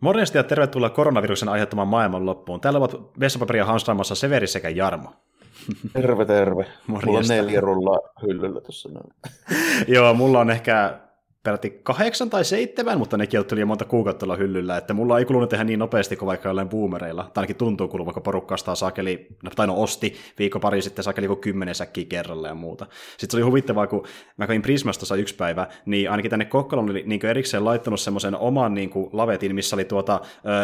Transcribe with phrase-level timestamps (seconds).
[0.00, 2.60] Morjesta ja tervetuloa koronaviruksen aiheuttamaan maailman loppuun.
[2.60, 5.12] Täällä ovat vessapaperia hanstraamassa Severi sekä Jarmo.
[5.92, 6.66] Terve, terve.
[6.86, 7.06] Morjesta.
[7.06, 8.88] Mulla on neljä rullaa hyllyllä tuossa.
[9.88, 10.98] Joo, mulla on ehkä
[11.48, 13.16] peräti kahdeksan tai seitsemän, mutta
[13.48, 16.48] tuli jo monta kuukautta olla hyllyllä, että mulla ei kulunut tehdä niin nopeasti kuin vaikka
[16.48, 20.60] jollain boomereilla, tai ainakin tuntuu kuluvan, kun porukka ostaa sakeli, no, tai no osti viikko
[20.60, 22.86] pari sitten sakeli kuin kymmenen säkkiä kerralla ja muuta.
[23.10, 27.02] Sitten se oli huvittavaa, kun mä kävin Prismasta yksi päivä, niin ainakin tänne Kokkolon oli
[27.06, 30.20] niin erikseen laittanut semmoisen oman niin kuin, lavetin, missä oli tuota,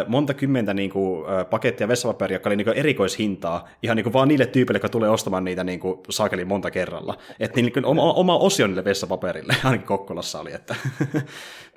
[0.07, 4.29] monta kymmentä niin kuin, pakettia vessapaperia, joka oli niin kuin, erikoishintaa, ihan niin kuin, vaan
[4.29, 7.19] niille tyypeille, jotka tulee ostamaan niitä niin kuin, sakeli monta kerralla.
[7.41, 10.74] Että niin, oma, oma osio niille vessapaperille, ainakin Kokkolassa oli, että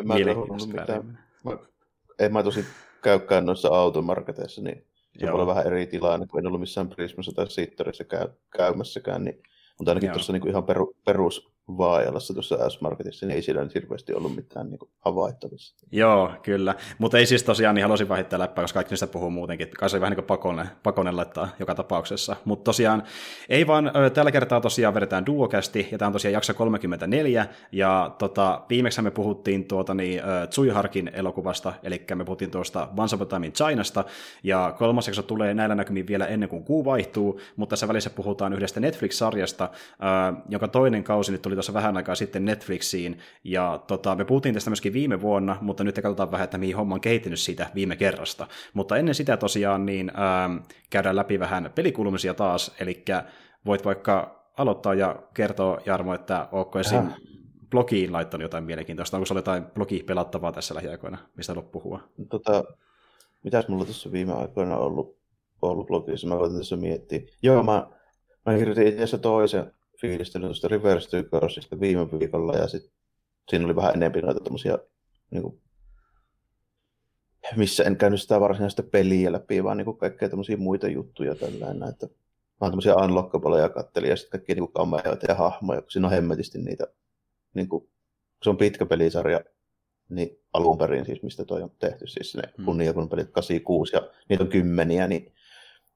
[0.04, 0.28] mä en
[0.68, 1.20] mitään.
[1.46, 1.58] Mä,
[2.20, 2.66] en mä tosi
[3.04, 4.86] käykään noissa automarketeissa, niin
[5.20, 9.24] se voi olla vähän eri tilanne, kun en ollut missään Prismassa tai Sittorissä käy, käymässäkään,
[9.24, 9.44] niin,
[9.78, 14.14] mutta ainakin tuossa niin ihan peru, perus Vaajalassa tuossa S-Marketissa, niin ei siellä nyt hirveästi
[14.14, 15.76] ollut mitään niin kuin, havaittavissa.
[15.92, 16.76] Joo, kyllä.
[16.98, 19.70] Mutta ei siis tosiaan, niin halusin vaihtaa läppää, koska kaikki niistä puhuu muutenkin.
[19.70, 20.40] Kai se vähän niin kuin
[20.84, 22.36] pakonen laittaa joka tapauksessa.
[22.46, 23.04] Mutta tosiaan,
[23.50, 28.62] ei vaan tällä kertaa tosiaan vedetään duokästi, ja tämä on tosiaan jakso 34, ja tota,
[28.70, 34.06] viimeksi me puhuttiin tuota, niin, Tsuiharkin elokuvasta, eli me puhuttiin tuosta Once Upon Chinasta,
[34.44, 38.54] ja kolmas jakso tulee näillä näkymin vielä ennen kuin kuu vaihtuu, mutta tässä välissä puhutaan
[38.54, 39.70] yhdestä Netflix-sarjasta,
[40.50, 44.70] jonka toinen kausi nyt tuli tuossa vähän aikaa sitten Netflixiin, ja tota, me puhuttiin tästä
[44.70, 48.48] myöskin viime vuonna, mutta nyt katsotaan vähän, että mihin homma on kehittynyt siitä viime kerrasta.
[48.74, 50.50] Mutta ennen sitä tosiaan niin ää,
[50.90, 53.04] käydään läpi vähän pelikulmisia taas, eli
[53.66, 57.12] voit vaikka aloittaa ja kertoa, Jarmo, että onko esim.
[57.72, 62.00] blogiin laittanut jotain mielenkiintoista, onko se jotain blogi pelattavaa tässä lähiaikoina, mistä haluat puhua?
[62.30, 62.64] Tota,
[63.44, 65.18] mitäs mulla tässä viime aikoina ollut,
[65.62, 67.20] ollut blogissa, mä voin tässä miettiä.
[67.42, 67.88] Joo, mä,
[68.46, 72.92] mä kirjoitin itse asiassa toisen fiilistelin tuosta Reverse Tykörsistä viime viikolla ja sitten
[73.50, 74.78] siinä oli vähän enemmän noita tommosia,
[75.32, 75.62] niin kuin,
[77.56, 82.08] missä en käynyt sitä varsinaista peliä läpi, vaan niin kaikkea tämmöisiä muita juttuja tällainen, että
[82.62, 86.58] vaan tämmöisiä unlockableja kattelin ja sitten kaikkia niin kameoita ja hahmoja, kun siinä on hemmetisti
[86.58, 86.88] niitä,
[87.54, 87.90] niin kuin,
[88.44, 89.42] se on pitkä pelisarja,
[90.10, 92.66] niin alun perin siis, mistä toi on tehty, siis ne hmm.
[92.66, 95.34] kunniakun pelit 86 ja niitä on kymmeniä, niin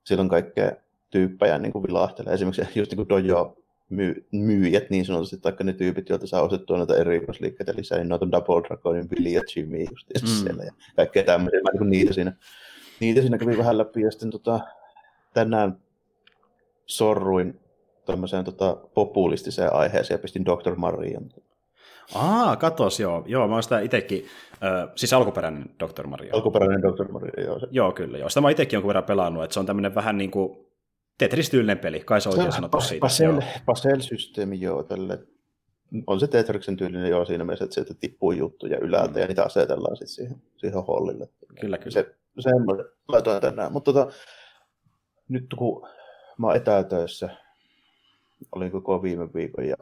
[0.03, 0.71] siellä on kaikkea
[1.09, 2.33] tyyppejä niin kuin vilahtelee.
[2.33, 3.60] Esimerkiksi just niin kuin Dojo
[3.91, 8.31] myy- myyjät niin sanotusti, tai ne tyypit, joilta saa ostettua noita erikoisliikkeitä lisää, niin noita
[8.31, 10.27] Double Dragonin Billy ja Jimmy just mm.
[10.27, 11.59] siellä ja kaikkea tämmöisiä.
[11.63, 12.33] Mä niin niitä siinä,
[12.99, 14.59] niitä siinä kävin vähän läpi ja sitten tota,
[15.33, 15.77] tänään
[16.85, 17.59] sorruin
[18.05, 20.75] tämmöiseen tota, populistiseen aiheeseen ja pistin Dr.
[20.75, 21.29] Marian.
[22.15, 23.23] Aa, katos, joo.
[23.27, 26.07] Joo, mä oon sitä itsekin, äh, siis alkuperäinen Dr.
[26.07, 26.33] Maria.
[26.33, 27.11] Alkuperäinen Dr.
[27.11, 27.59] Maria, joo.
[27.59, 27.67] Se.
[27.71, 28.29] Joo, kyllä, joo.
[28.29, 30.70] Sitä mä itsekin jonkun verran pelannut, että se on tämmöinen vähän niin kuin
[31.21, 33.01] Tetris-tyylinen peli, kai se on oikein sanottu siitä.
[33.01, 35.19] Pasel, Pasel-systeemi, joo, tälle.
[36.07, 39.19] On se Tetriksen tyylinen joo siinä mielessä, että sieltä tippuu juttuja ylältä mm.
[39.19, 41.29] ja niitä asetellaan sitten siihen, siihen hollille.
[41.59, 41.91] Kyllä, kyllä.
[41.91, 43.71] Se, semmoinen laitoin tänään.
[43.71, 44.11] Mutta tota,
[45.29, 45.87] nyt kun
[46.37, 47.29] mä oon etätöissä,
[48.51, 49.75] olin koko viime viikon ja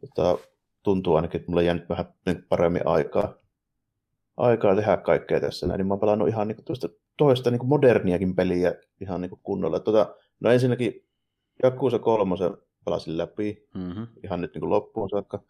[0.00, 0.38] tota,
[0.82, 3.34] tuntuu ainakin, että mulla on jäänyt vähän niin paremmin aikaa,
[4.36, 8.34] aikaa tehdä kaikkea tässä näin, niin mä oon pelannut ihan niin tuosta toista niin moderniakin
[8.34, 9.80] peliä ihan niin kunnolla.
[9.80, 10.14] Tota,
[10.44, 11.04] No ensinnäkin
[11.62, 14.06] Jakuusa kolmosen pelasin läpi mm-hmm.
[14.24, 15.42] ihan nyt niin kuin loppuun saakka.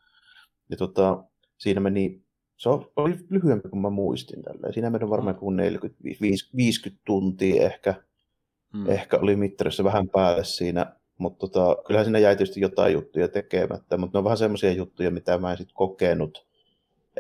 [0.71, 1.25] Ja tota,
[1.59, 2.23] siinä meni,
[2.57, 4.73] se oli lyhyempi kuin mä muistin tällä.
[4.73, 5.99] Siinä meni varmaan kuin 40,
[6.59, 7.95] 50 tuntia ehkä.
[8.75, 8.91] Mm.
[8.91, 13.97] Ehkä oli mittarissa vähän päälle siinä, mutta tota, kyllähän siinä jäi tietysti jotain juttuja tekemättä,
[13.97, 16.47] mutta ne on vähän semmoisia juttuja, mitä mä en sitten kokenut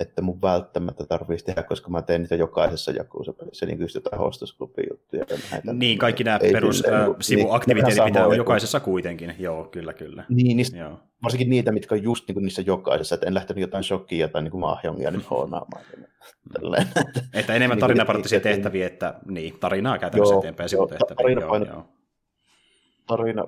[0.00, 4.87] että mun välttämättä tarvitsisi tehdä, koska mä teen niitä jokaisessa jakuusapelissä, niin just jotain hostosklubin
[4.91, 5.25] juttuja.
[5.50, 10.25] Näitä, niin, kaikki nämä perussivuaktiviteetit niin, pitää olla jokaisessa kuitenkin, joo, kyllä, kyllä.
[10.28, 11.00] Niin, niistä, joo.
[11.22, 14.43] varsinkin niitä, mitkä on just niin kuin niissä jokaisessa, että en lähtenyt jotain shokkia tai
[14.43, 15.84] niin mahjongia nyt hoonaamaan.
[16.53, 16.87] Tälleen.
[17.32, 21.16] että enemmän niin tarinaparottisia tehtäviä, että niin, tarinaa käytännössä eteenpäin sivutehtäviä.
[21.16, 21.88] Tarina, joo, joo.
[23.06, 23.44] tarina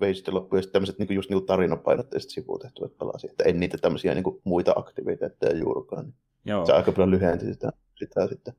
[0.00, 3.78] vei sitten loppuun, ja sitten tämmöiset niin just niin tarinapainotteiset sivutehtävät pelasi, että en niitä
[3.78, 6.04] tämmöisiä niin kuin muita aktiviteetteja juurikaan.
[6.04, 6.14] Niin
[6.44, 6.66] Joo.
[6.66, 8.54] Se aika paljon lyhenti sitä, sitä sitten.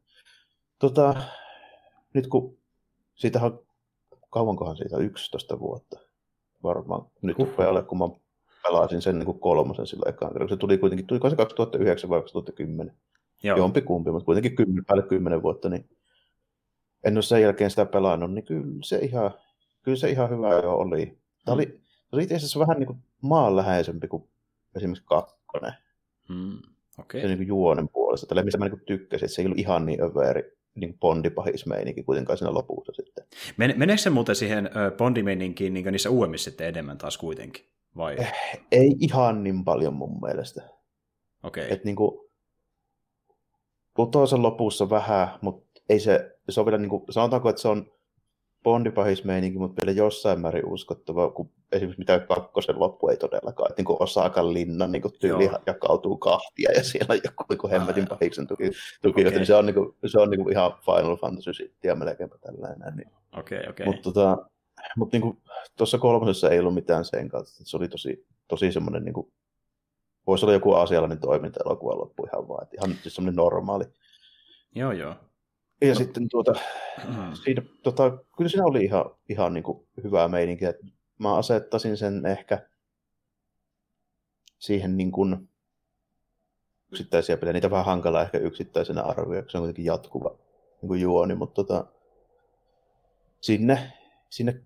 [0.79, 1.15] Tota,
[2.13, 2.57] nyt kun
[3.15, 3.59] siitähän
[4.29, 5.99] kauankohan siitä 11 vuotta
[6.63, 8.05] varmaan nyt rupeaa kun mä
[8.63, 10.49] pelasin sen niin kuin kolmosen sillä ekaan kerran.
[10.49, 12.93] Se tuli kuitenkin, tuli se 2009 vai 2010?
[13.43, 13.57] Joo.
[13.57, 15.89] Jompi kumpi, mutta kuitenkin 10, päälle 10 vuotta, niin
[17.03, 19.31] en ole sen jälkeen sitä pelannut, niin kyllä se ihan,
[19.81, 21.17] kyllä se ihan hyvä jo oli.
[21.47, 21.79] Tämä oli, mm.
[22.11, 24.23] oli itse asiassa vähän niin kuin maanläheisempi kuin
[24.75, 25.73] esimerkiksi kakkonen.
[26.27, 26.57] Hmm.
[26.99, 27.21] Okay.
[27.21, 28.27] Se niin kuin juonen puolesta.
[28.27, 32.37] Tällä mistä mä niin tykkäsin, että se ei ollut ihan niin överi niin bondipahismeininki kuitenkaan
[32.37, 33.25] siinä lopussa sitten.
[33.57, 37.65] Men, meneekö se muuten siihen bondimeininkiin niin niissä uudemmissa sitten enemmän taas kuitenkin?
[37.97, 38.15] Vai?
[38.19, 38.33] Eh,
[38.71, 40.61] ei ihan niin paljon mun mielestä.
[41.43, 41.63] Okei.
[41.63, 41.75] Okay.
[41.75, 42.29] Et niin kuin,
[43.93, 47.91] putoisen lopussa vähän, mutta ei se, se on vielä niin kuin, sanotaanko, että se on
[48.67, 53.97] bondipahismeininki, mutta vielä jossain määrin uskottava, kun esimerkiksi mitä kakkosen loppu ei todellakaan, että niin
[53.99, 55.59] Osakan linna niin tyyli Joo.
[55.65, 58.71] jakautuu kahtia ja siellä on joku niin hemmetin pahiksen tuki,
[59.01, 59.33] tuki okay.
[59.33, 62.95] niin se on, niin kuin, se on niin kuin ihan Final Fantasy ja melkeinpä tällainen.
[62.95, 63.11] Niin.
[63.37, 63.69] Okei, okay, okei.
[63.69, 63.85] Okay.
[63.85, 64.37] Mutta tota,
[64.97, 65.41] mutta niin
[65.77, 67.51] tuossa kolmosessa ei ollut mitään sen kautta.
[67.55, 69.31] Se oli tosi, tosi semmoinen, niin kuin,
[70.27, 72.63] voisi olla joku asiallinen toiminta elokuva loppu ihan vaan.
[72.63, 73.85] Että ihan siis semmoinen normaali.
[74.75, 75.15] Joo, joo.
[75.81, 75.95] Ja no.
[75.95, 76.53] sitten tuota,
[77.07, 77.33] mm.
[77.43, 80.73] siinä, tota, kyllä siinä oli ihan, ihan niin kuin hyvää meininkiä.
[81.17, 82.69] Mä asettaisin sen ehkä
[84.59, 85.49] siihen niin kuin
[86.91, 87.53] yksittäisiä pelejä.
[87.53, 90.29] Niitä vähän hankala ehkä yksittäisenä arvioida, se on kuitenkin jatkuva
[90.81, 91.85] niin kuin juoni, mutta tota,
[93.41, 93.93] sinne,
[94.29, 94.61] sinne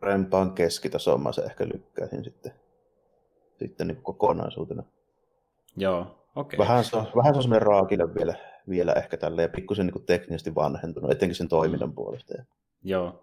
[0.00, 2.52] rempaan keskitasoon mä se ehkä lykkäisin sitten,
[3.58, 4.82] sitten niin kokonaisuutena.
[5.76, 6.25] Joo.
[6.36, 6.58] Okay.
[6.58, 8.34] Vähän se on, vähän se on semmoinen raakille vielä,
[8.68, 12.34] vielä ehkä tälle ja pikkusen niin teknisesti vanhentunut, etenkin sen toiminnan puolesta.
[12.82, 13.22] Joo.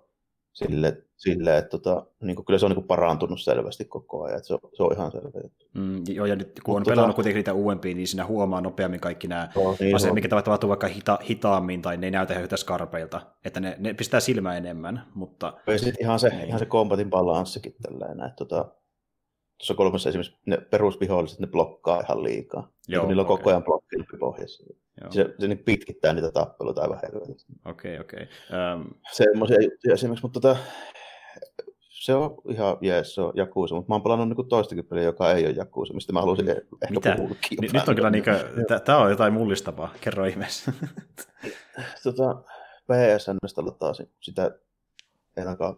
[0.54, 4.38] Sille, sille että tota, niin kuin, kyllä se on niin kuin parantunut selvästi koko ajan,
[4.38, 5.65] että se on, se on ihan selvä juttu.
[5.74, 7.15] Mm, joo, ja nyt kun on Mutta pelannut tota...
[7.15, 10.88] kuitenkin niitä uudempia, niin siinä huomaa nopeammin kaikki nämä no, niin asiat, mikä tapahtuu vaikka
[10.88, 15.54] hita, hitaammin tai ne ei näytä yhtä skarpeilta, että ne, ne pistää silmää enemmän, mutta...
[15.68, 16.48] Ja sitten ihan se, niin.
[16.48, 18.65] ihan se kombatin balanssikin tällainen, että tota,
[19.63, 22.71] tuossa kolmessa esimerkiksi ne perusviholliset, ne blokkaa ihan liikaa.
[22.88, 23.38] Joo, niillä on okay.
[23.38, 24.63] koko ajan blokkilpi pohjassa.
[25.01, 25.12] Joo.
[25.12, 27.54] Se, se niin pitkittää niitä tappeluita aivan helvetisti.
[27.65, 28.27] Okei, okay, okei.
[28.50, 28.74] Okay.
[28.74, 28.86] Um...
[29.12, 30.57] Semmoisia juttuja esimerkiksi, mutta tota,
[31.89, 35.31] se on ihan jees, se on Jakuusa, mutta mä oon pelannut niin toistakin peliä, joka
[35.31, 37.15] ei ole Jakuusa, mistä mä haluaisin ehkä Mitä?
[37.15, 38.36] puhua N- Nyt on kyllä niin kuin,
[38.86, 40.74] tämä on jotain mullistavaa, kerro ihmeessä.
[42.04, 42.44] tota,
[42.88, 44.51] PSNstä taas sitä
[45.38, 45.77] ainakaan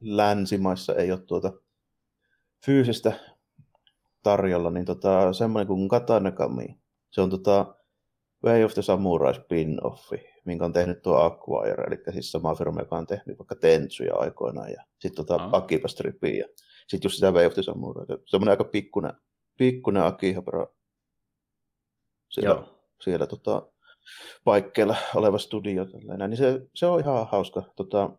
[0.00, 1.52] länsimaissa ei ole tuota
[2.66, 3.12] fyysistä
[4.22, 6.78] tarjolla, niin tota, semmoinen kuin Katana Kami.
[7.10, 7.74] Se on tota
[8.44, 12.96] Way of the Samurai spin-offi, minkä on tehnyt tuo Acquire, eli siis sama firma, joka
[12.96, 15.54] on tehnyt vaikka Tentsuja aikoinaan, ja sitten tota oh.
[15.54, 16.48] Akiba Stripia, ja
[16.88, 18.06] sitten just sitä Way of the Samurai.
[18.26, 19.12] Semmoinen aika pikkunen,
[19.58, 20.66] pikkunen Akihabara
[22.30, 22.80] siellä, Joo.
[23.00, 23.68] siellä tota,
[24.44, 25.84] paikkeilla oleva studio.
[25.84, 26.30] Tällainen.
[26.30, 27.62] Niin se, se, on ihan hauska.
[27.76, 28.10] Tota,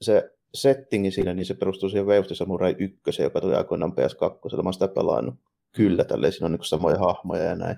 [0.00, 3.92] se settingi siinä, niin se perustuu siihen Way of the Samurai 1, joka tuli aikoinaan
[3.92, 4.56] PS2.
[4.56, 5.34] Mä oon sitä pelannut.
[5.72, 7.76] Kyllä, tälleen siinä on niin samoja hahmoja ja näin.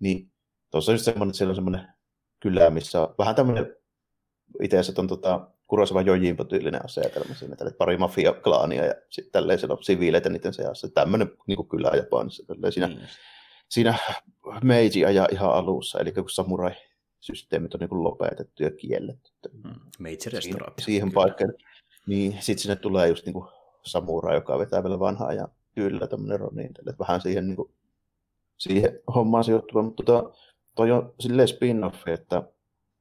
[0.00, 0.32] Niin
[0.70, 1.88] tuossa on just semmoinen, että siellä on semmoinen
[2.40, 3.76] kylä, missä on vähän tämmöinen,
[4.62, 9.74] itse asiassa on tota, Kurosava Jojimpo-tyylinen asetelma siinä, tälle pari mafia-klaania ja sitten tälleen siellä
[9.74, 10.88] on siviileitä niiden seassa.
[10.88, 12.44] Tämmöinen niin kylä Japanissa.
[12.46, 12.96] Tälleen siinä, mm.
[13.68, 13.98] siinä
[14.62, 16.72] Meiji ajaa ihan alussa, eli kun samurai
[17.20, 19.30] systeemit on niin lopetettu ja kielletty.
[19.52, 19.74] Mm.
[19.98, 20.84] Meitsi-restauraatio.
[20.84, 21.52] Siihen, siihen paikkaan.
[22.06, 23.46] Niin sitten sinne tulee just niin kuin
[23.82, 27.70] samurai, joka vetää vielä vanhaa ja kyllä tämmöinen Ronin, vähän siihen, niin kuin,
[28.56, 30.30] siihen hommaan sijoittuva, mutta tota,
[30.74, 32.42] toi on silleen spin-offi, että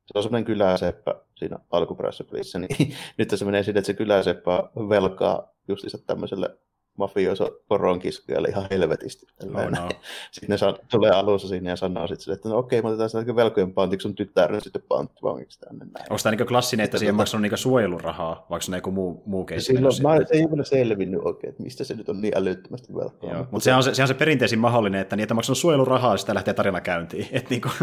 [0.06, 4.64] se on semmoinen kyläseppä siinä alkuperäisessä pelissä, niin nyt se menee sinne, että se kyläseppä
[4.90, 6.58] velkaa justiinsa tämmöiselle
[6.98, 9.26] mafioso koronkiskujalle ihan helvetisti.
[9.44, 9.90] Oh, no.
[10.32, 13.36] Sitten ne saa, tulee alussa siinä ja sanoo sitten, että no okei, me otetaan sitä
[13.36, 16.06] velkojen pantiksi sun tyttären sitten panttivangiksi tänne näin.
[16.10, 19.24] Onko tämä niin klassinen, että siihen on maksanut niin suojelurahaa, vaikka se on joku muu,
[19.26, 19.74] muu keissi?
[19.74, 23.32] Silloin, mä, se ei ole selvinnyt oikein, että mistä se nyt on niin älyttömästi velkaa.
[23.32, 26.18] Joo, mutta se on se, se, on se perinteisin mahdollinen, että niitä on maksanut suojelurahaa,
[26.18, 27.28] sitä lähtee tarina käyntiin.
[27.32, 27.74] Että niin kuin,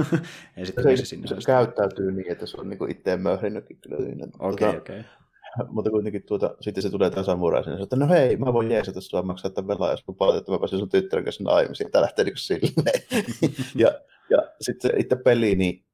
[0.56, 1.26] ei sitten se, sinne.
[1.26, 3.96] Se, se käyttäytyy niin, että se on niin itseään möhrinnytkin kyllä.
[3.96, 5.00] Okei, okay, tota, okei.
[5.00, 5.20] Okay.
[5.74, 9.00] mutta kuitenkin tuota, sitten se tulee tämän samurai sinne, että no hei, mä voin jeesata
[9.00, 11.90] sua maksaa tämän velaa, jos lupaat, että mä pääsen sun tyttären kanssa naimisiin.
[11.90, 13.02] Tämä lähtee niin silleen.
[13.82, 15.84] ja, ja sitten se itse peli, niin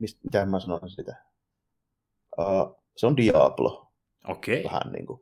[0.00, 1.16] mistä, mitä mä sanon sitä?
[2.38, 3.92] Uh, se on Diablo.
[4.28, 4.60] Okei.
[4.60, 4.72] Okay.
[4.72, 5.20] Vähän niin kuin.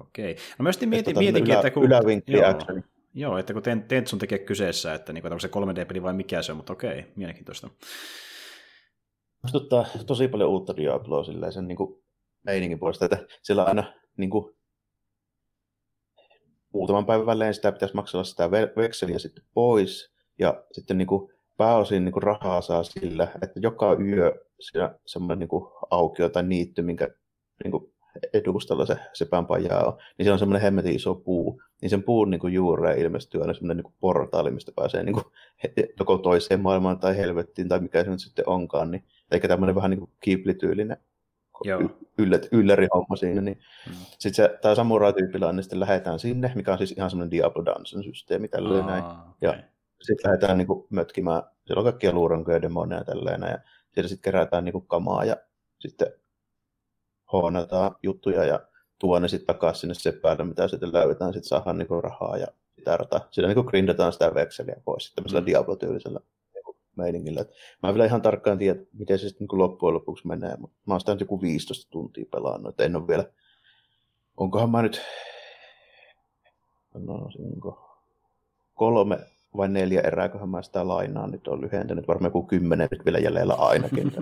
[0.00, 0.36] Okei.
[0.58, 1.84] No mä sitten mietin, mietinkin, ylä, että kun...
[1.84, 2.54] Ylävinkki joo,
[3.14, 6.56] joo, että kun Tentsun tekee kyseessä, että niin onko se 3D-peli vai mikä se on,
[6.56, 7.70] mutta okei, mielenkiintoista.
[9.42, 12.02] Muistuttaa tosi paljon uutta Diabloa silleen, sen niin kuin
[12.42, 14.56] meiningin puolesta, että siellä aina niin kuin,
[16.72, 22.04] muutaman päivän välein sitä pitäisi maksella sitä vekseliä sitten pois, ja sitten niin kuin, pääosin
[22.04, 26.82] niin kuin, rahaa saa sillä, että joka yö siellä semmoinen niin kuin, aukio tai niitty,
[26.82, 27.08] minkä
[27.64, 27.92] niin kuin,
[28.32, 32.40] edustalla se sepänpajaa on, niin siellä on semmoinen hemmetin iso puu, niin sen puun niin
[32.40, 35.24] kuin, juureen ilmestyy aina semmoinen niin kuin, portaali, mistä pääsee niin kuin,
[36.00, 39.90] joko toiseen maailmaan tai helvettiin tai mikä se nyt sitten onkaan, niin, eikä tämmöinen vähän
[39.90, 40.10] niin kuin
[41.62, 43.92] kiiplityylinen yllät, ylläri-homma siinä, niin mm.
[44.18, 48.04] sitten se, tämä samurai-tyypillä niin sitten lähdetään sinne, mikä on siis ihan semmoinen Diablo Dungeon
[48.04, 49.04] systeemi tälleen näin.
[49.40, 49.62] Ja okay.
[50.02, 53.58] sitten lähdetään niin kuin, mötkimään, siellä on kaikkia luurankoja ja demoneja tälleen ja
[53.94, 55.36] siellä sitten kerätään niin kuin, kamaa ja
[55.78, 56.08] sitten
[57.32, 58.60] hoonataan juttuja ja
[58.98, 62.46] tuo ne sitten takaisin sinne sepäälle, mitä sitten löydetään, sitten saadaan niin kuin, rahaa ja
[62.78, 63.28] sitä rataa.
[63.30, 65.46] Siinä niin grindataan sitä vekseliä pois tämmöisellä mm.
[65.46, 66.20] Diablo-tyylisellä
[66.98, 67.44] niin meiningillä.
[67.82, 70.94] Mä en vielä ihan tarkkaan tiedä, miten se sitten niin loppujen lopuksi menee, mutta mä
[70.94, 73.24] oon sitä nyt joku 15 tuntia pelannut, että en ole vielä,
[74.36, 75.00] onkohan mä nyt,
[76.94, 77.30] no,
[78.74, 79.18] kolme
[79.56, 83.18] vai neljä erää, kun mä sitä lainaa nyt on lyhentänyt, varmaan joku kymmenen nyt vielä
[83.18, 84.12] jäljellä ainakin.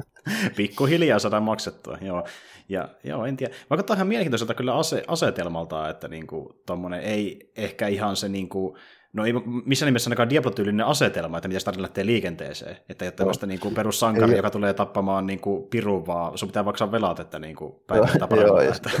[0.56, 2.24] Pikkuhiljaa saadaan maksettua, joo.
[2.68, 3.54] Ja, joo, en tiedä.
[3.70, 6.62] Vaikka ihan mielenkiintoiselta kyllä ase, asetelmalta, että niinku,
[7.02, 8.76] ei ehkä ihan se niinku,
[9.12, 9.32] No ei
[9.64, 12.76] missään nimessä ainakaan Diablo-tyylinen asetelma, että miten tarina lähtee liikenteeseen.
[12.88, 16.38] Että ei ole tämmöistä niin kuin perussankari, ei, joka tulee tappamaan niin kuin pirun, vaan
[16.38, 18.92] sun pitää maksaa velat, että niin kuin päivän joo, ja, sitten,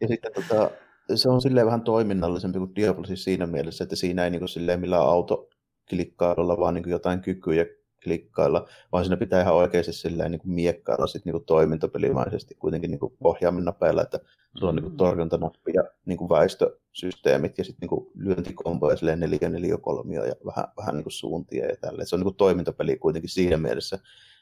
[0.00, 0.70] ja sitten tota,
[1.14, 4.48] se on silleen vähän toiminnallisempi kuin Diablo siis siinä mielessä, että siinä ei niin kuin
[4.48, 7.66] silleen millään autoklikkailulla, vaan niin kuin jotain kykyjä
[8.04, 12.90] klikkailla, vaan siinä pitää ihan oikeasti silleen niin kuin miekkailla sit niin kuin toimintapelimaisesti kuitenkin
[12.90, 14.20] niin kuin ohjaamin napeilla, että
[14.58, 14.96] se on niin kuin mm.
[14.96, 20.64] torjuntanappi ja niin kuin väistösysteemit ja sitten niin lyöntikomboja silleen neljä, neljä, kolmio ja vähän,
[20.76, 22.06] vähän niin kuin suuntia ja tälleen.
[22.06, 23.98] Se on niin kuin toimintapeli kuitenkin siinä mielessä.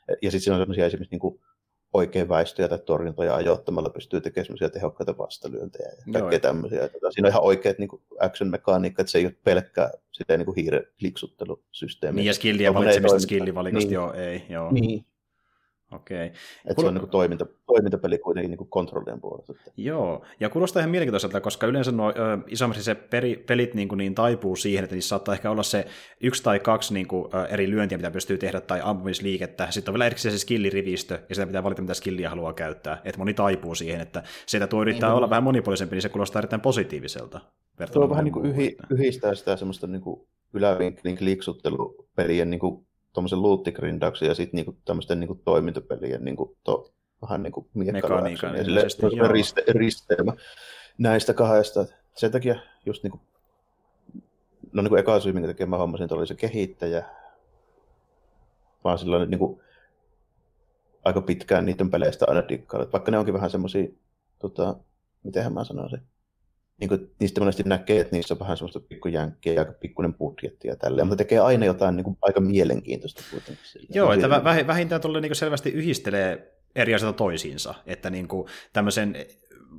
[0.08, 1.40] Ja sitten siinä on sellaisia esimerkiksi niin kuin
[1.96, 6.88] oikein väistöjä tai torjuntoja ajoittamalla pystyy tekemään semmoisia tehokkaita vastalyöntejä ja kaikkea tämmöisiä.
[6.88, 7.88] Tota, siinä on ihan oikeat niin
[8.20, 12.16] action-mekaniikka, että se ei ole pelkkää sitä niin hiiren kliksuttelusysteemiä.
[12.16, 13.94] Niin ja skillien valitsemista skillivalikosta, niin.
[13.94, 14.72] joo, ei, joo.
[14.72, 15.04] Niin,
[15.92, 16.26] Okei.
[16.26, 16.84] Että Kuul...
[16.84, 19.52] se on niin toiminta, toimintapeli kuitenkin niin kontrollien puolesta.
[19.76, 22.12] Joo, ja kuulostaa ihan mielenkiintoiselta, koska yleensä nuo
[22.46, 25.86] isommassa se peri, pelit niin, kuin, niin taipuu siihen, että niissä saattaa ehkä olla se
[26.20, 29.66] yksi tai kaksi niin kuin, ö, eri lyöntiä, mitä pystyy tehdä, tai ampumisliikettä.
[29.70, 33.00] Sitten on vielä erikseen se skillirivistö, ja sitä pitää valita, mitä skilliä haluaa käyttää.
[33.04, 36.40] Että moni taipuu siihen, että sitä tuo yrittää niin, olla vähän monipuolisempi, niin se kuulostaa
[36.40, 37.40] erittäin positiiviselta.
[37.92, 40.20] Se on vähän niin kuin yhi, yhdistää sitä semmoista niin kuin
[40.54, 42.85] ylävinkkelin kliksuttelupelien niin kuin
[43.16, 46.92] tuommoisen luuttigrindauksen ja sitten niinku tämmöisten niinku toimintapelien niinku to,
[47.22, 48.50] vähän niinku miekkalauksen
[49.16, 50.32] ja riste, risteemä
[50.98, 51.86] näistä kahdesta.
[52.14, 52.56] Sen takia
[52.86, 53.20] just niinku,
[54.72, 57.04] no niinku eka syy, minkä takia mä hommasin, että oli se kehittäjä,
[58.84, 59.62] vaan sillä niinku,
[61.04, 62.92] aika pitkään niiden peleistä aina dikkailla.
[62.92, 63.88] Vaikka ne onkin vähän semmoisia,
[64.38, 64.76] tota,
[65.22, 66.00] mitenhän mä sanoisin,
[66.80, 70.68] niin kuin, niistä monesti näkee, että niissä on vähän semmoista pikkujänkkiä ja aika pikkuinen budjetti
[70.68, 73.64] ja tälleen, mutta tekee aina jotain niin kuin, aika mielenkiintoista kuitenkin.
[73.94, 74.30] Joo, että
[74.66, 79.16] vähintään tuolle niin selvästi yhdistelee eri asioita toisiinsa, että niin kuin, tämmöisen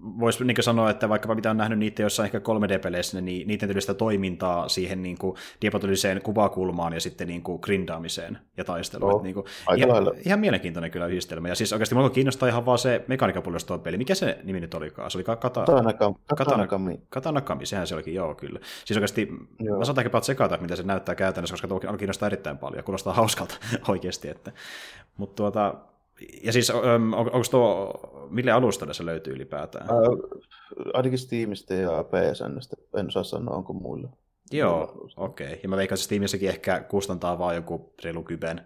[0.02, 3.94] voisi niin sanoa, että vaikkapa mitä on nähnyt niitä jossain ehkä 3D-peleissä, niin niiden tyylistä
[3.94, 9.14] toimintaa siihen niin kuin diapotyyliseen kuvakulmaan ja sitten niin kuin grindaamiseen ja taisteluun.
[9.14, 9.90] Oh, niin kuin, ihan,
[10.26, 11.48] ihan, mielenkiintoinen kyllä yhdistelmä.
[11.48, 13.98] Ja siis oikeasti minua kiinnostaa ihan vaan se mekaniikapuolella tuo peli.
[13.98, 15.12] Mikä se nimi nyt olikaan?
[15.12, 15.66] Se oli Kata...
[16.38, 17.02] Katanakami.
[17.10, 18.60] Katanakami, sehän se olikin, joo kyllä.
[18.86, 19.28] Siis oikeasti,
[19.60, 19.78] joo.
[19.78, 22.84] mä saatan ehkä tsekata, mitä se näyttää käytännössä, koska tuo kiinnostaa erittäin paljon.
[22.84, 23.56] Kuulostaa hauskalta
[23.88, 24.30] oikeasti.
[24.30, 24.52] Että.
[25.18, 25.76] Mutta tuota,
[26.44, 27.94] ja siis on, onko tuo,
[28.30, 29.90] mille alustalle se löytyy ylipäätään?
[29.90, 29.98] Ää,
[30.94, 34.10] ainakin Steamista ja PSNstä, en osaa sanoa, onko muilla.
[34.52, 35.48] Joo, okei.
[35.48, 35.60] Okay.
[35.64, 38.62] Ja mä veikkaan, että Steamissäkin ehkä kustantaa vaan joku reilu kyben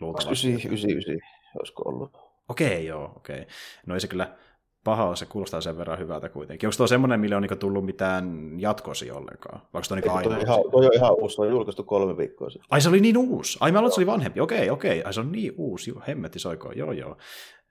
[0.00, 0.48] luultavasti.
[0.48, 1.14] 99,
[1.58, 2.12] olisiko ollut.
[2.48, 3.36] Okei, okay, joo, okei.
[3.36, 3.46] Okay.
[3.86, 4.36] No ei se kyllä
[4.84, 6.66] paha, se kuulostaa sen verran hyvältä kuitenkin.
[6.66, 9.62] Onko tuo semmoinen, millä on niinku tullut mitään jatkosi ollenkaan?
[9.72, 12.68] Vaikka tuo niinku toi, ihan, toi on ihan uusi, se on julkaistu kolme viikkoa sitten.
[12.70, 13.58] Ai se oli niin uusi?
[13.60, 14.40] Ai mä aloin, se oli vanhempi.
[14.40, 15.02] Okei, okei.
[15.02, 15.90] Ai se on niin uusi.
[15.90, 16.76] Joo, hemmetti soikoon.
[16.76, 17.16] Joo, joo.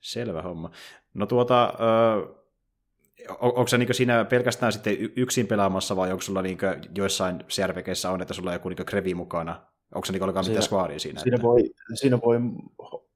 [0.02, 0.72] Selvä homma.
[1.14, 2.28] No tuota, öö,
[3.40, 6.58] onko se niin siinä pelkästään sitten yksin pelaamassa vai onko sulla niin
[6.96, 9.62] joissain CRPGissä on, että sulla on joku niin krevi mukana?
[9.96, 11.22] Onko se niin ollenkaan mitään squadia siinä?
[11.22, 11.48] Siinä, että...
[11.48, 12.38] voi, siinä voi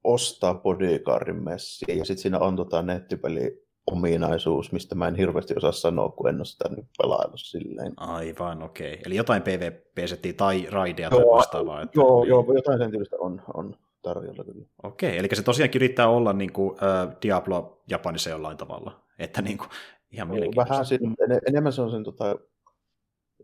[0.04, 5.72] ostaa bodyguardin messiä ja sitten siinä on tota nettipeli ominaisuus, mistä mä en hirveästi osaa
[5.72, 7.92] sanoa, kun en ole sitä nyt pelaillut silleen.
[7.96, 8.92] Aivan, okei.
[8.92, 9.02] Okay.
[9.06, 11.82] Eli jotain PvP-settiä tai raidea tai vastaavaa.
[11.82, 12.00] Että...
[12.00, 14.66] Joo, joo, jotain sen tyylistä on, on tarjolla kyllä.
[14.82, 19.00] Okei, okay, eli se tosiaankin yrittää olla niin kuin, uh, Diablo Japanissa jollain tavalla.
[19.18, 19.68] Että niin kuin,
[20.10, 20.72] ihan mielenkiintoista.
[20.72, 22.36] Vähän siinä, en, enemmän se on sen tota,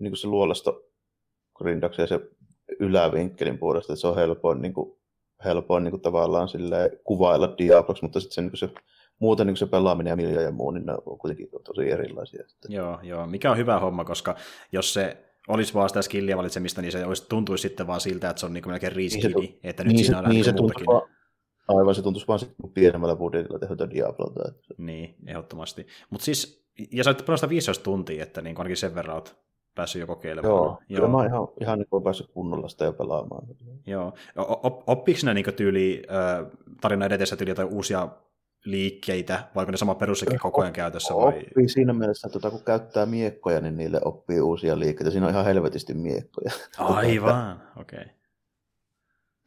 [0.01, 0.83] niin kuin se luolasto
[1.55, 2.21] grindaksi ja se
[2.81, 4.99] ylävinkkelin puolesta, että se on helpoin, niin kuin,
[5.45, 6.49] helpoin niin kuin, tavallaan
[7.05, 8.71] kuvailla Diabloksi, mutta sitten se, niin kuin se
[9.21, 12.44] muuten niin se pelaaminen ja miljoja ja muu, niin ne on kuitenkin tosi erilaisia.
[12.68, 14.37] Joo, joo, mikä on hyvä homma, koska
[14.73, 15.16] jos se
[15.49, 18.52] olisi vaan sitä skillia valitsemista, niin se olisi, tuntuisi sitten vaan siltä, että se on
[18.52, 20.87] niin melkein riskini, niin että nyt niin siinä on niin se muutakin.
[20.87, 21.02] Vaan,
[21.68, 24.49] aivan, se tuntuisi vaan sitten pienemmällä budjetilla tehdä Diablota.
[24.49, 24.75] Että...
[24.78, 25.87] Niin, ehdottomasti.
[26.11, 29.37] Mutta siis, ja sä olet pelannut 15 tuntia, että niin ainakin sen verran olet
[29.75, 30.54] päässyt jo kokeilemaan.
[30.54, 30.97] Joo, Joo.
[30.97, 33.47] kyllä mä oon ihan, ihan niin päässyt kunnolla sitä jo pelaamaan.
[33.87, 34.12] Joo.
[34.87, 36.47] Oppiiko ne niin tyyli äh,
[36.80, 38.09] tarina edetessä tyyli jotain uusia
[38.64, 41.14] liikkeitä, vai onko ne sama perussakin koko ajan käytössä?
[41.14, 41.38] Vai?
[41.38, 45.11] Oppii siinä mielessä, että tuota, kun käyttää miekkoja, niin niille oppii uusia liikkeitä.
[45.11, 46.50] Siinä on ihan helvetisti miekkoja.
[46.78, 48.00] Aivan, okei.
[48.00, 48.12] Okay.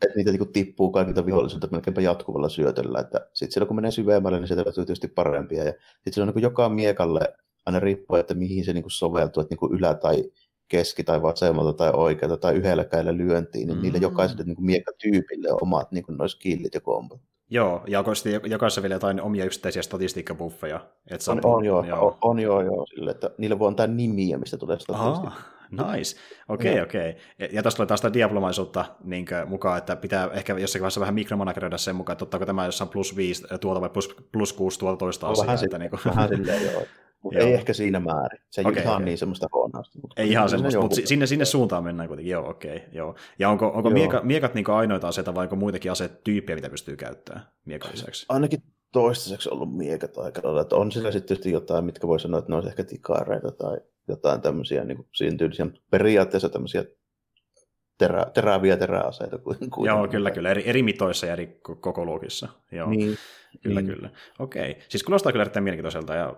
[0.05, 3.00] Että niitä niin tippuu kaikilta vihollisilta melkeinpä jatkuvalla syötöllä.
[3.00, 5.63] Että sitten silloin kun menee syvemmälle, niin sieltä löytyy tietysti parempia.
[5.63, 7.33] Ja sitten on niin joka miekalle,
[7.65, 10.24] aina riippuu, että mihin se niin soveltuu, että niin ylä- tai
[10.67, 13.81] keski- tai vasemmalta tai oikealta tai yhdellä kädellä lyöntiin, niin mm.
[13.81, 17.21] niille jokaiselle niin miekatyypille on omat niin noin skillit ja kombot.
[17.50, 20.80] Joo, ja onko sitten jokaisessa vielä jotain omia yksittäisiä statistiikkabuffeja?
[21.12, 22.08] Että on, on, joo, joo.
[22.08, 25.58] On, on joo, joo sille, että niille voi antaa nimiä, mistä tulee statistiikkaa.
[25.72, 26.18] Nice.
[26.50, 27.10] Okei, okay, okei.
[27.10, 27.50] Okay.
[27.51, 31.77] Ja tästä tulee taas sitä diablomaisuutta niin mukaan, että pitää ehkä jossakin vaiheessa vähän mikromanageroida
[31.77, 35.27] sen mukaan, että ottaako tämä jossain plus 5 tuolta vai plus, plus 6 tuolta toista
[35.27, 35.48] asiaa.
[35.48, 36.00] Vähän, että, niin kuin...
[36.06, 36.82] vähän silleen, joo.
[37.24, 38.39] Mutta ei ehkä siinä määrin.
[38.50, 39.05] Se ei okay, ihan okay.
[39.05, 40.00] niin semmoista huonosta.
[40.01, 42.31] Mutta ei ihan semmoista, mutta sinne, sinne suuntaan mennään kuitenkin.
[42.31, 42.75] Joo, okei.
[42.75, 43.15] Okay, joo.
[43.39, 47.47] Ja onko, onko mieka, miekat niin ainoita aseita vai onko muitakin asetyyppejä, mitä pystyy käyttämään
[47.65, 48.25] miekan lisäksi?
[48.29, 50.62] Ainakin toistaiseksi ollut miekat aika lailla.
[50.62, 54.41] Että on sillä sitten jotain, mitkä voi sanoa, että ne olisi ehkä tikareita tai jotain
[54.41, 56.83] tämmöisiä niin kuin siinä tyylisiä, periaatteessa tämmöisiä
[57.97, 59.38] terä, teräviä teräaseita.
[59.38, 60.51] Kuin, Joo, kyllä, kyllä.
[60.51, 62.47] Eri, eri mitoissa ja eri koko luokissa.
[62.71, 62.89] Joo.
[62.89, 63.17] Niin,
[63.63, 63.95] kyllä, niin.
[63.95, 64.09] kyllä.
[64.39, 64.77] Okei.
[64.89, 66.36] Siis kuulostaa kyllä erittäin mielenkiintoiselta ja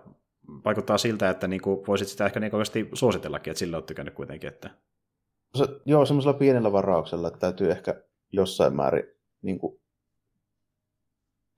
[0.64, 4.14] vaikuttaa siltä, että niin kuin voisit sitä ehkä niin oikeasti suositellakin, että sillä on tykännyt
[4.14, 4.48] kuitenkin.
[4.48, 4.70] Että...
[5.54, 7.94] Se, joo, semmoisella pienellä varauksella, että täytyy ehkä
[8.32, 9.04] jossain määrin
[9.42, 9.80] niin kuin,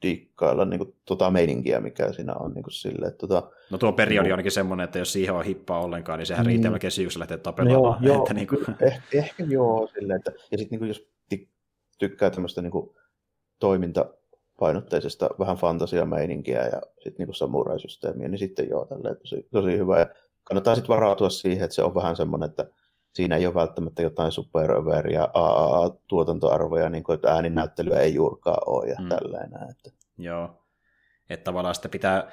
[0.03, 3.93] diikkailla niin kuin, tota meininkiä, mikä siinä on niin kuin, sille, että, tota, No tuo
[3.93, 6.49] periodi on ainakin semmoinen, että jos siihen on hippaa ollenkaan, niin sehän mm.
[6.49, 7.83] riittää melkein syyksi lähteä tapelemaan.
[7.83, 8.65] No, joo, että, niin kuin...
[8.81, 11.09] ehkä, ehkä joo, silleen, että, ja sitten niin jos
[11.99, 12.97] tykkää tämmöistä niin kuin,
[13.59, 14.15] toiminta
[14.63, 19.99] painotteisesta vähän fantasiameininkiä ja sitten niinku samurai-systeemiä, niin sitten joo, tälleen tosi, tosi hyvä.
[19.99, 20.07] Ja
[20.45, 22.67] kannattaa sitten varautua siihen, että se on vähän semmoinen, että
[23.15, 28.97] siinä ei ole välttämättä jotain superoveria, AAA-tuotantoarvoja, niin kuin, että ääninäyttelyä ei juurikaan ole ja
[29.01, 29.09] mm.
[29.09, 29.71] tällainen.
[29.71, 29.91] Että.
[30.19, 30.65] Joo,
[31.31, 32.31] että tavallaan sitä pitää,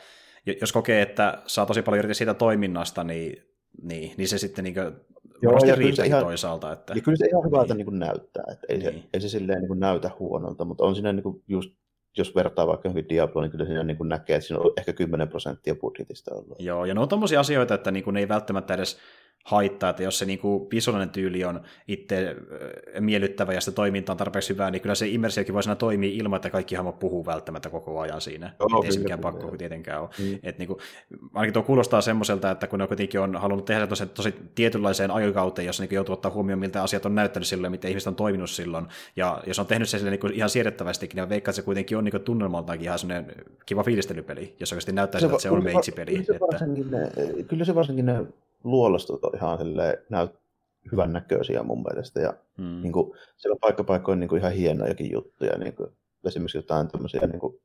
[0.61, 3.43] jos kokee, että saa tosi paljon irti siitä toiminnasta, niin,
[3.81, 4.75] niin, niin se sitten niin
[5.41, 6.71] Joo, ja riittää ihan, toisaalta.
[6.71, 6.93] Että...
[6.93, 7.87] Ja kyllä se ihan hyvältä niin.
[7.87, 8.93] Niin näyttää, että ei, niin.
[8.93, 11.79] se, ei se silleen niin näytä huonolta, mutta on siinä niin just
[12.17, 14.93] jos vertaa vaikka johonkin Diablo, niin kyllä siinä niin kuin näkee, että siinä on ehkä
[14.93, 16.59] 10 prosenttia budjetista ollut.
[16.59, 18.97] Joo, ja ne on tommosia asioita, että niin kuin ne ei välttämättä edes
[19.45, 22.35] haittaa, että jos se niin kuin visuaalinen tyyli on itse
[22.99, 26.37] miellyttävä ja se toiminta on tarpeeksi hyvää, niin kyllä se immersiokin voi siinä toimia ilman,
[26.37, 28.53] että kaikki hahmot puhuu välttämättä koko ajan siinä.
[28.59, 29.57] Joo, ei se mikään pakko kyllä.
[29.57, 30.09] tietenkään ole.
[30.19, 30.39] Mm.
[30.43, 30.79] Et niin kuin,
[31.33, 35.65] ainakin tuo kuulostaa semmoiselta, että kun ne kuitenkin on halunnut tehdä tosi, tosi tietynlaiseen aikakauteen,
[35.65, 38.85] jossa niin joutuu ottaa huomioon, miltä asiat on näyttänyt silloin, miten ihmiset on toiminut silloin,
[39.15, 42.03] ja jos on tehnyt se niin kuin ihan siedettävästi, niin veikkaan, että se kuitenkin on
[42.03, 43.31] niin tunnelmaltaankin ihan semmoinen
[43.65, 46.11] kiva fiilistelypeli, jos oikeasti näyttää siltä, että se on meitsipeli.
[46.11, 47.11] Kyllä se varsinkin ne,
[47.47, 48.25] kyllä se varsinkin ne
[48.63, 49.59] luolastut on ihan
[50.09, 50.31] näyt
[50.91, 52.21] hyvän näköisiä mun mielestä.
[52.21, 52.81] Ja hmm.
[52.81, 55.57] niin kuin, siellä on paikkapaikoin niin kuin ihan hienojakin juttuja.
[55.57, 55.89] Niin kuin,
[56.25, 57.61] esimerkiksi jotain tämmöisiä niin kuin,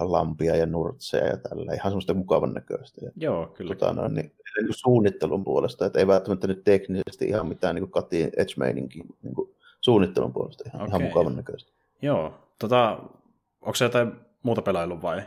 [0.00, 1.74] lampia ja nurtseja ja tällä.
[1.74, 3.04] Ihan semmoista mukavan näköistä.
[3.04, 3.74] Ja, Joo, kyllä.
[3.74, 7.90] Tota, no, niin, niin kuin suunnittelun puolesta, että ei välttämättä nyt teknisesti ihan mitään niin
[7.90, 10.88] cutting edge meininkiä, niin kuin suunnittelun puolesta ihan, okay.
[10.88, 11.72] ihan mukavan näköistä.
[12.02, 12.98] Joo, tota,
[13.60, 15.22] onko se jotain muuta pelaillut vai?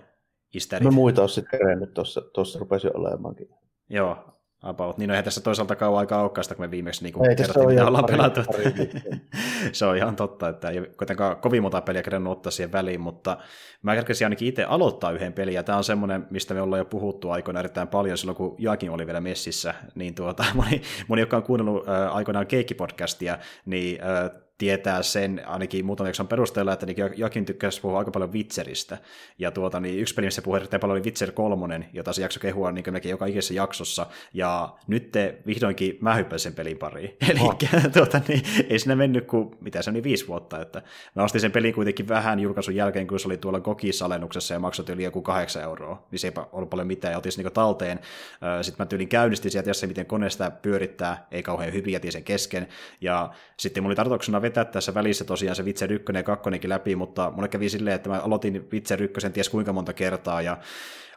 [0.54, 0.84] Isterit?
[0.84, 3.50] Mä muita olen sitten kerennyt, tuossa, tuossa rupesi olemaankin.
[3.90, 4.98] Joo, about.
[4.98, 8.06] Niin no eihän tässä toisaalta kauan aikaa olekaan kun me viimeksi niin kerrottiin, mitä ollaan
[8.06, 8.42] pelattu.
[9.72, 13.38] se on ihan totta, että ei kuitenkaan kovin monta peliä kerran ottaa siihen väliin, mutta
[13.82, 16.86] mä kerkesin ainakin itse aloittaa yhden pelin, ja tämä on semmoinen, mistä me ollaan jo
[16.86, 21.38] puhuttu aikoina erittäin paljon silloin, kun Joakin oli vielä messissä, niin tuota, moni, moni joka
[21.38, 26.98] on kuunnellut äh, aikoinaan Keikki-podcastia, niin äh, tietää sen ainakin muutaman jakson perusteella, että niin
[27.16, 28.98] Joakin tykkäsi puhua aika paljon Witcheristä.
[29.40, 32.40] Ja tuota, niin yksi peli, missä puhui erittäin paljon oli Witcher 3, jota se jakso
[32.40, 34.06] kehua niin melkein joka ikisessä jaksossa.
[34.34, 37.18] Ja nyt te vihdoinkin mä hyppäsin sen pelin pariin.
[37.30, 37.58] Eli oh.
[37.94, 40.62] tuota, niin, ei siinä mennyt kuin, mitä se on, niin viisi vuotta.
[40.62, 40.82] Että
[41.16, 44.60] mä ostin sen pelin kuitenkin vähän julkaisun jälkeen, kun se oli tuolla Kokissa alennuksessa ja
[44.60, 46.08] maksoi yli joku kahdeksan euroa.
[46.12, 48.00] Niin se ei ollut paljon mitään ja otin sen niin talteen.
[48.62, 52.68] Sitten mä tyylin käynnistin sieltä, miten kone sitä pyörittää, ei kauhean hyvin, jätin sen kesken.
[53.02, 56.96] Ja sitten mulla oli tarkoituksena vetää tässä välissä tosiaan se Witcher 1 ja 2 läpi,
[56.96, 60.58] mutta mulle kävi silleen, että mä aloitin Witcher 1 ties kuinka monta kertaa, ja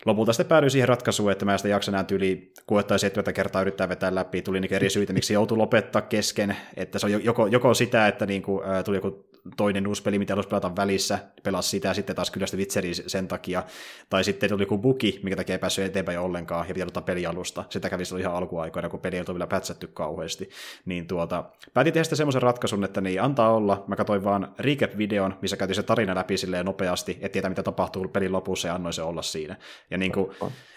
[0.07, 3.62] lopulta sitten päädyin siihen ratkaisuun, että mä sitä jaksan enää yli 6 tai 7 kertaa
[3.62, 4.43] yrittää vetää läpi.
[4.43, 8.27] Tuli niin eri syitä, miksi joutui lopettaa kesken, että se on joko, joko sitä, että
[8.27, 12.16] niin kuin, tuli joku toinen uusi peli, mitä halusi pelata välissä, pelasi sitä ja sitten
[12.16, 13.62] taas kyllästä Witcheria sen takia,
[14.11, 17.64] tai sitten tuli joku buki, mikä takia ei päässyt eteenpäin ollenkaan, ja pitää ottaa pelialusta.
[17.68, 20.50] Sitä kävi silloin ihan alkuaikoina, kun peli ei ollut vielä pätsätty kauheasti.
[20.85, 25.57] Niin tuota, päätin tehdä semmoisen ratkaisun, että niin antaa olla, mä katsoin vaan recap-videon, missä
[25.57, 29.03] käytiin se tarina läpi silleen nopeasti, että tietää mitä tapahtuu pelin lopussa ja annoin se
[29.03, 29.57] olla siinä.
[29.90, 30.31] Ja niin kuin,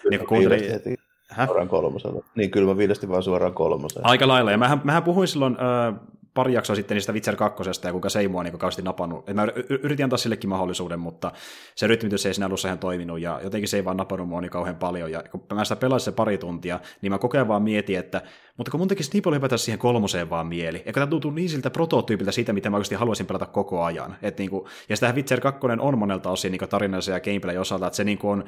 [0.10, 0.98] niin kuin kuuntelin...
[1.46, 2.24] Suoraan kolmosella.
[2.36, 4.08] Niin, kyllä mä viidesti vaan suoraan kolmosella.
[4.08, 6.00] Aika lailla, ja mähän, mähän puhuin silloin äh,
[6.34, 9.30] pari jaksoa sitten niistä Witcher 2 ja kuinka se ei mua niin kauheasti napannut.
[9.30, 11.32] Et mä yritin antaa sillekin mahdollisuuden, mutta
[11.76, 14.52] se rytmitys ei siinä alussa ihan toiminut ja jotenkin se ei vaan napannut mua niin
[14.52, 15.12] kauhean paljon.
[15.12, 18.22] Ja kun mä sitä pelasin se pari tuntia, niin mä koko ajan vaan mietin, että
[18.58, 20.78] mutta kun mun tekisi niin paljon hypätä siihen kolmoseen vaan mieli.
[20.78, 24.16] Eikö tämä tuntuu niin siltä prototyypiltä siitä, mitä mä oikeasti haluaisin pelata koko ajan.
[24.22, 27.88] Et niin kuin, ja sitä Witcher 2 on monelta osin niin tarinallisen ja gameplay osalta,
[27.88, 28.46] että se niin kuin on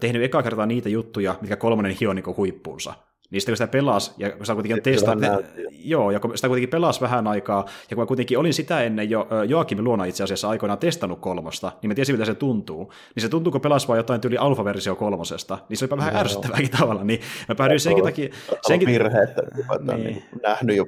[0.00, 2.94] tehnyt eka kertaa niitä juttuja, mikä kolmonen hio niin huippuunsa.
[3.30, 5.28] Niin sitten kun sitä pelasi, ja kun sitä kuitenkin testaa, te,
[5.70, 9.10] joo, ja kun sitä kuitenkin pelasi vähän aikaa, ja kun mä kuitenkin olin sitä ennen
[9.10, 12.92] jo Joakim Luona itse asiassa aikoinaan testannut kolmosta, niin mä tiesin, mitä se tuntuu.
[13.14, 16.70] Niin se tuntuu, kun pelasi vaan jotain tyyli alfa-versio kolmosesta, niin se oli vähän ärsyttävääkin
[16.70, 18.28] tavalla, niin mä päädyin senkin takia...
[18.66, 18.88] Senkin...
[18.88, 19.42] Virhe, että
[19.78, 20.04] niin.
[20.04, 20.84] niin nähnyt jo,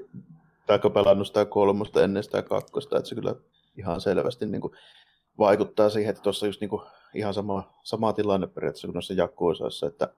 [0.66, 3.34] tai pelannut sitä kolmosta ennen sitä kakkosta, että se kyllä
[3.76, 4.72] ihan selvästi niin kuin
[5.38, 6.82] vaikuttaa siihen, että tuossa just niin kuin
[7.14, 10.08] ihan sama, sama tilanne periaatteessa kuin noissa jakkuosassa, että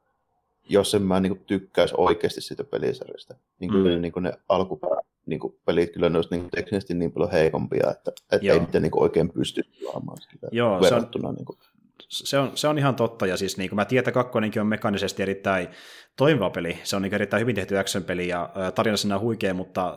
[0.70, 4.02] jos en mä niin kuin, tykkäisi oikeasti siitä pelisarjasta, niin kyllä mm.
[4.02, 7.32] niin kuin ne alkupää niin kuin, pelit kyllä ne olisi niin kuin, teknisesti niin paljon
[7.32, 11.22] heikompia, että, että ei niitä niin kuin, oikein pysty pelaamaan sillä Joo, verrattuna.
[11.22, 11.58] Se on, niin kuin.
[12.08, 14.68] se, on, se on ihan totta, ja siis niin kuin mä tiedän, että kakkonenkin on
[14.68, 15.68] mekaanisesti erittäin
[16.20, 16.78] toimiva peli.
[16.82, 19.96] Se on niin erittäin hyvin tehty action-peli ja tarina on huikea, mutta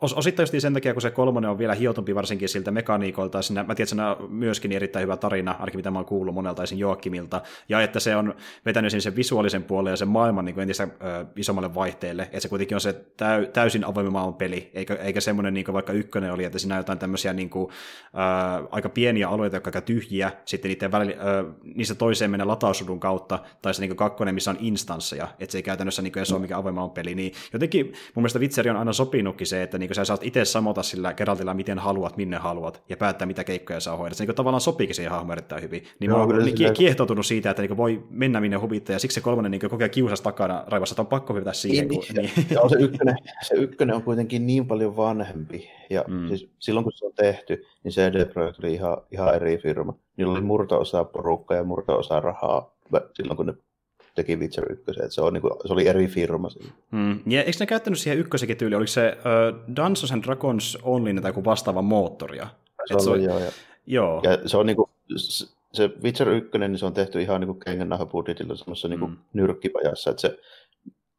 [0.00, 3.74] os, osittain sen takia, kun se kolmonen on vielä hiotumpi varsinkin siltä mekaniikolta, sinä, mä
[3.74, 6.78] tiedän, että on myöskin erittäin hyvä tarina, ainakin mitä mä oon kuullut monelta esim.
[6.78, 8.34] Joakimilta, ja että se on
[8.66, 12.74] vetänyt sen visuaalisen puolen ja sen maailman niin entistä ö, isommalle vaihteelle, että se kuitenkin
[12.74, 16.58] on se täy, täysin avoimen maailman peli, eikä, eikä semmoinen niin vaikka ykkönen oli, että
[16.58, 20.92] siinä on jotain tämmöisiä niin kuin, ö, aika pieniä alueita, jotka aika tyhjiä, sitten niiden
[20.92, 25.52] välillä, ö, niissä toiseen mennä latausudun kautta, tai se niin kakkonen, missä on instansseja, että
[25.52, 28.92] se käytännössä niin edes ole mikään avoimen peli, niin jotenkin mun mielestä Witcher on aina
[28.92, 32.96] sopinutkin se, että niin sä saat itse samota sillä Geraltilla miten haluat, minne haluat, ja
[32.96, 34.14] päättää mitä keikkoja saa hoidaa.
[34.14, 35.84] Se niin tavallaan sopiikin siihen hahmoon erittäin hyvin.
[36.00, 39.14] Niin Joo, mä oon niin kiehtoutunut siitä, että niin voi mennä minne huvittaa, ja siksi
[39.14, 41.88] se kolmannen niin kokee kiusas takana raivassa, että on pakko hyvätä siihen.
[41.88, 42.30] Niin, kun, niin.
[42.50, 46.28] Joo, se ykkönen, se ykkönen on kuitenkin niin paljon vanhempi, ja mm.
[46.28, 49.94] siis silloin kun se on tehty, niin CD Projekt oli ihan, ihan eri firma.
[50.16, 52.74] Niillä oli murto-osa porukkaa ja murto-osa rahaa
[53.14, 53.54] silloin, kun ne
[54.14, 56.48] teki Witcher 1, että se, on, niin kuin, se oli eri firma.
[56.90, 57.18] Hmm.
[57.26, 61.28] Ja eikö ne käyttänyt siihen ykkösekin tyyli, oliko se uh, Dungeons and Dragons Only tai
[61.28, 62.46] joku vastaava moottoria?
[62.86, 63.50] Se, se on, joo, ja,
[63.86, 64.20] joo.
[64.24, 64.90] ja se on niin kuin,
[65.72, 69.16] se Witcher 1, niin se on tehty ihan niin kuin budjetilla semmoisessa niin mm.
[69.32, 70.38] nyrkkipajassa, että se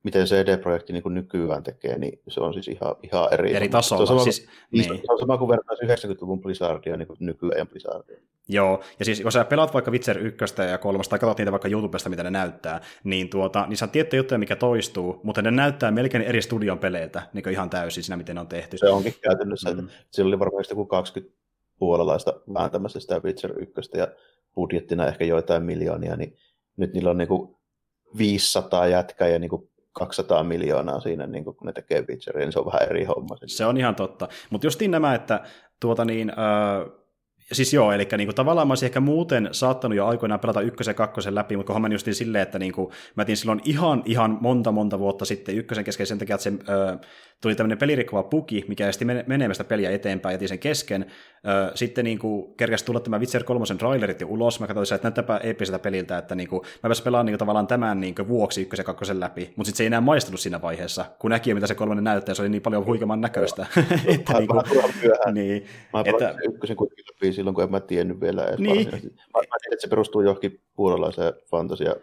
[0.05, 3.55] miten CD-projekti niin nykyään tekee, niin se on siis ihan, ihan eri.
[3.55, 4.05] Eri tasolla.
[4.05, 4.83] Se on sama, siis, niin.
[4.83, 8.17] se on sama kuin vertaisi 90-luvun Blizzardia niin nykyajan Blizzardia.
[8.47, 11.67] Joo, ja siis kun sä pelaat vaikka Witcher 1 ja 3, tai katsot niitä vaikka
[11.67, 15.51] YouTubesta, mitä ne näyttää, niin, tuota, niin se on tiettyjä juttuja, mikä toistuu, mutta ne
[15.51, 18.77] näyttää melkein eri studion peleiltä niin ihan täysin siinä, miten ne on tehty.
[18.77, 19.79] Se onkin käytännössä, mm.
[19.79, 21.37] että sillä oli varmaan joku 20
[21.79, 24.07] puolalaista vääntämässä sitä Witcher 1 ja
[24.55, 26.37] budjettina ehkä joitain miljoonia, niin
[26.77, 27.55] nyt niillä on niin kuin
[28.17, 32.59] 500 jätkää ja niin kuin 200 miljoonaa siinä, niin kun ne tekee Witcheria, niin se
[32.59, 33.35] on vähän eri homma.
[33.45, 34.27] Se on ihan totta.
[34.49, 35.43] Mutta justiin nämä, että
[35.79, 37.05] tuota niin, äh,
[37.51, 40.91] Siis joo, eli niin kuin, tavallaan mä olisin ehkä muuten saattanut jo aikoinaan pelata ykkösen
[40.91, 44.37] ja kakkosen läpi, mutta homma justiin silleen, että niin kuin, mä tein silloin ihan, ihan
[44.41, 46.97] monta monta vuotta sitten ykkösen kesken sen takia, että se ö,
[47.41, 51.05] tuli tämmöinen pelirikkova puki, mikä esti menemästä peliä eteenpäin, jätin sen kesken.
[51.75, 55.37] Sitten niin kuin, kerkäsi tulla tämä Witcher 3 trailerit jo ulos, mä katsoin, että näyttääpä
[55.37, 58.61] eeppiseltä peliltä, että niin kuin, mä pääsin pelaamaan niin kuin, tavallaan tämän niin kuin, vuoksi
[58.61, 61.67] ykkösen ja kakkosen läpi, mutta sitten se ei enää maistunut siinä vaiheessa, kun näki mitä
[61.67, 63.65] se kolmannen näyttää, se oli niin paljon huikeamman näköistä.
[64.07, 64.63] että, niin kuin,
[65.33, 68.87] niin, mä että, ykkösen kuitenkin läpi silloin, kun en mä tiennyt vielä niin.
[68.87, 71.95] Mä, mä tiedän, että se perustuu johonkin puolalaiseen fantasia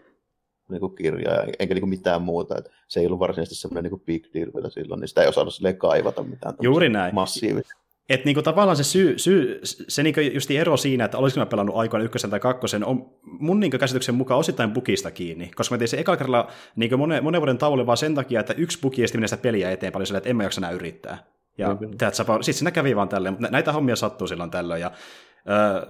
[0.71, 2.59] niin kuin kirjaa, enkä niin kuin mitään muuta.
[2.59, 5.29] Että se ei ollut varsinaisesti semmoinen niin kuin big deal vielä silloin, niin sitä ei
[5.29, 7.15] osannut kaivata mitään Juuri näin.
[7.15, 7.83] massiivista.
[8.09, 11.77] Että niinku tavallaan se syy, syy se niinku just ero siinä, että olisiko mä pelannut
[11.77, 15.51] aikoina ykkösen tai kakkosen, on mun niinku käsityksen mukaan osittain bukista kiinni.
[15.57, 18.55] Koska mä tein se ekalla kerralla niinku monen, monen vuoden tauolle vaan sen takia, että
[18.57, 21.19] yksi buki esti sitä peliä eteenpäin, sillä, että en mä jaksa enää yrittää.
[21.59, 21.97] Ja mm-hmm.
[22.41, 24.81] sitten siinä kävi vaan tälleen, mutta näitä hommia sattuu silloin tällöin.
[24.81, 24.91] Ja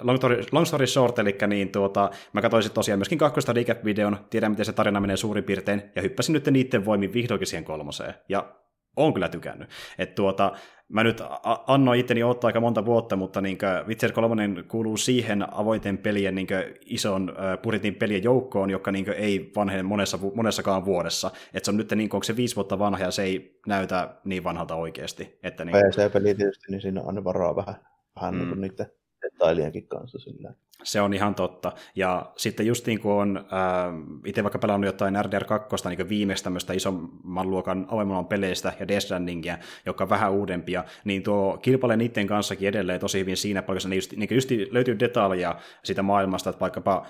[0.03, 4.53] long, story, long story short, eli niin tuota, mä katsoin tosiaan myöskin kakkosta recap-videon, tiedän
[4.53, 8.15] miten se tarina menee suurin piirtein, ja hyppäsin nyt niiden voimin vihdoinkin siihen kolmoseen.
[8.29, 8.55] Ja
[8.97, 9.69] on kyllä tykännyt.
[9.99, 10.53] Et tuota,
[10.88, 11.23] mä nyt
[11.67, 16.47] annoin itteni ottaa aika monta vuotta, mutta niin Witcher 3 kuuluu siihen avointen pelien niin
[16.87, 21.31] ison budjetin pelien joukkoon, joka niin ei vanhene monessa, monessakaan vuodessa.
[21.55, 24.17] Et se on nyt, niin kuin, onko se viisi vuotta vanha, ja se ei näytä
[24.25, 25.38] niin vanhalta oikeasti.
[25.43, 25.77] Että niin...
[25.77, 27.75] PC-peli tietysti, niin siinä on varaa vähän,
[28.21, 28.61] vähän mm.
[28.61, 28.87] niiden
[29.23, 30.19] detailienkin kanssa.
[30.19, 30.53] Sillä.
[30.83, 31.73] Se on ihan totta.
[31.97, 36.73] Ja sitten just niin kuin on äh, itse vaikka pelannut jotain RDR2, niin viimeistä tämmöistä
[36.73, 42.27] isomman luokan avoimman peleistä ja Death Strandingia, joka on vähän uudempia, niin tuo kilpailee niiden
[42.27, 46.61] kanssakin edelleen tosi hyvin siinä paikassa, niin just, niin just löytyy detalja siitä maailmasta, että
[46.61, 47.07] vaikkapa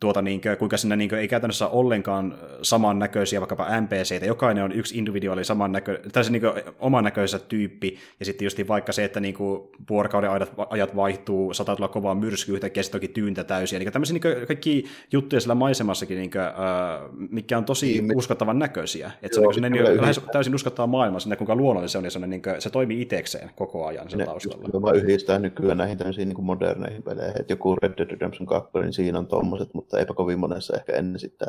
[0.00, 4.64] tuota, niin kuin, kuinka sinne niin kuin, ei käytännössä ole ollenkaan samannäköisiä vaikkapa NPCitä, jokainen
[4.64, 6.42] on yksi individuaali samannäkö, tai se niin
[6.78, 11.54] oman näköisessä tyyppi, ja sitten just vaikka se, että niin kuin, vuorokauden ajat, ajat vaihtuu,
[11.54, 15.40] saattaa tulla kovaa myrsky yhtäkkiä, sitten toki tyyntä täysiä, niin tämmöisiä niin kuin, kaikki juttuja
[15.40, 20.00] siellä maisemassakin, niin kuin, uh, mikä on tosi niin, uskottavan näköisiä, että se, on, niin,
[20.00, 22.70] lähes täysin uskottava maailma, sinne kuinka luonnollinen se on, ja se, on, niin kuin, se
[22.70, 24.82] toimii itsekseen koko ajan sen ne, taustalla.
[24.82, 28.92] Vaan yhdistää nykyään näihin tämmöisiin niin moderneihin peleihin, että joku Red Dead Redemption 2, niin
[28.92, 31.46] siinä on tommoset, mutta eipä kovin monessa ehkä ennen sitä.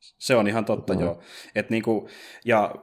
[0.00, 1.06] Se on ihan totta, mm-hmm.
[1.06, 1.20] joo.
[1.54, 2.08] Et niinku,
[2.44, 2.74] ja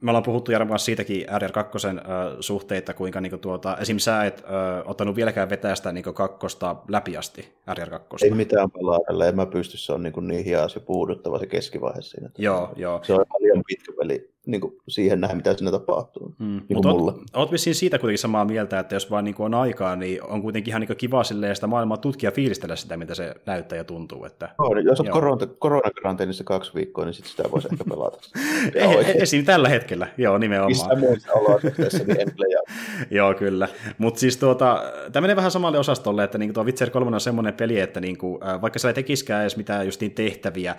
[0.00, 2.04] me ollaan puhuttu Jarmo kanssa siitäkin RDR2 äh,
[2.40, 3.98] suhteita, kuinka niinku tuota, esim.
[3.98, 8.24] sä et äh, ottanut vieläkään vetää sitä niinku kakkosta läpi asti RDR2.
[8.24, 12.02] Ei mitään pelaa, en mä pysty, se on niinku niin hias ja puuduttava se keskivaihe
[12.02, 12.30] siinä.
[12.38, 13.00] Joo, joo.
[13.02, 16.34] Se on paljon pitkä peli niin kuin siihen nähdä, mitä siinä tapahtuu.
[16.38, 16.46] Mm.
[16.46, 19.54] Niin Mutta oot, oot vissiin siitä kuitenkin samaa mieltä, että jos vaan niin kuin on
[19.54, 23.34] aikaa, niin on kuitenkin ihan niin kiva sitä maailmaa tutkia ja fiilistellä sitä, mitä se
[23.46, 24.24] näyttää ja tuntuu.
[24.24, 28.18] Että, no, jos olet korona, koronakaranteenissa kaksi viikkoa, niin sit sitä voisi ehkä pelata.
[28.74, 29.44] e- esim.
[29.44, 30.70] tällä hetkellä, joo nimenomaan.
[30.70, 32.28] Missä muissa olosuhteissa, niin en
[33.10, 33.68] Joo, kyllä.
[33.98, 37.54] Mutta siis tuota, tämä menee vähän samalle osastolle, että niin tuo Witcher 3 on semmoinen
[37.54, 40.76] peli, että niin kuin, vaikka sä ei tekisikään edes mitään justiin tehtäviä,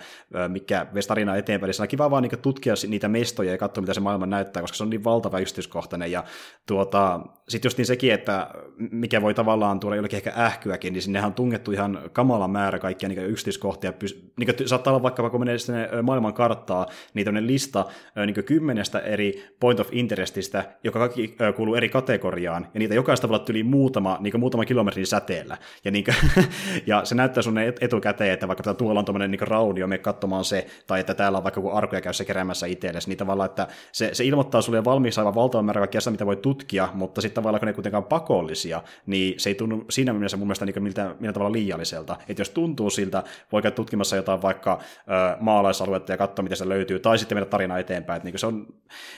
[0.48, 3.94] mikä veisi tarinaa eteenpäin, niin on kiva vaan niin tutkia niitä mestoja ja katsoa, mitä
[3.94, 6.12] se maailma näyttää, koska se on niin valtava yksityiskohtainen.
[6.12, 6.24] Ja
[6.66, 8.50] tuota, sitten just niin sekin, että
[8.90, 13.08] mikä voi tavallaan tuoda jollekin ehkä ähkyäkin, niin sinnehän on tungettu ihan kamala määrä kaikkia
[13.08, 13.92] niin yksityiskohtia.
[14.38, 17.84] Niin kuin, saattaa olla vaikka, kun menee sinne maailman karttaa, niin tämmöinen lista
[18.26, 23.40] niin kymmenestä eri point of interestistä, joka kaikki kuuluu eri kategoriaan, ja niitä jokaista voi
[23.48, 25.58] yli muutama, niin muutama kilometrin säteellä.
[25.84, 26.16] Ja, niin kuin,
[26.86, 30.66] ja se näyttää sun etukäteen, että vaikka tuolla on tuommoinen niin raunio, me katsomaan se,
[30.86, 34.10] tai että täällä on vaikka joku arkoja käy se keräämässä itsellesi, niin tavallaan, että se,
[34.12, 37.60] se ilmoittaa sulle valmiiksi aivan valtavan määrä kaikkea sitä, mitä voi tutkia, mutta sitten tavallaan
[37.60, 41.32] kun ne kuitenkaan pakollisia, niin se ei tunnu siinä mielessä mun mielestä niin miltä, miltä
[41.32, 42.16] tavalla liialliselta.
[42.28, 46.68] Että jos tuntuu siltä, voi käydä tutkimassa jotain vaikka ö, maalaisaluetta ja katsoa, mitä se
[46.68, 48.16] löytyy, tai sitten mennä tarina eteenpäin.
[48.16, 48.66] Että niin se on,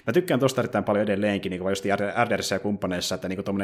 [0.07, 1.85] mä tykkään tuosta erittäin paljon edelleenkin, niin kuin just
[2.25, 3.59] RDRissä ja kumppaneissa, että niin kuin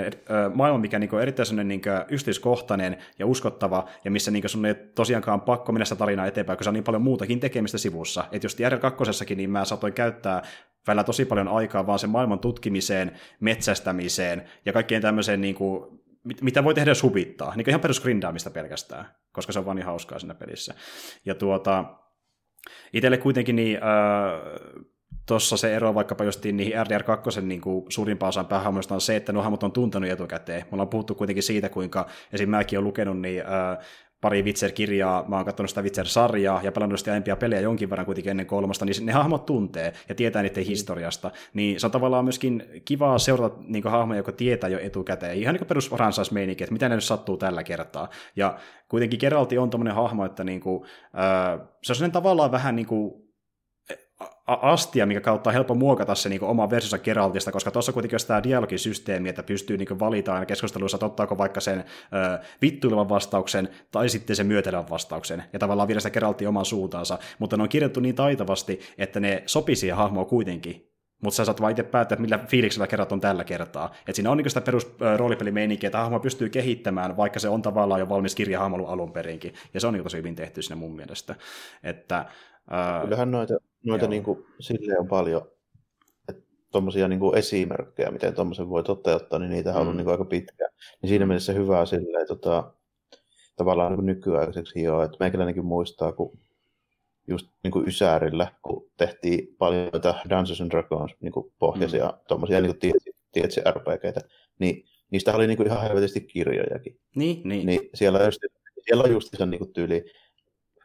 [0.55, 5.73] maailma, mikä niin erittäin niin yksityiskohtainen ja uskottava, ja missä niin sun ei tosiaankaan pakko
[5.73, 8.25] mennä sitä tarinaa eteenpäin, koska se on niin paljon muutakin tekemistä sivussa.
[8.33, 10.43] Että just RDR2 niin mä saatoin käyttää
[10.87, 16.01] välillä tosi paljon aikaa vaan sen maailman tutkimiseen, metsästämiseen ja kaikkeen tämmöiseen, niin kuin,
[16.43, 17.57] mitä voi tehdä jos huvittaa.
[17.57, 20.75] Niin ihan perusgrindaamista pelkästään, koska se on vaan niin hauskaa siinä pelissä.
[21.25, 21.85] Ja tuota,
[22.93, 23.83] itselle kuitenkin niin, äh,
[25.27, 29.33] tuossa se ero vaikkapa justiin niihin RDR2 niin kuin suurimpaan osaan päähahmoista on se, että
[29.33, 30.63] nuo hahmot on tuntenut etukäteen.
[30.63, 32.51] Me ollaan puhuttu kuitenkin siitä, kuinka esim.
[32.51, 33.79] mäkin olen lukenut niin, äh,
[34.25, 38.31] pari Witcher-kirjaa, mä oon katsonut sitä Witcher-sarjaa ja pelannut sitä aiempia pelejä jonkin verran kuitenkin
[38.31, 42.65] ennen kolmasta, niin ne hahmot tuntee ja tietää niiden historiasta, niin se on tavallaan myöskin
[42.85, 45.91] kivaa seurata niin hahmoja, joka tietää jo etukäteen, ihan niin kuin perus
[46.61, 48.09] että mitä ne nyt sattuu tällä kertaa.
[48.37, 48.59] Ja
[48.89, 53.24] kuitenkin Geralti on tommonen hahmo, että niin kuin, äh, se on tavallaan vähän niin kuin
[54.47, 58.27] astia, mikä kautta on helppo muokata se niin oma versionsa Geraltista, koska tuossa kuitenkin on
[58.27, 64.09] tämä dialogisysteemi, että pystyy niin valitaan keskusteluissa, että ottaako vaikka sen ö, vittuilevan vastauksen tai
[64.09, 68.01] sitten sen myötelevän vastauksen, ja tavallaan viedä sitä Geraltia oman suuntaansa, mutta ne on kirjoittu
[68.01, 70.91] niin taitavasti, että ne sopii siihen hahmoon kuitenkin,
[71.23, 73.95] mutta sä saat vaan itse päättää, millä fiiliksellä kerrat on tällä kertaa.
[74.09, 78.01] Et siinä on niin sitä perus roolipelimeininkiä, että hahmo pystyy kehittämään, vaikka se on tavallaan
[78.01, 79.55] jo valmis kirjahahmo alun perinkin.
[79.75, 81.35] Ja se on niin tosi hyvin tehty sinne mun mielestä.
[81.83, 82.25] Että,
[82.71, 83.01] ää...
[83.01, 85.51] Kyllähän noita Noita niin kuin, silleen on paljon,
[86.73, 89.97] tuommoisia niin esimerkkejä, miten tuommoisen voi toteuttaa, niin niitä on ollut mm.
[89.97, 90.71] niin kuin, aika pitkään.
[91.03, 92.73] Niin siinä mielessä hyvää silleen, tota,
[93.57, 96.39] tavallaan niin nykyaikaiseksi hioa, että meikäläinenkin muistaa, kun
[97.29, 102.19] just niin kuin Ysärillä, kun tehtiin paljon noita Dungeons and Dragons niin kuin pohjaisia, mm.
[102.29, 102.79] tuommoisia niin
[103.33, 104.21] tietysti RPGtä,
[104.59, 107.01] niin niistä oli niin kuin ihan helvetisti kirjojakin.
[107.15, 107.67] Niin, niin.
[107.67, 108.41] niin siellä, just,
[108.81, 110.05] siellä on just se niin kuin tyyli,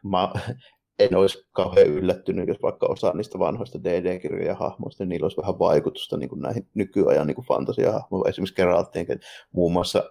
[0.02, 0.32] ma,
[1.00, 5.58] en olisi kauhean yllättynyt, jos vaikka osa niistä vanhoista DD-kirjoja hahmoista, niin niillä olisi vähän
[5.58, 8.28] vaikutusta niin kuin näihin nykyajan niin fantasiahahmoihin.
[8.28, 9.06] Esimerkiksi Geralttiin,
[9.52, 10.10] muun muassa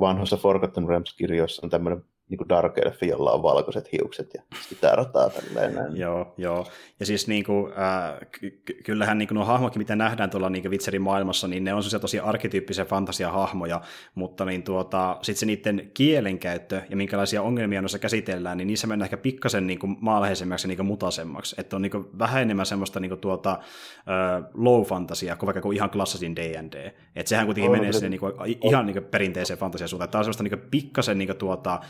[0.00, 4.92] vanhoissa Forgotten Realms-kirjoissa on tämmöinen niin kuin Dark Elf, jolla on valkoiset hiukset ja sitä
[4.92, 5.96] rataa tälleen näin.
[5.96, 6.66] Joo, joo.
[7.00, 10.70] Ja siis niin kuin, äh, ky- kyllähän niin kuin nuo hahmokin, mitä nähdään tuolla niin
[10.70, 13.80] Witcherin maailmassa, niin ne on sellaisia tosi arkkityyppisiä fantasiahahmoja,
[14.14, 19.06] mutta niin tuota, sitten se niiden kielenkäyttö ja minkälaisia ongelmia noissa käsitellään, niin niissä mennään
[19.06, 21.56] ehkä pikkasen niin kuin maalaiheisemmaksi ja niin kuin mutasemmaksi.
[21.58, 25.60] Että on niin kuin vähän enemmän semmoista niin kuin tuota, äh, low fantasia kuin vaikka
[25.60, 26.92] kuin ihan klassisin D&D.
[27.16, 30.10] Että sehän kuitenkin on, menee sinne niin kuin, ihan niin kuin perinteiseen fantasiasuuntaan.
[30.10, 31.80] Tämä on semmoista niin kuin pikkasen niin kuin tuota,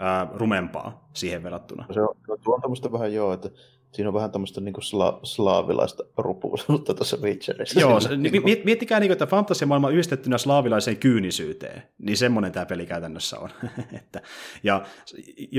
[0.00, 1.86] ää, rumempaa siihen verrattuna.
[1.92, 3.50] Se on, tuo on tämmöistä vähän joo, että
[3.92, 7.80] siinä on vähän tämmöistä niin sla- slaavilaista rupuisuutta tuossa Witcherissä.
[7.80, 8.60] Joo, se, niin kuin...
[8.64, 13.50] miettikää, niin kuin, että fantasiamaailma yhdistettynä slaavilaiseen kyynisyyteen, niin semmoinen tämä peli käytännössä on.
[14.00, 14.20] että,
[14.62, 14.84] ja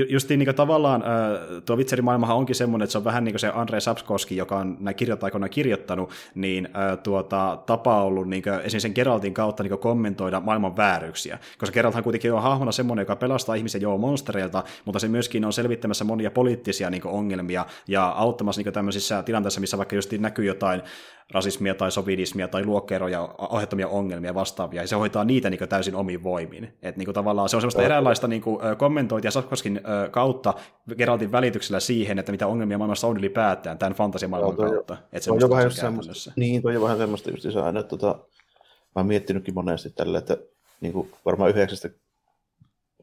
[0.08, 1.04] just niin kuin, tavallaan
[1.64, 4.58] tuo Witcherin maailmahan onkin semmoinen, että se on vähän niin kuin se Andrei Sapskoski, joka
[4.58, 6.68] on näin kirjoittaikoina kirjoittanut, niin
[7.02, 12.02] tuota, tapa ollut niin kuin, esimerkiksi sen Geraltin kautta niin kommentoida maailman vääryyksiä, koska Geralthan
[12.04, 16.30] kuitenkin on hahmona semmoinen, joka pelastaa ihmisiä joo monstereilta, mutta se myöskin on selvittämässä monia
[16.30, 20.82] poliittisia niin ongelmia ja auttamassa niin tämmöisissä tilanteissa, missä vaikka just näkyy jotain
[21.30, 26.22] rasismia tai sovidismia tai luokkeeroja aiheuttamia ongelmia vastaavia, ja se hoitaa niitä niin täysin omiin
[26.22, 26.78] voimiin.
[26.82, 28.42] Et niin tavallaan se on semmoista eräänlaista niin
[28.78, 29.80] kommentointia Sapkoskin
[30.10, 30.54] kautta
[30.96, 34.96] Geraltin välityksellä siihen, että mitä ongelmia maailmassa on ylipäätään tämän fantasiamaailman no, kautta.
[35.12, 38.18] Että se on vähän semmoista, niin, toi on vähän semmoista just aina, että tota,
[38.94, 40.36] mä oon miettinytkin monesti tälle, että
[40.80, 41.50] niin kuin varmaan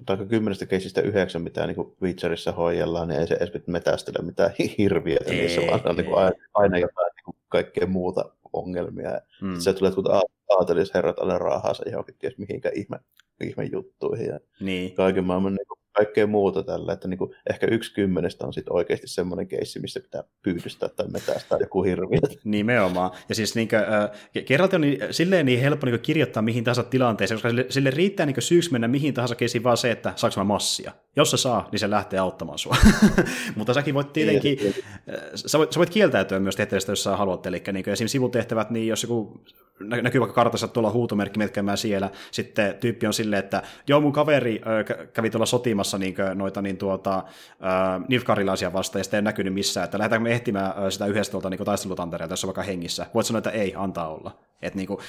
[0.05, 5.17] tai kymmenestä keisistä yhdeksän, mitä niin Witcherissa hoidellaan, niin ei se edes metästele mitään hirviä
[5.29, 9.21] niissä, vaan on niin aina, aina jotain niin kaikkea muuta ongelmia.
[9.41, 9.59] Mm.
[9.59, 10.05] Se tulee, kun
[10.49, 12.99] aatelisherrat alle rahansa johonkin ties mihinkä ihme,
[13.41, 14.95] ihme juttuihin ja niin.
[14.95, 19.07] kaiken maailman niin kaikkea muuta tällä, että niin kuin ehkä yksi kymmenestä on sitten oikeasti
[19.07, 22.19] semmoinen keissi, missä pitää pyydystää tai metästää joku hirviö.
[22.43, 23.11] Nimenomaan.
[23.29, 26.83] Ja siis niin kuin, äh, kerralti on niin, silleen niin helppo niin kirjoittaa mihin tahansa
[26.83, 30.39] tilanteeseen, koska sille, sille riittää niin syyksi mennä mihin tahansa keisiin vaan se, että saanko
[30.39, 30.91] mä massia.
[31.15, 32.75] Jos se saa, niin se lähtee auttamaan sua.
[33.55, 34.59] Mutta säkin voit tietenkin,
[35.35, 37.45] sä voit, sä voit kieltäytyä myös tehtävistä, jos sä haluat.
[37.45, 39.41] Eli niin esimerkiksi sivutehtävät, niin jos joku
[39.79, 44.61] näkyy vaikka kartassa tuolla huutomerkki metkäämään siellä, sitten tyyppi on silleen, että joo, mun kaveri
[44.89, 47.23] ö, kävi tuolla sotimassa niin noita niin tuota,
[48.07, 51.65] nilfkarilaisia vastaan, ja sitten ei näkynyt missään, että lähdetäänkö me ehtimään sitä yhdestä tuolta niin
[51.65, 53.05] taistelutantereelta, jos on vaikka hengissä.
[53.13, 54.37] Voit sanoa, että ei, antaa olla.
[54.61, 54.99] Et niin kuin,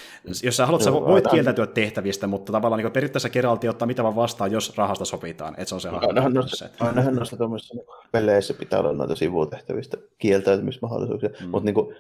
[0.43, 4.17] jos sä haluat, sä voit kieltäytyä tehtävistä, mutta tavallaan niin periaatteessa Geralti ottaa mitä vaan
[4.17, 7.75] vastaan, jos rahasta sopitaan, että se on se ainahan noista, ainahan noista tuommoisissa
[8.13, 11.49] peleissä pitää olla noita sivutehtävistä kieltäytymismahdollisuuksia, mm.
[11.49, 11.97] mutta niin kuin,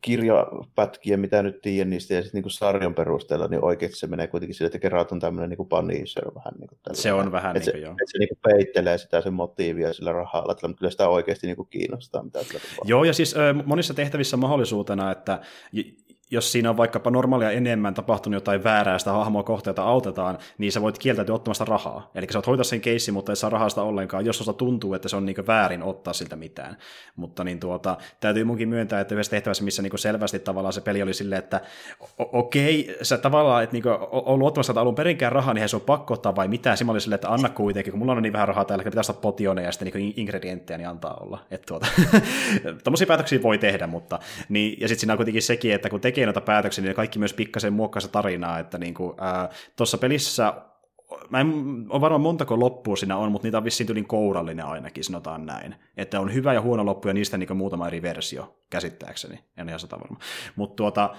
[0.00, 4.54] kirjapätkiä, mitä nyt tiedän niistä, ja sitten niin sarjan perusteella, niin oikeasti se menee kuitenkin
[4.54, 6.54] sille, että Geralt on tämmöinen niin punisher vähän.
[6.58, 7.92] Niin kuin se on vähän niin kuin, se, joo.
[7.92, 11.56] Että se niin kuin peittelee sitä sen motiivia sillä rahalla, että kyllä sitä oikeasti niin
[11.56, 12.22] kuin kiinnostaa.
[12.22, 12.38] Mitä
[12.84, 15.40] Joo, ja siis monissa tehtävissä mahdollisuutena, että
[16.34, 20.82] jos siinä on vaikkapa normaalia enemmän tapahtunut jotain väärää, sitä hahmoa kohteita autetaan, niin sä
[20.82, 22.10] voit kieltäytyä ottamasta rahaa.
[22.14, 25.08] Eli sä voit hoitaa sen keissi, mutta ei saa rahasta ollenkaan, jos osa tuntuu, että
[25.08, 26.76] se on niin väärin ottaa siltä mitään.
[27.16, 31.02] Mutta niin tuota, täytyy munkin myöntää, että yhdessä tehtävässä, missä niin selvästi tavallaan se peli
[31.02, 31.60] oli silleen, että
[32.18, 36.14] okei, okay, sä tavallaan, että niin ollut ottamassa alun perinkään rahaa, niin se on pakko
[36.14, 36.76] ottaa vai mitä.
[36.76, 39.16] Siinä oli silleen, että anna kuitenkin, kun mulla on niin vähän rahaa täällä, pitää ostaa
[39.22, 41.38] potioneja ja sitten niin ingredienttejä, niin antaa olla.
[41.50, 41.86] Että tuota,
[43.08, 44.18] päätöksiä voi tehdä, mutta
[44.48, 47.34] niin, ja sitten siinä on kuitenkin sekin, että kun tekee noita päätöksiä, niin kaikki myös
[47.34, 48.94] pikkasen muokkaisa tarinaa, että niin
[49.76, 50.54] tuossa pelissä
[51.30, 55.04] mä en ole varmaan montako loppua siinä on, mutta niitä on vissiin tylin kourallinen ainakin,
[55.04, 55.74] sanotaan näin.
[55.96, 59.40] Että on hyvä ja huono loppu ja niistä niin muutama eri versio, käsittääkseni.
[59.56, 60.18] En ihan sata varma.
[60.56, 61.14] Mutta tuota,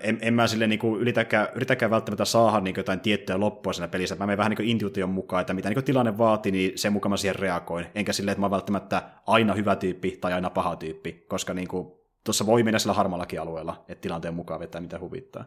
[0.00, 4.16] en, en mä sille niin yritäkään, yritäkään välttämättä saada niin jotain tiettyä loppua siinä pelissä.
[4.16, 7.16] Mä menen vähän niin intuition mukaan, että mitä niin tilanne vaatii, niin sen mukaan mä
[7.16, 7.86] siihen reagoin.
[7.94, 11.68] Enkä silleen, että mä oon välttämättä aina hyvä tyyppi tai aina paha tyyppi, koska niin
[11.68, 15.44] kuin, tuossa voi mennä sillä harmallakin alueella, että tilanteen mukaan vetää mitä huvittaa.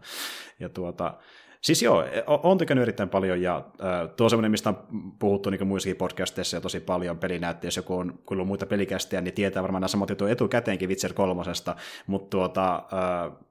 [0.60, 1.18] Ja tuota,
[1.62, 3.66] Siis joo, on tykännyt erittäin paljon, ja
[4.18, 4.78] tuo on semmoinen, mistä on
[5.20, 9.34] puhuttu niin muissakin podcasteissa jo tosi paljon pelinäytti, jos joku on kuullut muita pelikästejä, niin
[9.34, 11.76] tietää varmaan nämä samat jutut etukäteenkin Witcher kolmosesta,
[12.08, 12.84] mutta tuota,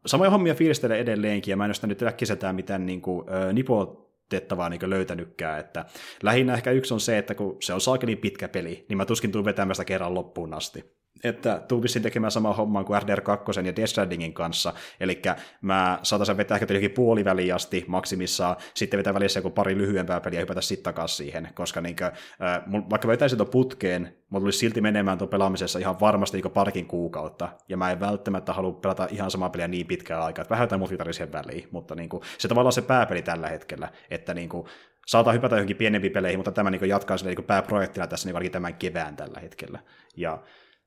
[0.06, 4.06] samoja hommia fiilistelee edelleenkin, ja mä en ole nyt äkkiseltään mitään niin kuin, äh, nipo
[4.28, 5.60] tettävää niin löytänytkään.
[5.60, 5.84] Että
[6.22, 9.32] lähinnä ehkä yksi on se, että kun se on saakeli pitkä peli, niin mä tuskin
[9.32, 13.90] tuun vetämään sitä kerran loppuun asti että tuupisin tekemään samaa hommaa kuin RDR2 ja Death
[13.90, 15.22] Strandingin kanssa, eli
[15.60, 20.38] mä saatan vetää ehkä jokin puoliväliin asti maksimissaan, sitten vetää välissä joku pari lyhyempää peliä
[20.38, 24.58] ja hypätä sitten takaisin siihen, koska niin kuin, äh, vaikka vetäisin tuon putkeen, mulla tulisi
[24.58, 29.08] silti menemään tuon pelaamisessa ihan varmasti niin parkin kuukautta, ja mä en välttämättä halua pelata
[29.10, 32.48] ihan samaa peliä niin pitkään aikaa, että vähän jotain multitaria väliin, mutta niin kuin, se
[32.48, 34.66] tavallaan se pääpeli tällä hetkellä, että niin kuin,
[35.06, 38.74] saattaa hypätä johonkin pienempiin peleihin, mutta tämä niin jatkaa sille niin pääprojektina tässä niin tämän
[38.74, 39.78] kevään tällä hetkellä.
[40.16, 40.42] Ja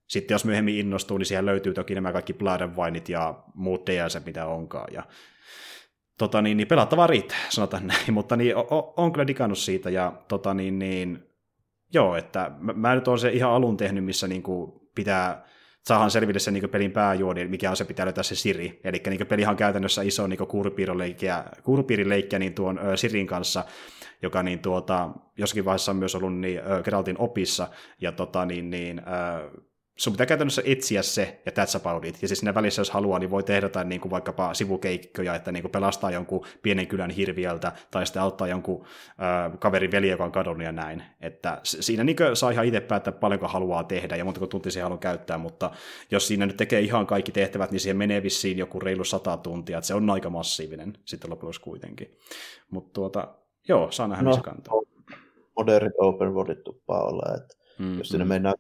[0.07, 3.87] sitten jos myöhemmin innostuu, niin siihen löytyy toki nämä kaikki Blood and Wineit ja muut
[3.87, 4.93] DLC, mitä onkaan.
[4.93, 5.03] Ja,
[6.17, 10.13] tota niin, niin pelattavaa riittää, sanotaan näin, mutta niin, on, on kyllä digannut siitä, ja
[10.27, 11.23] tota niin, niin
[11.93, 15.45] joo, että mä, mä nyt olen se ihan alun tehnyt, missä niin kuin pitää
[15.83, 18.79] saadaan selville se niin pelin pääjuoni, mikä on se pitää löytää se Siri.
[18.83, 20.39] Eli niin pelihan on käytännössä iso niin
[21.63, 23.65] kuurupiirileikkiä niin tuon ö, Sirin kanssa,
[24.21, 27.67] joka niin tuota, jossakin vaiheessa on myös ollut niin, ö, Geraltin opissa,
[28.01, 29.03] ja tota, niin, niin, ö,
[29.95, 32.21] sun pitää käytännössä etsiä se, ja that's about it.
[32.21, 35.51] Ja siis siinä välissä, jos haluaa, niin voi tehdä jotain niin kuin vaikkapa sivukeikkoja, että
[35.51, 40.23] niin kuin pelastaa jonkun pienen kylän hirviöltä, tai sitten auttaa jonkun äh, kaverin veli, joka
[40.23, 41.03] on kadonnut ja näin.
[41.21, 44.99] Että siinä niin saa ihan itse päättää, paljonko haluaa tehdä, ja montako tuntia siihen haluaa
[44.99, 45.71] käyttää, mutta
[46.11, 49.77] jos siinä nyt tekee ihan kaikki tehtävät, niin siihen menee vissiin joku reilu sata tuntia,
[49.77, 52.17] että se on aika massiivinen sitten lopuksi kuitenkin.
[52.69, 53.27] Mutta tuota,
[53.67, 54.73] joo, saa nähdä, no, missä kantaa.
[55.57, 58.29] Modernit open worldit tuppaa olla, että mm, jos sinne mm.
[58.29, 58.55] mennään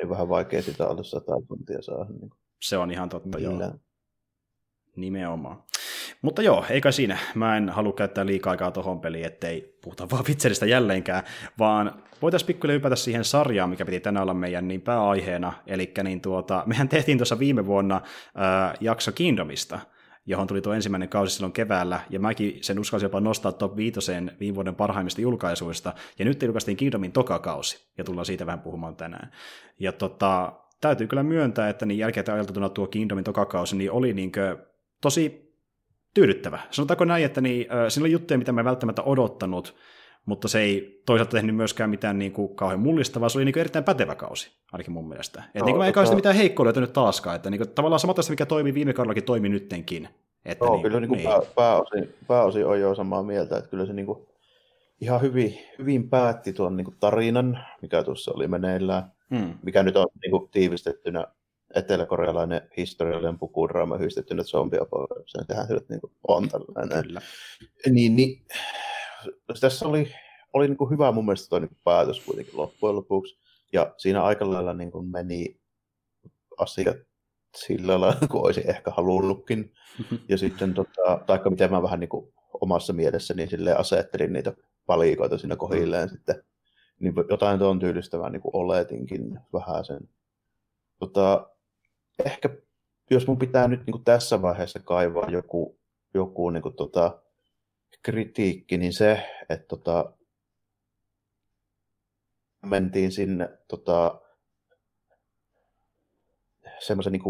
[0.00, 2.06] niin vähän vaikea sitä alle sata tuntia saada.
[2.20, 2.30] Niin
[2.62, 3.60] se on ihan totta, millään.
[3.60, 3.78] joo.
[4.96, 5.62] Nimenomaan.
[6.22, 7.18] Mutta joo, eikä siinä.
[7.34, 11.22] Mä en halua käyttää liikaa aikaa tuohon peliin, ettei puhuta vaan Witcheristä jälleenkään,
[11.58, 15.52] vaan voitaisiin pikkuhiljaa hypätä siihen sarjaan, mikä piti tänään olla meidän niin pääaiheena.
[15.66, 18.00] Eli niin tuota, mehän tehtiin tuossa viime vuonna
[18.34, 19.78] ää, jakso Kingdomista,
[20.26, 24.12] johon tuli tuo ensimmäinen kausi silloin keväällä, ja mäkin sen uskalsin jopa nostaa top 5
[24.40, 28.96] viime vuoden parhaimmista julkaisuista, ja nyt julkaistiin Kingdomin toka kausi, ja tullaan siitä vähän puhumaan
[28.96, 29.32] tänään.
[29.78, 34.12] Ja tota, täytyy kyllä myöntää, että niin jälkeen ajateltuna tuo Kingdomin toka kausi niin oli
[34.12, 34.58] niinkö
[35.00, 35.54] tosi
[36.14, 36.60] tyydyttävä.
[36.70, 39.76] Sanotaanko näin, että niin, äh, siinä oli juttuja, mitä mä en välttämättä odottanut,
[40.26, 43.60] mutta se ei toisaalta tehnyt myöskään mitään niin kuin, kauhean mullistavaa, se oli niin kuin,
[43.60, 45.42] erittäin pätevä kausi, ainakin mun mielestä.
[45.54, 46.16] Et, no, niin kuin, eikä tota...
[46.16, 50.08] mitään heikkoa löytänyt taaskaan, että niin kuin, tavallaan samat mikä toimi viime kaudellakin, toimi nyttenkin.
[50.44, 51.28] Että, Joo, niin, kyllä niin kuin niin.
[51.28, 54.26] Pää, pääosin, pääosin on jo samaa mieltä, että kyllä se niin kuin,
[55.00, 59.54] ihan hyvin, hyvin päätti tuon niin kuin, tarinan, mikä tuossa oli meneillään, hmm.
[59.62, 61.26] mikä nyt on niin kuin, tiivistettynä
[61.74, 65.44] eteläkorealainen historiallinen pukudraama yhdistettynä zombiapoikaukseen.
[65.46, 67.02] Sehän se nyt niin kuin, on tällainen.
[67.02, 67.20] Kyllä.
[67.90, 68.46] Niin, niin
[69.60, 70.12] tässä oli,
[70.52, 73.38] oli niin kuin hyvä mun mielestä toi niin päätös kuitenkin loppujen lopuksi.
[73.72, 75.60] Ja siinä aika lailla niin kuin meni
[76.58, 76.96] asiat
[77.56, 79.72] sillä lailla, kuin olisi ehkä halunnutkin.
[80.28, 84.52] Ja sitten, tota, taikka miten mä vähän niin kuin omassa mielessäni niin asettelin niitä
[84.86, 86.10] palikoita siinä kohilleen mm.
[86.10, 86.44] sitten.
[87.00, 90.08] Niin jotain tuon tyylistävää niin kuin oletinkin vähän sen.
[90.98, 91.50] Tota,
[92.24, 92.48] ehkä
[93.10, 95.78] jos mun pitää nyt niin kuin tässä vaiheessa kaivaa joku,
[96.14, 97.22] joku niin kuin, tota,
[98.02, 100.12] kritiikki, niin se, että tota,
[102.66, 104.20] mentiin sinne tota,
[106.78, 107.22] semmoisen niin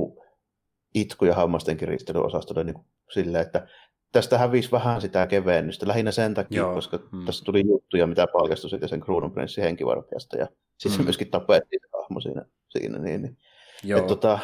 [0.94, 3.68] itku- ja hammasten kiristelyosastolle niin silleen, että
[4.12, 6.74] tästä hävisi vähän sitä kevennystä, lähinnä sen takia, Joo.
[6.74, 7.24] koska hmm.
[7.26, 10.46] tässä tuli juttuja, mitä paljastui sitten sen Kruununprinssin henkivartijasta, ja
[10.78, 11.04] sitten hmm.
[11.04, 13.38] myöskin tapettiin hahmo siinä, siinä niin, niin.
[13.84, 14.00] Joo.
[14.00, 14.38] Et, tota,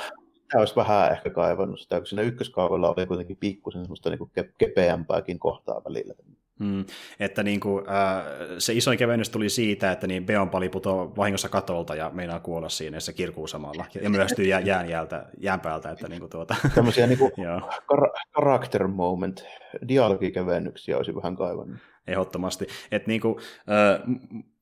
[0.48, 5.38] tämä olisi vähän ehkä kaivannut sitä, kun siinä ykköskaavalla oli kuitenkin pikkusen semmoista niin kepeämpääkin
[5.38, 6.14] kohtaa välillä.
[6.58, 6.84] Mm,
[7.20, 8.24] että niin kuin, äh,
[8.58, 12.68] se isoin kevennys tuli siitä, että niin Beon pali putoaa vahingossa katolta ja meinaa kuolla
[12.68, 13.84] siinä, ja se kirkuu samalla.
[14.02, 15.90] Ja myöhästyy jää, jään, jäältä, jään päältä.
[15.90, 16.56] Että niin kuin tuota.
[16.74, 17.32] Tämmöisiä niin kuin
[17.92, 19.44] kar- character moment,
[19.88, 21.78] dialogikevennyksiä olisi vähän kaivannut.
[22.06, 22.66] Ehdottomasti.
[22.90, 24.00] Että niin kuin, äh,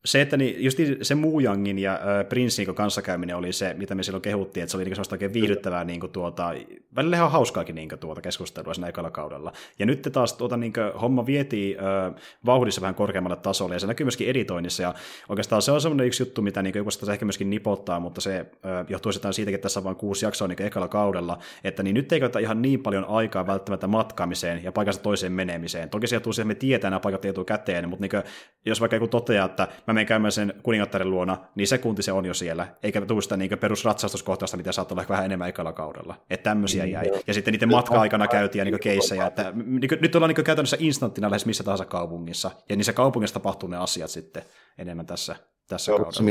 [0.05, 4.23] se, että niin, just se Muujangin ja äh, Prinssin kanssakäyminen oli se, mitä me silloin
[4.23, 6.51] kehuttiin, että se oli niin sellaista oikein viihdyttävää, niin kuin, tuota,
[6.97, 9.53] välillä ihan hauskaakin niin kuin, tuota keskustelua siinä ekalla kaudella.
[9.79, 12.15] Ja nyt taas tuota, niin kuin, homma vietiin äh,
[12.47, 14.95] vauhdissa vähän korkeammalle tasolle, ja se näkyy myöskin editoinnissa, ja
[15.29, 18.39] oikeastaan se on semmoinen yksi juttu, mitä niin joku sitä ehkä myöskin nipottaa, mutta se
[18.39, 18.47] äh,
[18.89, 22.13] johtuu sitten siitäkin, että tässä on vain kuusi jaksoa niin ekalla kaudella, että niin nyt
[22.13, 25.91] ei käytä ihan niin paljon aikaa välttämättä matkaamiseen ja paikasta toiseen menemiseen.
[25.91, 28.23] Toki se johtuu siihen, että me tietää nämä paikat etukäteen, mutta niin kuin,
[28.67, 32.25] jos vaikka joku toteaa, että mä menen käymään sen kuningattaren luona, niin sekunti se on
[32.25, 36.15] jo siellä, eikä tule sitä niin perusratsastuskohtaista, mitä saattaa olla vähän enemmän ekalla kaudella.
[36.31, 37.11] Että tämmöisiä jäi.
[37.27, 41.31] Ja sitten niiden matka-aikana käytiin niin keissejä, että niin kuin, nyt ollaan niin käytännössä instanttina
[41.31, 44.43] lähes missä tahansa kaupungissa, ja niissä kaupungissa tapahtuu ne asiat sitten
[44.79, 45.37] enemmän tässä,
[45.69, 46.23] tässä Joo, kaudella.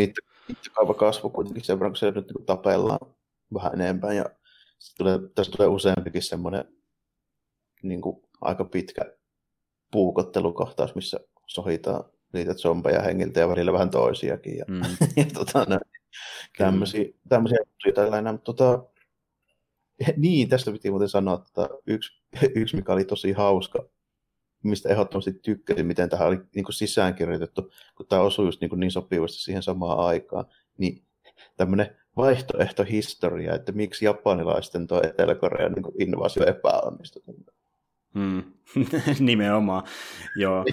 [0.47, 2.99] Mittakaava kasvu kuitenkin sen verran, kun se nyt niin tapellaan
[3.53, 4.25] vähän enemmän, ja
[4.97, 6.65] tulee, tässä tulee useampikin semmoinen
[7.83, 9.01] niin kuin, aika pitkä
[9.91, 12.03] puukottelukohtaus, missä sohitaan
[12.33, 14.57] niitä zombeja hengiltä ja välillä vähän toisiakin.
[14.57, 14.81] Ja, mm.
[15.17, 15.79] ja tota, no,
[16.57, 18.33] tämmöisiä, tämmöisiä juttuja tällainen.
[18.33, 18.83] Mutta tota,
[20.17, 22.23] niin, tästä piti muuten sanoa, että yksi,
[22.55, 23.85] yksi, mikä oli tosi hauska,
[24.63, 28.79] mistä ehdottomasti tykkäsin, miten tähän oli niin kuin sisäänkirjoitettu, kun tämä osui just niin, kuin
[28.79, 30.45] niin sopivasti siihen samaan aikaan,
[30.77, 31.03] niin
[31.57, 37.21] tämmöinen vaihtoehtohistoria, että miksi japanilaisten tuo Etelä-Korean niin invasio epäonnistui.
[38.13, 38.43] Hmm.
[39.19, 39.83] Nimenomaan,
[40.35, 40.65] joo.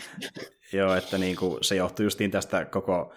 [0.72, 3.12] Joo, että niin kuin, se johtuu justiin tästä koko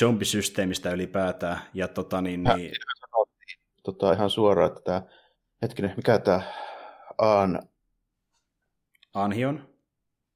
[0.00, 1.58] zombisysteemistä ylipäätään.
[1.74, 2.44] Ja tota niin...
[2.56, 2.72] niin...
[3.82, 5.02] Tota, ihan suoraan, että tämä,
[5.62, 6.42] hetkinen, mikä tämä
[7.18, 7.62] An...
[9.14, 9.68] Anhion?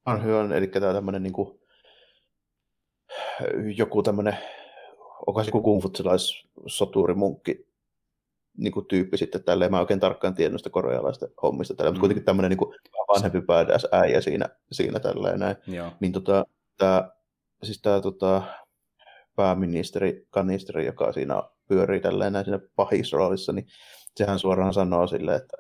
[0.05, 1.61] Anhion, eli tämä tämmöinen niin kuin,
[3.77, 4.39] joku tämmöinen,
[5.27, 7.67] onko se joku kungfutsilais soturimunkki
[8.57, 9.71] niin kuin tyyppi sitten tälleen.
[9.71, 11.95] Mä oikein tarkkaan tiedän noista korealaista hommista tälleen, mm.
[11.95, 12.75] mutta kuitenkin tämmöinen niin kuin
[13.15, 15.57] vanhempi badass äijä siinä, siinä tälleen näin.
[15.67, 15.93] Joo.
[16.01, 16.45] Niin tota,
[16.79, 17.11] tää,
[17.63, 18.43] siis tämä tota,
[19.37, 23.67] pääministeri, kanisteri, joka siinä pyörii tälleen näin siinä pahisroolissa, niin
[24.17, 25.57] sehän suoraan sanoo silleen, että,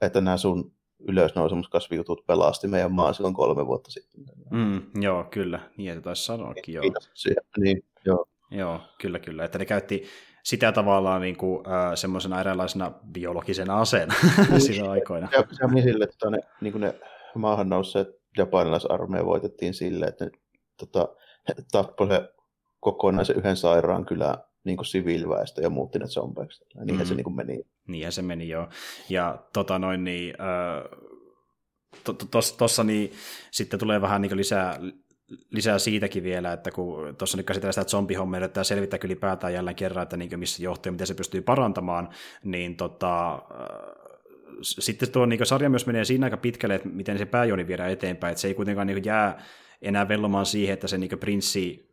[0.00, 0.72] että nämä sun
[1.08, 4.24] ylösnousemuskasvijutut pelasti meidän maan silloin kolme vuotta sitten.
[4.50, 5.60] Mm, joo, kyllä.
[5.76, 6.82] Niin, että taisi sanoakin, joo.
[6.82, 7.10] Kiitos
[7.58, 8.26] Niin, joo.
[8.50, 9.44] Joo, kyllä, kyllä.
[9.44, 10.04] Että ne käytti
[10.46, 14.14] sitä tavallaan niin kuin, äh, semmoisena eräänlaisena biologisena aseena
[14.50, 15.28] niin, siinä aikoina.
[15.30, 16.94] Se, se on sille, että ne, niin kuin ne
[17.34, 20.30] maahan nousseet japanilaisarmeija voitettiin sille, että ne
[20.76, 21.08] tota,
[21.72, 22.28] tappoi se
[22.80, 26.64] kokonaisen yhden sairaan kylän niin kuin siviiliväestö ja muutti ne zombeiksi.
[26.74, 27.08] Niinhän mm.
[27.08, 27.62] se niin kuin meni.
[27.88, 28.68] Niinhän se meni, joo.
[29.08, 30.84] Ja tota noin, niin, äh,
[32.58, 33.12] tuossa niin
[33.50, 34.78] sitten tulee vähän niin lisää,
[35.50, 40.02] lisää siitäkin vielä, että kun tuossa nyt käsitellään sitä zombihommia, että selvittää ylipäätään jälleen kerran,
[40.02, 42.08] että niin missä johtuu ja miten se pystyy parantamaan,
[42.44, 43.42] niin tota,
[44.62, 48.32] sitten tuo niin sarja myös menee siinä aika pitkälle, että miten se pääjuoni viedään eteenpäin,
[48.32, 49.42] että se ei kuitenkaan niin jää
[49.82, 51.85] enää vellomaan siihen, että se niin prinssi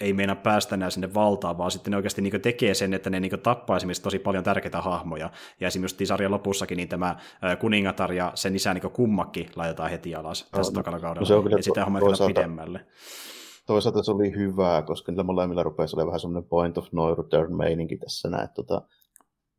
[0.00, 3.20] ei meina päästä enää sinne valtaan, vaan sitten ne oikeasti niin tekee sen, että ne
[3.20, 5.30] niin tappaa esimerkiksi tosi paljon tärkeitä hahmoja.
[5.60, 7.16] Ja esimerkiksi sarjan lopussakin niin tämä
[7.60, 11.20] kuningatar ja sen isä niin kummakki laitetaan heti alas tässä no, tokalla kaudella.
[11.20, 12.86] No se on kyllä ja sitä homma pidemmälle.
[13.66, 17.56] Toisaalta se oli hyvää, koska niillä molemmilla rupesi olemaan vähän semmoinen point of no return
[17.56, 18.48] meininki tässä näin.
[18.54, 18.82] Tota,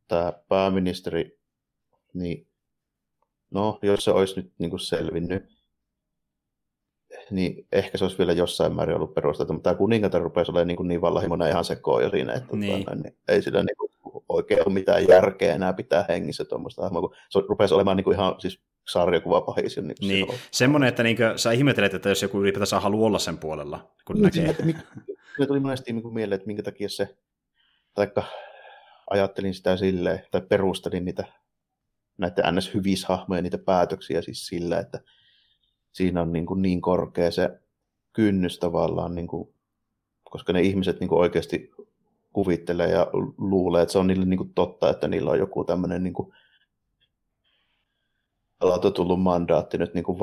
[0.08, 1.38] tämä pääministeri,
[2.14, 2.46] niin
[3.50, 5.59] no, jos se olisi nyt niin kuin selvinnyt,
[7.30, 10.76] niin ehkä se olisi vielä jossain määrin ollut perusteltu, mutta tämä kuningatar rupesi olemaan niin,
[10.76, 12.84] kuin niin vallahimoinen ihan sekoon jo siinä, että niin.
[12.84, 13.90] Tuota, niin ei sillä niin kuin
[14.28, 18.14] oikein ole mitään järkeä enää pitää hengissä tuommoista hahmoa, kun se rupesi olemaan niin kuin
[18.14, 19.76] ihan siis sarjakuva pahis.
[19.76, 20.26] Niin, niin.
[20.50, 24.16] semmoinen, että niin kuin, sä ihmettelet, että jos joku ylipäätään haluaa olla sen puolella, kun
[24.16, 24.50] niin, näkee.
[24.50, 27.16] Että, että, tuli monesti niin kuin mieleen, että minkä takia se,
[27.94, 28.22] taikka
[29.10, 31.24] ajattelin sitä silleen, tai perustelin niitä
[32.18, 35.00] näiden NS-hyvishahmoja, niitä päätöksiä siis sillä, että
[35.92, 37.60] siinä on niin, kuin niin korkea se
[38.12, 39.48] kynnys tavallaan, niin kuin,
[40.30, 41.70] koska ne ihmiset niin kuin oikeasti
[42.32, 43.06] kuvittelee ja
[43.38, 46.32] luulee, että se on niille niin kuin totta, että niillä on joku tämmöinen niin kuin
[48.94, 50.18] tullut mandaatti nyt niin kuin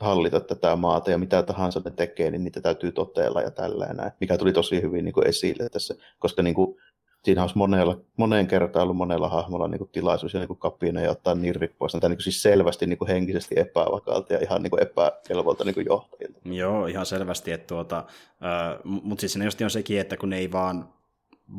[0.00, 4.38] hallita tätä maata ja mitä tahansa ne tekee, niin niitä täytyy toteella ja tällainen, mikä
[4.38, 6.76] tuli tosi hyvin niin kuin esille tässä, koska niin kuin
[7.24, 11.10] siinä olisi monella, moneen kertaan ollut monella hahmolla niin kuin tilaisuus ja niin kapina ja
[11.10, 11.92] ottaa nirrit pois.
[11.92, 15.74] Tämä niin kuin siis selvästi niin kuin henkisesti epävakaalta ja ihan niin kuin epäkelvolta niin
[15.74, 16.40] kuin johtajilta.
[16.44, 17.52] Joo, ihan selvästi.
[17.52, 20.88] Että tuota, äh, mutta siis ne on sekin, että kun ne ei vaan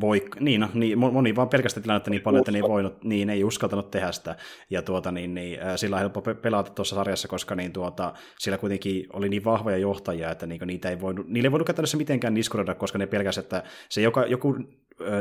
[0.02, 3.30] voi, niin, no, niin, moni vaan pelkästään tilannetta niin paljon, että ne ei voinut, niin
[3.30, 4.36] ei uskaltanut tehdä sitä,
[4.70, 9.08] ja tuota, niin, niin, sillä on helppo pelata tuossa sarjassa, koska niin, tuota, sillä kuitenkin
[9.14, 12.76] oli niin vahvoja johtajia, että niin, niitä ei voinut, niille ei voinut käytännössä mitenkään niskuroida,
[12.76, 14.56] koska ne pelkäsivät, että se joka, joku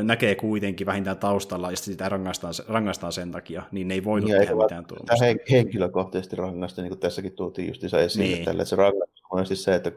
[0.02, 4.40] näkee kuitenkin vähintään taustalla, ja sitä rangaistaan, rangaistaan sen takia, niin ne ei voinut niin,
[4.40, 5.24] tehdä mitään tuommoista.
[5.50, 8.44] Henkilökohtaisesti rangaista, niin kuin tässäkin tuotiin just esille, niin.
[8.44, 9.92] tälle, että se rangaistus on siis se, että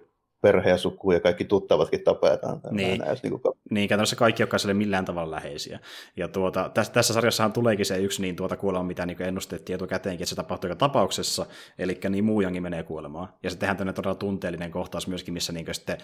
[0.46, 2.60] perhe ja suku ja kaikki tuttavatkin tapetaan.
[2.72, 3.56] Niin, näin, niin, kuin...
[3.70, 5.80] niin käytännössä kaikki, jotka ei millään tavalla läheisiä.
[6.18, 10.24] Ja tuota, tässä, tässä sarjassahan tuleekin se yksi niin tuota kuolema, mitä niin ennustettiin etukäteenkin,
[10.24, 11.46] että se tapahtuu joka tapauksessa,
[11.80, 13.30] eli niin muujankin menee kuolemaan.
[13.44, 15.98] Ja se tehdään tämmöinen todella tunteellinen kohtaus myöskin, missä niin sitten,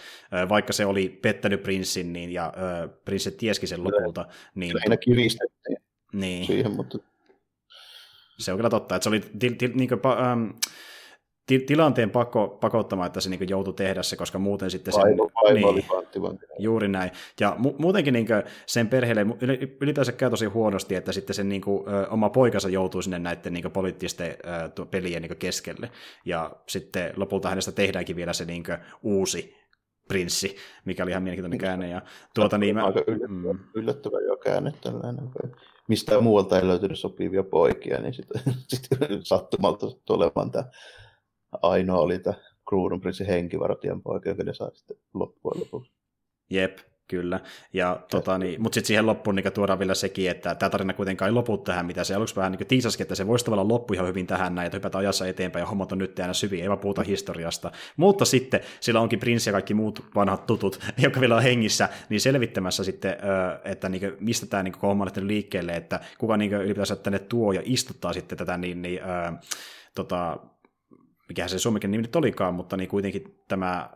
[0.50, 4.26] vaikka se oli pettänyt prinssin, niin, ja äh, prinssi tieski sen lopulta.
[4.56, 5.78] Niin, aina kiristettiin
[6.14, 6.46] niin.
[6.46, 6.98] siihen, mutta...
[8.40, 10.50] Se on kyllä totta, että se oli til, til, niin kuin, ähm,
[11.60, 15.00] tilanteen pakko, pakottamaan, että se niin joutui tehdä se, koska muuten sitten se...
[15.00, 17.12] Vaimo, vaimo niin, oli Juuri näin.
[17.40, 18.28] Ja mu- muutenkin niin
[18.66, 19.26] sen perheelle
[19.82, 23.54] ylipäänsä käy tosi huonosti, että sitten sen niin kuin, ö, oma poikansa joutuu sinne näiden
[23.54, 24.32] niin poliittisten
[24.78, 25.92] ö, pelien niin keskelle.
[26.26, 28.64] Ja sitten lopulta hänestä tehdäänkin vielä se niin
[29.04, 29.62] uusi
[30.08, 31.90] prinssi, mikä oli ihan mielenkiintoinen niin, käänne.
[31.90, 32.02] Ja
[32.36, 33.60] tuota, niin mä, aika yllättävä, mm.
[33.76, 35.30] yllättävä jo käänne tällainen.
[35.88, 38.88] Mistä muualta ei löytynyt sopivia poikia, niin sitten sit
[39.24, 40.64] sattumalta tulemaan tämä
[41.62, 42.36] ainoa oli tämä
[42.70, 45.92] kruununprinssin henkivartijan poika, joka ne saa sitten loppujen lopuksi.
[46.50, 46.78] Jep,
[47.12, 47.40] kyllä.
[47.74, 51.30] Ja, tota, niin, mutta sitten siihen loppuun niin tuodaan vielä sekin, että tämä tarina kuitenkaan
[51.30, 54.08] ei lopu tähän, mitä se aluksi vähän niin tiisaskin, että se voisi tavallaan loppu ihan
[54.08, 56.80] hyvin tähän näin, että hypätä ajassa eteenpäin ja hommat on nyt aina syviä, ei vaan
[56.80, 57.72] puhuta historiasta.
[57.98, 62.22] Mutta sitten sillä onkin prinssi ja kaikki muut vanhat tutut, jotka vielä on hengissä, niin
[62.22, 63.18] selvittämässä sitten,
[63.64, 67.62] että niin mistä tämä niin homma on liikkeelle, että kuka niin ylipäätään tänne tuo ja
[67.66, 69.00] istuttaa sitten tätä niin, niin
[69.96, 70.40] tota,
[71.32, 73.90] mikä se suomekin nimi nyt olikaan, mutta niin kuitenkin tämä,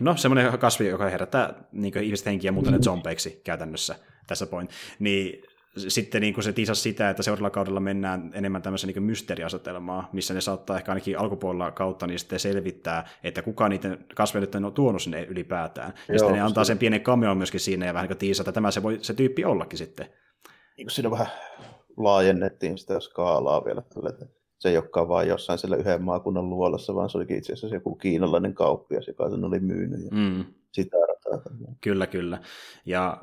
[0.00, 2.80] no semmoinen kasvi, joka herättää niin ihmiset henkiä muuten mm.
[2.80, 3.94] zombeiksi käytännössä
[4.26, 5.42] tässä point, niin
[5.88, 10.34] sitten niin kuin se tiisasi sitä, että seuraavalla kaudella mennään enemmän tämmöisen niin mysteeriasetelmaa, missä
[10.34, 14.72] ne saattaa ehkä ainakin alkupuolella kautta niin sitten selvittää, että kuka niiden kasveja nyt on
[14.72, 15.92] tuonut sinne ylipäätään.
[16.08, 18.54] Ja Joo, sitten ne antaa sen pienen cameo myöskin siinä ja vähän niin tiisata, että
[18.54, 20.06] tämä se voi se tyyppi ollakin sitten.
[20.76, 21.28] Niin siinä vähän
[21.96, 27.10] laajennettiin sitä skaalaa vielä että se ei olekaan vaan jossain siellä yhden maakunnan luolassa, vaan
[27.10, 30.44] se olikin itse asiassa joku kiinalainen kauppias, joka sen oli myynyt ja mm.
[30.72, 31.52] sitä rataa.
[31.80, 32.38] Kyllä, kyllä.
[32.86, 33.22] Ja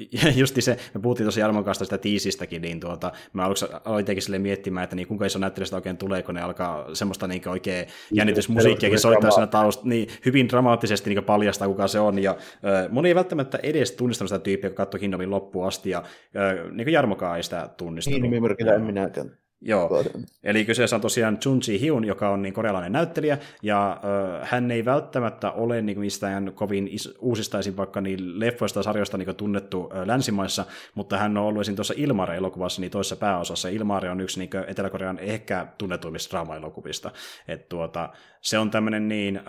[0.40, 4.38] justi se, me puhuttiin tosi Jarmon kanssa sitä tiisistäkin, niin tuota, mä aluksi aloin sille
[4.38, 8.98] miettimään, että niin kuinka iso näyttelijästä oikein tulee, kun ne alkaa semmoista niin oikein jännitysmusiikkiakin
[8.98, 13.14] soittaa siinä taust, niin hyvin dramaattisesti niin paljastaa, kuka se on, ja äh, moni ei
[13.14, 17.36] välttämättä edes tunnistanut sitä tyyppiä, joka katsoi Kingdomin loppuun asti, ja äh, niin kuin Jarmokaan
[17.36, 18.20] ei sitä tunnistanut.
[18.20, 19.36] Niin, nimimerkillä en minäkään.
[19.62, 20.04] Joo,
[20.44, 24.70] eli kyseessä on tosiaan Jun Ji Hyun, joka on niin korealainen näyttelijä, ja ö, hän
[24.70, 29.90] ei välttämättä ole niin mistään kovin is- uusistaisin vaikka niin leffoista tai sarjoista niin tunnettu
[29.94, 31.74] ö, länsimaissa, mutta hän on ollut esim.
[31.74, 33.68] tuossa Ilmare-elokuvassa niin toisessa pääosassa.
[33.68, 37.10] Ilmare on yksi niin Etelä-Korean ehkä tunnetuimmista draama-elokuvista.
[37.48, 39.40] Et tuota, se on tämmöinen niin, ö,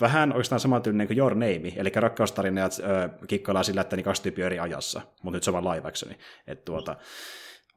[0.00, 2.68] vähän oikeastaan samantyylinen kuin Your Name, eli rakkaustarina ja
[3.26, 6.16] kikkaillaan sillä, että niin kaksi tyyppiä eri ajassa, mutta nyt se on vaan live actioni.
[6.46, 6.96] Et tuota,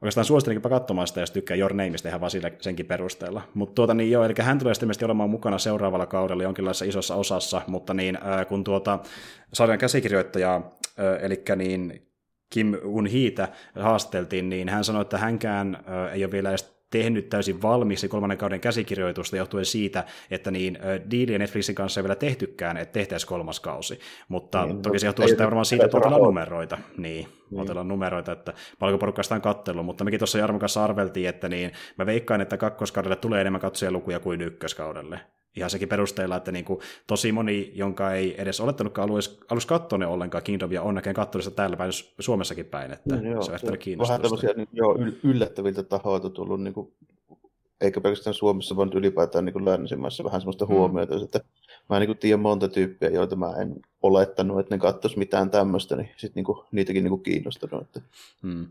[0.02, 3.42] Oikeastaan suosittelinkin katsomaan sitä, jos tykkää Your Nameista ihan vaan sille, senkin perusteella.
[3.54, 7.62] Mutta tuota niin joo, eli hän tulee sitten olemaan mukana seuraavalla kaudella jonkinlaisessa isossa osassa,
[7.66, 8.98] mutta niin äh, kun tuota
[9.52, 12.06] sarjan käsikirjoittaja, äh, eli niin
[12.50, 17.28] Kim Un Hiitä haasteltiin, niin hän sanoi, että hänkään äh, ei ole vielä edes tehnyt
[17.28, 20.78] täysin valmiiksi kolmannen kauden käsikirjoitusta johtuen siitä, että niin
[21.10, 24.00] diiliä Netflixin kanssa ei vielä tehtykään, että tehtäisiin kolmas kausi.
[24.28, 26.78] Mutta niin, toki se johtuu sitä varmaan siitä, että otellaan numeroita.
[26.96, 27.60] Niin, niin.
[27.60, 29.86] otellaan numeroita, että paljonko porukkaa sitä on kattellut.
[29.86, 34.20] Mutta mekin tuossa Jarmon kanssa arveltiin, että niin, mä veikkaan, että kakkoskaudelle tulee enemmän katsojalukuja
[34.20, 35.20] kuin ykköskaudelle
[35.56, 39.98] ihan sekin perusteella, että niin kuin tosi moni, jonka ei edes olettanutkaan alus, alus katsoa
[39.98, 43.50] ne ollenkaan Kingdomia, on näkään katsonut sitä täällä päin Suomessakin päin, että mm, joo, se
[43.50, 44.22] on ehtinyt kiinnostusta.
[44.22, 46.92] Vähän tämmöisiä niin, joo, yllättäviltä tahoilta tullut, niin kuin,
[47.80, 50.74] eikä pelkästään Suomessa, vaan ylipäätään niin länsimaissa vähän semmoista mm.
[50.74, 51.40] huomiota, että
[51.88, 55.50] mä en niin kuin, tiedä monta tyyppiä, joita mä en olettanut, että ne katsoisi mitään
[55.50, 57.82] tämmöistä, niin sitten niin kuin, niitäkin niin kuin kiinnostanut.
[57.82, 58.00] Että...
[58.42, 58.66] Mm.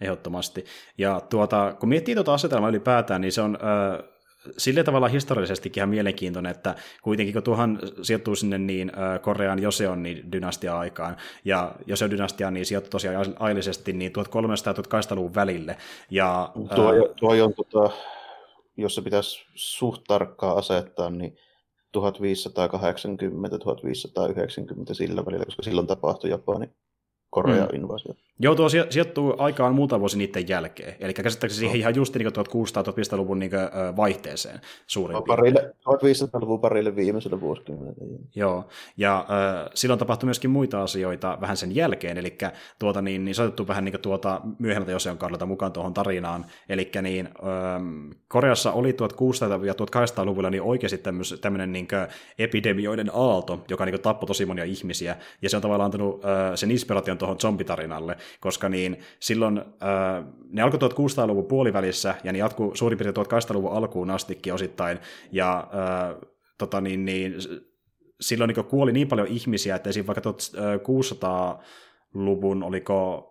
[0.00, 0.64] Ehdottomasti.
[0.98, 4.13] Ja tuota, kun miettii tuota asetelmaa ylipäätään, niin se on äh,
[4.56, 8.92] sillä tavalla historiallisestikin ihan mielenkiintoinen, että kuitenkin kun tuohan sijoittuu sinne niin
[9.22, 15.76] Korean Joseon niin dynastia-aikaan, ja Joseon dynastia niin sijoittuu tosiaan aillisesti niin 1300-1800-luvun välille.
[16.10, 17.00] Ja, tuo, ää...
[17.16, 17.90] tuo on, tota,
[18.76, 21.36] jos se pitäisi suht tarkkaa asettaa, niin
[21.96, 22.00] 1580-1590
[24.92, 26.70] sillä välillä, koska silloin tapahtui Japani
[27.34, 27.76] Korean mm.
[27.76, 28.14] invasio.
[28.38, 30.96] Joo, tuo sijoittuu aikaan muutama vuosi niiden jälkeen.
[31.00, 33.50] Eli käsittääkseni siihen ihan just niin 1600-1500-luvun niin
[33.96, 38.18] vaihteeseen suurin parille, 1500-luvun parille viimeisellä vuosikymmenellä.
[38.34, 38.64] Joo,
[38.96, 42.38] ja äh, silloin tapahtui myöskin muita asioita vähän sen jälkeen, eli
[42.78, 46.44] tuota, niin, niin soitettu vähän niin tuota, myöhemmältä Joseon kaudelta mukaan tuohon tarinaan.
[46.68, 51.00] Eli niin, ähm, Koreassa oli 1600- ja 1800-luvulla niin oikeasti
[51.40, 51.88] tämmöinen niin
[52.38, 56.70] epidemioiden aalto, joka niin tappoi tosi monia ihmisiä, ja se on tavallaan antanut äh, sen
[56.70, 59.64] inspiraation tuohon zombitarinalle, koska niin silloin äh,
[60.48, 64.98] ne alkoi 1600-luvun puolivälissä ja ne jatkuu suurin piirtein 1800-luvun alkuun astikin osittain,
[65.32, 65.66] ja äh,
[66.58, 67.34] tota niin, niin,
[68.20, 70.06] silloin niin kuoli niin paljon ihmisiä, että esim.
[70.06, 73.30] vaikka 1600-luvun, oliko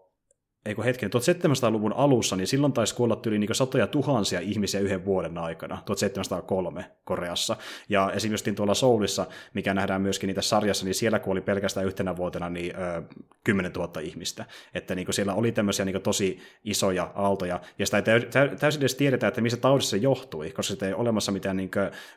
[0.65, 5.37] eikö hetken, 1700-luvun alussa, niin silloin taisi kuolla yli niin satoja tuhansia ihmisiä yhden vuoden
[5.37, 7.55] aikana, 1703 Koreassa.
[7.89, 12.49] Ja esimerkiksi tuolla Soulissa, mikä nähdään myöskin niitä sarjassa, niin siellä kuoli pelkästään yhtenä vuotena
[12.49, 13.03] niin, ö,
[13.43, 14.45] 10 000 ihmistä.
[14.73, 18.03] Että niin siellä oli tämmöisiä niin tosi isoja aaltoja, ja sitä ei
[18.59, 21.71] täysin edes tiedetä, että missä taudissa se johtui, koska sitä ei ole olemassa mitään niin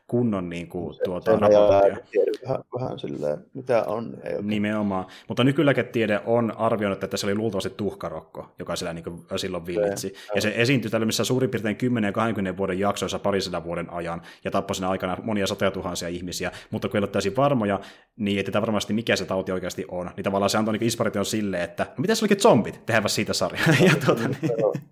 [0.07, 2.23] kunnon niin kuin, tuota, se raporttia.
[2.49, 4.17] Vähän, vähän silleen, mitä on.
[4.23, 5.07] Ei Nimenomaan.
[5.29, 9.05] Mutta nykylääketiede on arvioinut, että se oli luultavasti tuhkarokko Marokko, joka siellä niin
[9.37, 10.15] silloin villitsi.
[10.35, 14.75] Ja se esiintyi tällaisissa suurin piirtein 10 20 vuoden jaksoissa parisadan vuoden ajan, ja tappoi
[14.75, 17.81] siinä aikana monia satoja tuhansia ihmisiä, mutta kun ei ole täysin varmoja,
[18.17, 20.11] niin ei tiedä varmasti mikä se tauti oikeasti on.
[20.17, 22.87] Niin tavallaan se antoi niin inspiraation silleen, että no, mitä se olikin zombit?
[22.87, 23.61] Tehdäänpä siitä sarja.
[23.87, 24.83] ja, tuota, niin,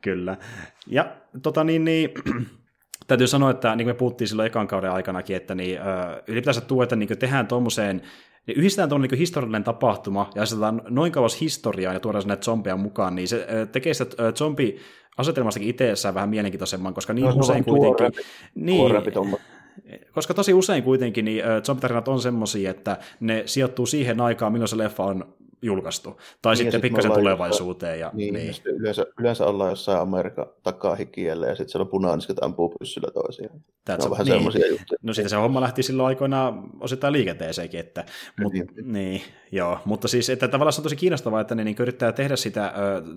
[0.00, 0.36] kyllä.
[0.86, 2.10] Ja tota niin, niin
[3.06, 5.78] täytyy sanoa, että niin kuin me puhuttiin silloin ekan kauden aikanakin, että niin,
[6.26, 8.02] ylipäänsä tuo, että niin tehdään tuommoiseen
[8.46, 12.76] niin yhdistetään tuon niin historiallinen tapahtuma ja asetetaan noin kauas historiaa ja tuodaan näitä zombeja
[12.76, 14.76] mukaan, niin se tekee sitä zombi
[15.16, 17.96] asetelmastakin itsessään vähän mielenkiintoisemman, koska niin no, usein kuitenkin...
[17.96, 18.22] Tuoreempi,
[18.54, 19.12] niin, tuoreempi
[20.12, 24.78] koska tosi usein kuitenkin niin, zombitarinat on semmoisia, että ne sijoittuu siihen aikaan, milloin se
[24.78, 26.20] leffa on julkaistu.
[26.42, 28.00] Tai niin, sitten pikkasen tulevaisuuteen.
[28.00, 28.54] Ja, niin, niin.
[28.64, 33.60] Yleensä, yleensä ollaan jossain Amerikan takahikiellä ja sitten siellä on punaiset ampuu pyssyllä toisiaan.
[33.90, 34.34] That's on vähän niin.
[34.34, 34.98] semmoisia juttuja.
[35.02, 37.80] No siitä se homma lähti silloin aikoinaan osittain liikenteeseenkin.
[37.80, 38.04] Että,
[38.40, 38.68] mut, niin.
[38.84, 39.78] niin, joo.
[39.84, 42.72] Mutta siis että tavallaan se on tosi kiinnostavaa, että ne niin yrittää tehdä sitä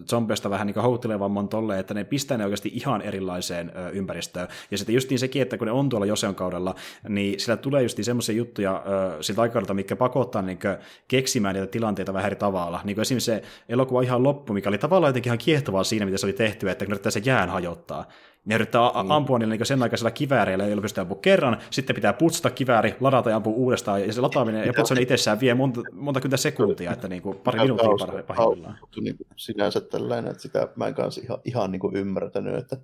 [0.10, 4.48] zombeista vähän niin houkuttelevamman tolle, että ne pistää ne oikeasti ihan erilaiseen äh, ympäristöön.
[4.72, 6.76] Ja sitten justiin sekin, että kun ne on tuolla Joseon kaudella,
[7.10, 10.60] niin sillä tulee justiin semmoisia juttuja äh, siltä aikaudelta, mikä pakottaa niin
[11.08, 12.82] keksimään niitä tilanteita vähän eri tavalla.
[12.84, 16.18] Niin kuin esimerkiksi se elokuva ihan loppu, mikä oli tavallaan jotenkin ihan kiehtovaa siinä, mitä
[16.18, 18.06] se oli tehty, että kun yrittää se jään hajottaa.
[18.46, 19.12] Ne yrittää mm.
[19.12, 23.30] ampua niillä niin sen aikaisella kivääreillä, joilla pystyy ampua kerran, sitten pitää putsata kivääri, ladata
[23.30, 27.08] ja ampua uudestaan, ja se lataaminen ja putsaminen itsessään vie monta, monta kymmentä sekuntia, että
[27.08, 28.78] niin kuin pari minuuttia pahimmillaan.
[29.02, 32.78] Niin sinänsä tällainen, että sitä mä en kanssa ihan, ihan niin kuin ymmärtänyt, että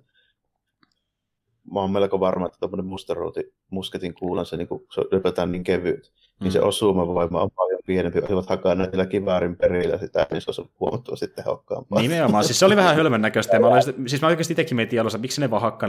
[1.72, 5.00] mä oon melko varma, että tuommoinen mustarouti musketin kuulan, se, niin kuin, se
[5.42, 6.12] on niin kevyt.
[6.42, 8.18] Niin se osumavoima on paljon pienempi.
[8.18, 12.02] Olisivat hakanneet kiväärin perillä sitä, niin se olisi huomattavasti tehokkaampaa.
[12.02, 13.58] Nimenomaan, siis se oli vähän hölmön näköistä.
[13.58, 15.88] mä olin, siis mä oikeasti itsekin mietin alussa, miksi ne vaan hakkaa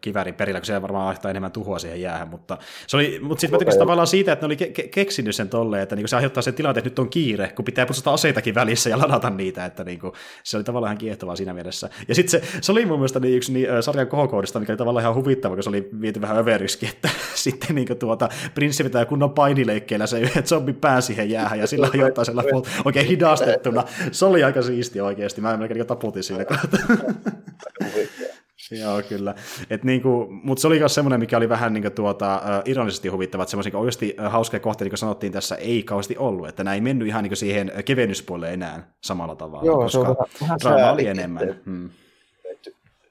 [0.00, 2.28] kiväärin perillä, kun se varmaan aiheuttaa enemmän tuhoa siihen jäähän.
[2.28, 5.48] Mutta, se oli, mutta sitten mä tykkäsin tavallaan siitä, että ne oli ke- keksinyt sen
[5.48, 8.54] tolleen, että niinku se aiheuttaa sen tilanteen, että nyt on kiire, kun pitää putsata aseitakin
[8.54, 10.12] välissä ja ladata niitä, että niinku,
[10.44, 11.90] se oli tavallaan ihan kiehtovaa siinä mielessä.
[12.08, 15.02] Ja sitten se, se oli mun mielestä niin yksi niin, sarjan kohokohdista, mikä oli tavallaan
[15.02, 19.30] ihan huvittava, kun se oli viety vähän överyski, että sitten niinku tuota, prinssi pitää kunnon
[19.88, 22.42] painileikkeellä se yhden zombin pää siihen jäähän ja sillä ajoittaa siellä
[22.84, 23.84] oikein hidastettuna.
[24.12, 25.40] Se oli aika siisti oikeasti.
[25.40, 26.44] Mä melkein taputin siinä
[28.70, 29.34] Joo, kyllä.
[29.70, 33.42] Et niinku, mutta se oli myös semmoinen, mikä oli vähän niinku tuota, uh, ironisesti huvittava,
[33.42, 36.74] että semmoisia oikeasti uh, hauskoja kohteita, niin kuin sanottiin tässä, ei kauheasti ollut, että nämä
[36.74, 40.92] ei mennyt ihan niinku siihen kevennyspuolelle enää samalla tavalla, Joo, koska se on vähän, draama
[40.92, 41.60] oli enemmän.
[41.64, 41.90] Hmm.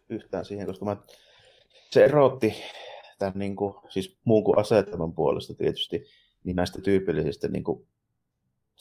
[0.09, 0.97] Yhtään siihen, koska mä,
[1.89, 2.53] se erotti
[3.19, 6.05] tämän niin kuin, siis muun kuin asetelman puolesta tietysti,
[6.47, 7.87] niin näistä tyypillisistä niin kuin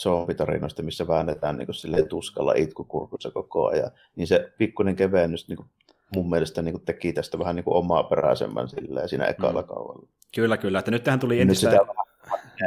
[0.02, 5.68] zombitarinoista, missä väännetään niin kuin, tuskalla itkukurkussa koko ajan, niin se pikkuinen kevennys niin kuin,
[6.14, 9.68] mun mielestä niin kuin, teki tästä vähän niin kuin, omaa peräisemmän silleen, siinä ekalla mm.
[9.68, 10.08] kaudella.
[10.34, 10.78] Kyllä, kyllä.
[10.78, 11.70] Että nyt tähän tuli entistä...
[11.70, 11.86] Sitä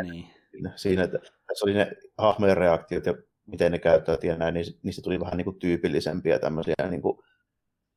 [0.03, 0.27] niin.
[0.75, 3.13] Siinä, että tässä oli ne hahmojen reaktiot ja
[3.45, 7.19] miten ne käyttävät ja näin, niin niistä tuli vähän niin kuin, tyypillisempiä tämmöisiä niin kuin,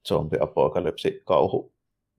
[0.08, 1.72] zombi-apokalypsi-kauhu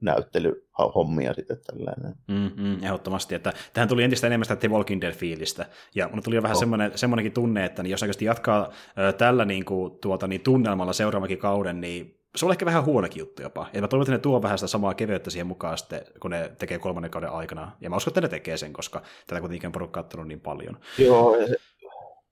[0.04, 2.16] näyttelyhommia sitten tällainen.
[2.28, 6.44] Mm-hmm, ehdottomasti, että tähän tuli entistä enemmän sitä The Walking Dead-fiilistä, ja mun tuli jo
[6.44, 6.60] vähän oh.
[6.60, 8.72] semmoinen, semmoinenkin tunne, että niin jos oikeasti jatkaa
[9.18, 13.42] tällä niin kuin, tuota, niin tunnelmalla seuraavakin kauden, niin se on ehkä vähän huonokin juttu
[13.42, 13.68] jopa.
[13.74, 16.52] Ja mä toivon, että ne tuo vähän sitä samaa keveyttä siihen mukaan sitten, kun ne
[16.60, 17.72] tekee kolmannen kauden aikana.
[17.82, 20.78] Ja mä uskon, että ne tekee sen, koska tätä kuitenkin on porukka niin paljon.
[20.98, 21.38] Joo,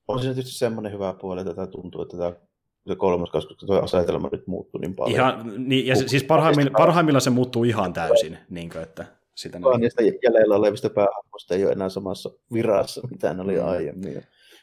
[0.07, 2.33] on se tietysti semmoinen hyvä puoli, että tämä tuntuu, että tämä
[2.87, 5.19] se kolmas kanssa, koska tuo asetelma nyt muuttui niin paljon.
[5.19, 9.05] Ihan, niin, ja siis parhaimmillaan, parhaimmillaan se muuttuu ihan täysin, niin kuin, että
[9.35, 9.81] sitä niin...
[9.81, 13.67] niistä jäljellä olevista päähahmoista ei ole enää samassa virassa, mitä ne oli mm.
[13.67, 14.13] aiemmin.
[14.13, 14.21] Ja,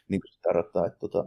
[0.08, 1.24] niin kuin se tarkoittaa, että tota,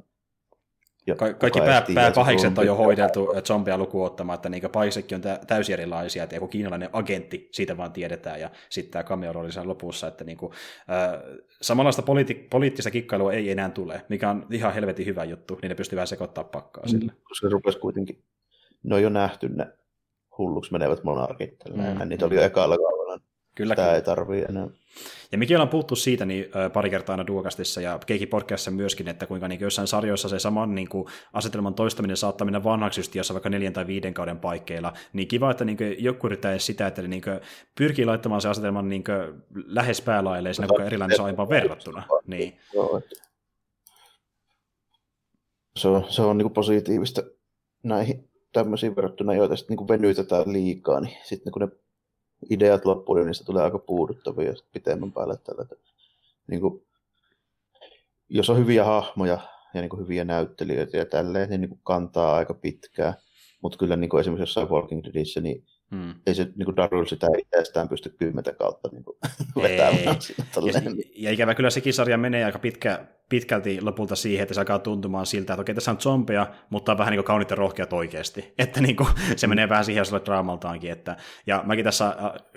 [1.11, 5.15] ja Ka- kaikki pää, pää pahikset on jo hoideltu zombia lukuun ottamaan, että niin pahiksetkin
[5.15, 9.49] on täysin erilaisia, että joku kiinalainen agentti, siitä vaan tiedetään, ja sitten tämä cameo rooli
[9.63, 10.51] lopussa, että niin kuin,
[10.89, 11.21] äh,
[11.61, 15.75] samanlaista poliitti- poliittista kikkailua ei enää tule, mikä on ihan helvetin hyvä juttu, niin ne
[15.75, 17.11] pystyy vähän sekoittaa pakkaa sille.
[17.11, 18.23] Mm, koska se rupesi kuitenkin,
[18.83, 19.67] ne on jo nähty ne
[20.37, 22.09] hulluksi menevät monarkit, mm.
[22.09, 23.95] niitä oli jo ekalla kaudella, Kyllä, Tämä kyllä.
[23.95, 24.67] ei tarvii enää.
[25.31, 29.27] Ja mikä ollaan puhuttu siitä niin, pari kertaa aina Duokastissa ja Keiki Podcastissa myöskin, että
[29.27, 33.33] kuinka niin jossain sarjoissa se saman niin kuin, asetelman toistaminen saattaa mennä vanhaksi just jossa
[33.33, 37.01] vaikka neljän tai viiden kauden paikkeilla, niin kiva, että niin kuin, joku yrittää sitä, että
[37.01, 37.39] niin kuin,
[37.77, 42.03] pyrkii laittamaan se asetelman niin kuin, lähes päälailleen siinä kuinka erilainen se on aiempaan verrattuna.
[42.27, 42.57] Niin.
[45.75, 47.23] Se on, se on niin kuin positiivista
[47.83, 51.67] näihin tämmöisiin verrattuna, joita sitten niin venytetään liikaa, niin sitten kun ne
[52.49, 55.37] ideat loppuun, niin niistä tulee aika puuduttavia pitemmän päälle.
[55.37, 55.75] Tällä, että,
[56.47, 56.83] niin kuin,
[58.29, 59.39] jos on hyviä hahmoja
[59.73, 63.13] ja niin kuin hyviä näyttelijöitä ja tälleen, niin, niin kuin kantaa aika pitkään.
[63.61, 65.65] Mutta kyllä niin kuin esimerkiksi jossain Walking Deadissä, niin
[65.95, 66.13] Hmm.
[66.27, 69.17] Ei se niin Darul sitä itsestään pysty kymmentä kautta niin kuin,
[69.55, 70.17] vetämään.
[70.55, 70.81] Ja,
[71.15, 75.25] ja, ikävä kyllä sekin sarja menee aika pitkä, pitkälti lopulta siihen, että se alkaa tuntumaan
[75.25, 78.53] siltä, että okei, tässä on zombeja, mutta on vähän niin kuin ja rohkeat oikeasti.
[78.59, 80.91] Että niin kuin, se menee vähän siihen osalle draamaltaankin.
[80.91, 81.17] Että,
[81.47, 82.15] ja mäkin tässä, äh,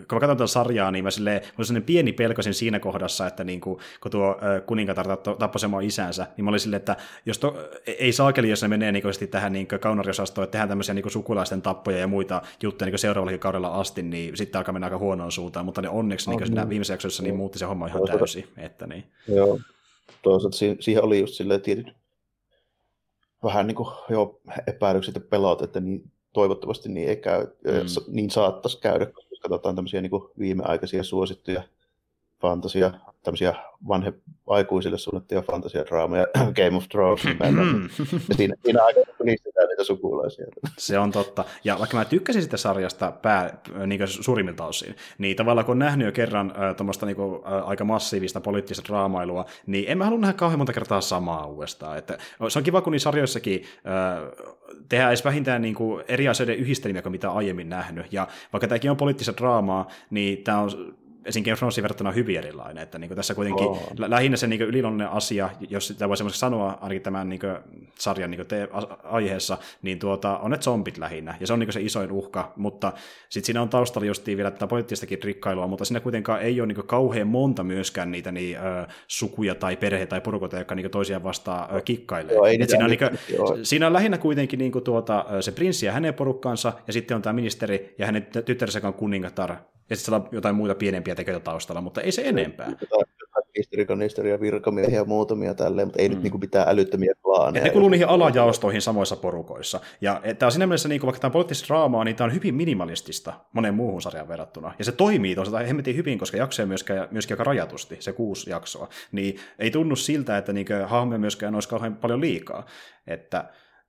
[0.09, 3.61] kun mä katson tätä sarjaa, niin mä silleen, sellainen pieni pelkosin siinä kohdassa, että niin
[3.61, 6.97] kuin, kun tuo äh, kuningatar tappoi sen isänsä, niin mä olin silleen, että
[7.27, 7.57] jos to,
[7.87, 11.12] ei saakeli, jos ne menee niin kuin, tähän niin kaunariosastoon, että tehdään tämmöisiä niin kuin,
[11.12, 15.33] sukulaisten tappoja ja muita juttuja niin seuraavallakin kaudella asti, niin sitten alkaa mennä aika huonoon
[15.33, 16.68] suuntaan, mutta ne onneksi niin, niin.
[16.68, 18.49] viimeisessä jaksossa niin muutti se homma ihan täysin.
[18.57, 19.05] Että, niin.
[19.29, 19.59] Joo,
[20.22, 21.94] toisaalta siihen oli just silleen tietyt
[23.44, 28.12] vähän niin kuin jo epäilykset ja pelot, että niin, toivottavasti niin ei käy, mm.
[28.14, 31.62] niin saattaisi käydä, koska katsotaan tämmöisiä niin kuin viimeaikaisia suosittuja
[32.45, 32.90] fantasia,
[33.22, 33.55] tämmöisiä
[33.88, 34.12] vanhe
[34.47, 36.26] aikuisille suunnattuja fantasiadraamoja,
[36.62, 37.24] Game of Thrones
[38.28, 40.47] ja siinä, siinä aikana lisätään niitä sukulaisia.
[40.78, 41.45] Se on totta.
[41.64, 46.07] Ja vaikka mä tykkäsin sitä sarjasta pää, niin suurimmilta osin, niin tavallaan kun on nähnyt
[46.07, 50.18] jo kerran äh, tuommoista niin kuin, äh, aika massiivista poliittista draamailua, niin en mä halua
[50.18, 51.99] nähdä kauhean monta kertaa samaa uudestaan.
[51.99, 52.18] Että,
[52.49, 54.49] se on kiva, kun niissä sarjoissakin äh,
[54.88, 58.12] tehdään edes vähintään niin kuin eri asioiden yhdistelmiä kuin mitä aiemmin nähnyt.
[58.12, 60.70] Ja vaikka tämäkin on poliittista draamaa, niin tämä on
[61.25, 61.45] esim.
[61.45, 62.83] Game of Thronesin verrattuna hyvin erilainen.
[62.83, 63.93] Että niin kuin tässä kuitenkin oh.
[63.97, 67.57] lähinnä se niin yliluonnollinen asia, jos sitä voi semmoisesti sanoa ainakin tämän niin kuin,
[67.99, 68.68] sarjan niin kuin te-
[69.05, 72.53] aiheessa, niin tuota, on ne zombit lähinnä, ja se on niin kuin se isoin uhka,
[72.57, 72.93] mutta
[73.29, 76.77] sitten siinä on taustalla justiin vielä tätä poliittistakin rikkailua, mutta siinä kuitenkaan ei ole niin
[76.77, 80.91] kuin, kauhean monta myöskään niitä niin, ö, sukuja tai perhe tai porukoita, jotka niin kuin,
[80.91, 82.35] toisiaan vastaan ö, kikkailee.
[82.35, 85.87] Joo, ei siinä, on, niin kuin, siinä on lähinnä kuitenkin niin kuin, tuota, se prinssi
[85.87, 89.57] ja hänen porukkansa, ja sitten on tämä ministeri ja hänen tyttärensä kuningatar,
[89.91, 92.72] ja sitten siellä on jotain muita pienempiä tekijöitä taustalla, mutta ei se enempää.
[93.59, 96.14] historikanisteria virkamiehiä muutamia tälleen, mutta ei mm.
[96.14, 97.64] nyt niin mitään älyttömiä klaaneja.
[97.64, 99.80] ne kuuluu niihin alajaostoihin samoissa porukoissa.
[100.01, 102.35] Ja tämä on siinä mielessä, niin kuin, vaikka tämä on poliittista draamaa, niin tämä on
[102.35, 104.74] hyvin minimalistista moneen muuhun sarjaan verrattuna.
[104.78, 108.89] Ja se toimii tosiaan hemmetin hyvin, koska jaksoja myöskään, myöskin aika rajatusti, se kuusi jaksoa.
[109.12, 112.66] Niin ei tunnu siltä, että niin hahmoja myöskään olisi kauhean paljon liikaa.
[113.07, 113.45] Että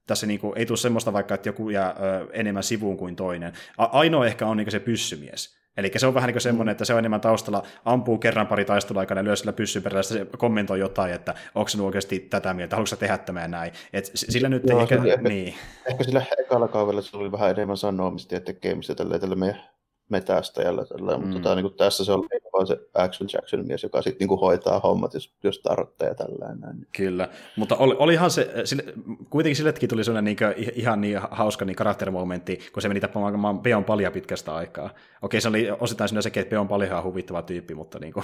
[0.08, 3.54] tässä niin kuin, ei tule semmoista vaikka, että joku jää ö, enemmän sivuun kuin toinen.
[3.78, 5.65] A- ainoa ehkä on niin se pyssymies.
[5.78, 8.66] Eli se on vähän niin kuin semmoinen, että se on enemmän taustalla, ampuu kerran pari
[8.66, 12.54] taistelua aikana ja lyö sillä pyssyn perällä, se kommentoi jotain, että onko se oikeasti tätä
[12.54, 13.72] mieltä, haluatko tehdä tämä ja näin.
[13.94, 15.56] Et sillä nyt Joo, ehkä, ehkä, niin.
[15.86, 19.75] ehkä sillä ekalla kaudella se oli vähän enemmän sanomista ja tekemistä tällä, tällä meidän
[20.10, 20.86] metästäjällä.
[20.86, 21.22] Tällä, mm.
[21.22, 24.40] mutta tota, niin kuin tässä se on vaan se Axel Jackson mies, joka sitten niin
[24.40, 26.88] hoitaa hommat, jos, jos tarvitsee ja tällainen.
[26.98, 28.84] Kyllä, mutta oli, olihan se, sille,
[29.30, 33.84] kuitenkin sillekin tuli sellainen niin, ihan niin hauska niin karakterimomentti, kun se meni tappamaan Peon
[33.84, 34.90] paljon pitkästä aikaa.
[35.22, 38.24] Okei, se oli osittain sinne sekin, että Peon paljon on huvittava tyyppi, mutta niin kuin,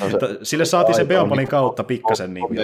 [0.00, 2.34] no se, sille saatiin se Peon Palin kautta pikkasen.
[2.34, 2.58] Niin kuin,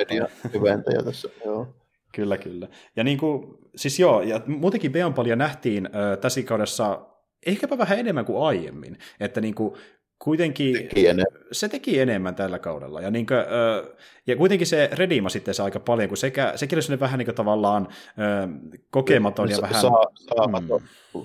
[1.05, 1.69] tässä, joo.
[2.13, 2.69] Kyllä, kyllä.
[2.97, 7.01] Ja niin kuin, siis joo, ja muutenkin Beon paljon nähtiin äh, tässä kaudessa
[7.47, 8.99] ehkäpä vähän enemmän kuin aiemmin.
[9.21, 9.75] Että niin kuin,
[10.19, 11.07] kuitenkin teki
[11.53, 13.01] se teki enemmän tällä kaudella.
[13.01, 13.39] Ja, niin kuin,
[14.27, 17.35] ja kuitenkin se redima sitten se aika paljon, kun sekä, sekin oli vähän niin kuin
[17.35, 17.89] tavallaan
[18.91, 19.81] kokematon ja vähän...
[19.81, 20.07] Saa,
[20.37, 20.83] saamaton
[21.15, 21.21] mm.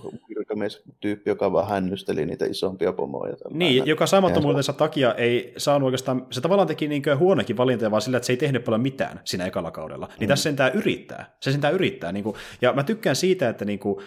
[1.00, 3.36] tyyppi, joka vähän hännysteli niitä isompia pomoja.
[3.50, 8.18] Niin, joka saamattomuutensa takia ei saanut oikeastaan, se tavallaan teki niin huonokin valintoja, vaan sillä,
[8.18, 10.08] että se ei tehnyt paljon mitään siinä ekalla kaudella.
[10.20, 10.32] Niin mm.
[10.32, 11.36] tässä sentään yrittää.
[11.40, 12.12] Se sentään yrittää.
[12.12, 14.06] Niin kuin, ja mä tykkään siitä, että niin kuin,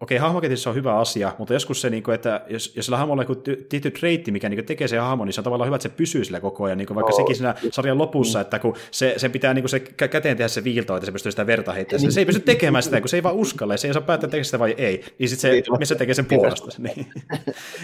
[0.00, 3.22] okei, hahmoketissa on hyvä asia, mutta joskus se, niin kuin, että jos, jos sillä hahmolla
[3.22, 5.88] on joku tietty reitti, mikä niin tekee se hahmo, niin se on tavallaan hyvä, että
[5.88, 7.16] se pysyy sillä koko ajan, niin kuin vaikka oh.
[7.16, 8.40] sekin siinä sarjan lopussa, mm.
[8.40, 11.32] että kun se, se pitää niin kuin se käteen tehdä se viilto, että se pystyy
[11.32, 12.12] sitä verta heittämään, niin.
[12.12, 14.30] se ei pysty tekemään sitä, kun se ei vaan uskalla, ja se ei saa päättää
[14.30, 16.70] tekee sitä vai ei, niin sitten se, missä tekee sen puolesta.
[16.78, 17.06] Niin.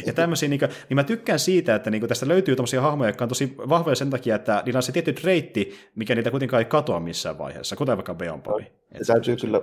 [0.06, 3.08] ja tämmöisiä, niin, kuin, niin mä tykkään siitä, että niin kuin tästä löytyy tämmöisiä hahmoja,
[3.08, 6.60] jotka on tosi vahvoja sen takia, että niillä on se tietty reitti, mikä niitä kuitenkaan
[6.60, 8.66] ei katoa missään vaiheessa, kuten vaikka Beonpoi.
[9.02, 9.60] Se täytyy kyllä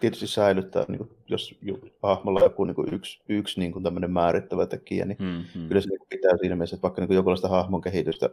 [0.00, 1.58] tietysti säilyttää, niin kuin, jos
[2.02, 5.68] hahmolla joku niin kuin yksi, yksi niin kuin tämmöinen määrittävä tekijä, niin hmm, hmm.
[5.68, 8.30] kyllä se niin pitää siinä mielessä, että vaikka niin jokinlaista hahmon kehitystä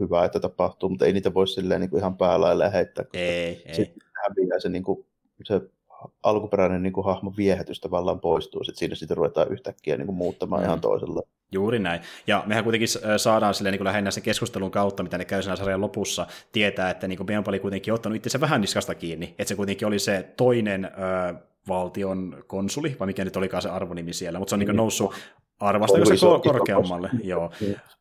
[0.00, 3.04] hyvää, että tapahtuu, mutta ei niitä voi silleen niin kuin ihan päälailla heittää.
[3.12, 3.74] Ei, ei.
[3.74, 5.06] Sitten häviää se, niin kuin,
[5.44, 5.60] se
[6.22, 10.62] alkuperäinen niin kuin hahmon viehätys tavallaan poistuu, sitten siinä sitten ruvetaan yhtäkkiä niin kuin muuttamaan
[10.62, 10.66] mm.
[10.66, 11.22] ihan toisella.
[11.52, 12.00] Juuri näin.
[12.26, 15.56] Ja mehän kuitenkin saadaan sille niin kuin lähinnä sen keskustelun kautta, mitä ne käy sen
[15.56, 19.54] sarjan lopussa, tietää, että niin kuin oli kuitenkin ottanut itsensä vähän niskasta kiinni, että se
[19.54, 21.34] kuitenkin oli se toinen ö,
[21.68, 25.14] valtion konsuli, vai mikä nyt olikaan se arvonimi siellä, mutta se on niin noussut
[25.60, 27.10] arvasta se korkeammalle.
[27.22, 27.50] Joo.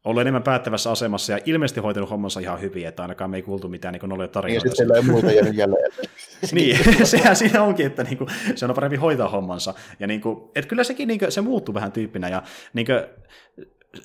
[0.05, 3.69] Ollut enemmän päättävässä asemassa ja ilmeisesti hoitanut hommansa ihan hyvin, että ainakaan me ei kuultu
[3.69, 4.67] mitään niin noloja tarinoita.
[4.67, 5.91] Niin, sitten ei muuta jäänyt jälleen.
[6.51, 9.73] niin, sehän siinä onkin, että niin kuin, se on parempi hoitaa hommansa.
[9.99, 12.29] Ja niin kuin, että kyllä sekin niin kuin, se muuttuu vähän tyyppinä.
[12.29, 12.43] Ja
[12.73, 12.99] niin kuin,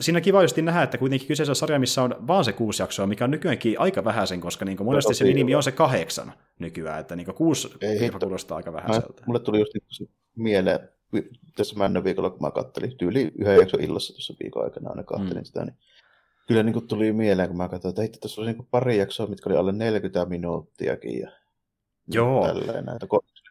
[0.00, 3.06] siinä kiva just nähdä, että kuitenkin kyseessä on sarja, missä on vaan se kuusi jaksoa,
[3.06, 7.16] mikä on nykyäänkin aika vähäisen, koska niin monesti se minimi on se kahdeksan nykyään, että
[7.16, 9.22] niin kuusi Ei, kuulostaa aika vähäiseltä.
[9.26, 9.72] Mulle tuli just
[10.36, 10.88] mieleen,
[11.56, 15.42] tässä männön viikolla, kun mä kattelin, tyyli yhden jakson illassa tuossa viikon aikana aina kattelin
[15.42, 15.44] mm.
[15.44, 15.76] sitä, niin
[16.46, 19.26] kyllä niin kuin tuli mieleen, kun mä katsoin, että hitto, tässä oli niin pari jaksoa,
[19.26, 21.30] mitkä oli alle 40 minuuttiakin ja
[22.12, 22.46] Joo.
[22.46, 23.06] tälleen näitä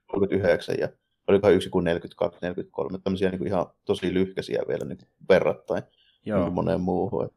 [0.08, 0.90] 39 ja
[1.28, 4.98] olikohan yksi kuin 42, 43, tämmöisiä niin kuin ihan tosi lyhkäisiä vielä niin
[5.30, 5.84] verrattain.
[6.28, 6.44] Joo.
[6.44, 7.30] Niin moneen muuhun.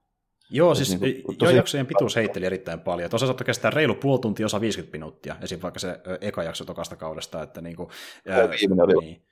[0.51, 1.53] Joo, siis niin kuin, tosi...
[1.53, 3.11] jo jaksojen pituus heitteli erittäin paljon.
[3.11, 5.59] Tuossa saattoi kestää reilu puoli tuntia, osa 50 minuuttia, esim.
[5.63, 7.43] vaikka se eka jakso tokasta kaudesta.
[7.43, 7.89] Että niin kuin,
[8.29, 9.23] ää, oli niin.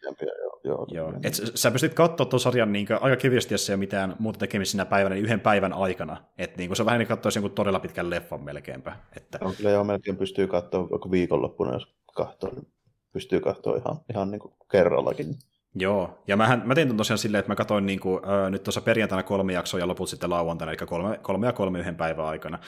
[0.64, 0.86] joo.
[0.86, 1.12] joo, joo.
[1.22, 4.70] Et sä pystyt katsoa tuon sarjan niin aika kevyesti, jos ei ole mitään muuta tekemistä
[4.70, 6.16] sinä päivänä, niin yhden päivän aikana.
[6.38, 8.96] Et niin kuin se vähän niin katsoisi jonkun todella pitkän leffan melkeinpä.
[9.16, 9.38] Että...
[9.42, 12.66] No, kyllä joo, melkein pystyy katsoa vaikka viikonloppuna, jos katsoo, niin
[13.12, 15.34] pystyy katsoa ihan, ihan niin kuin kerrallakin.
[15.80, 18.80] Joo, ja mähän, mä tein tosiaan silleen, että mä katsoin niin kuin, äh, nyt tuossa
[18.80, 22.58] perjantaina kolme jaksoa ja loput sitten lauantaina, eli kolme, kolme ja kolme yhden päivän aikana.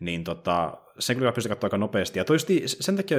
[0.00, 2.18] Niin tota, sen kyllä pystyy katsoa aika nopeasti.
[2.18, 3.18] Ja toisti sen takia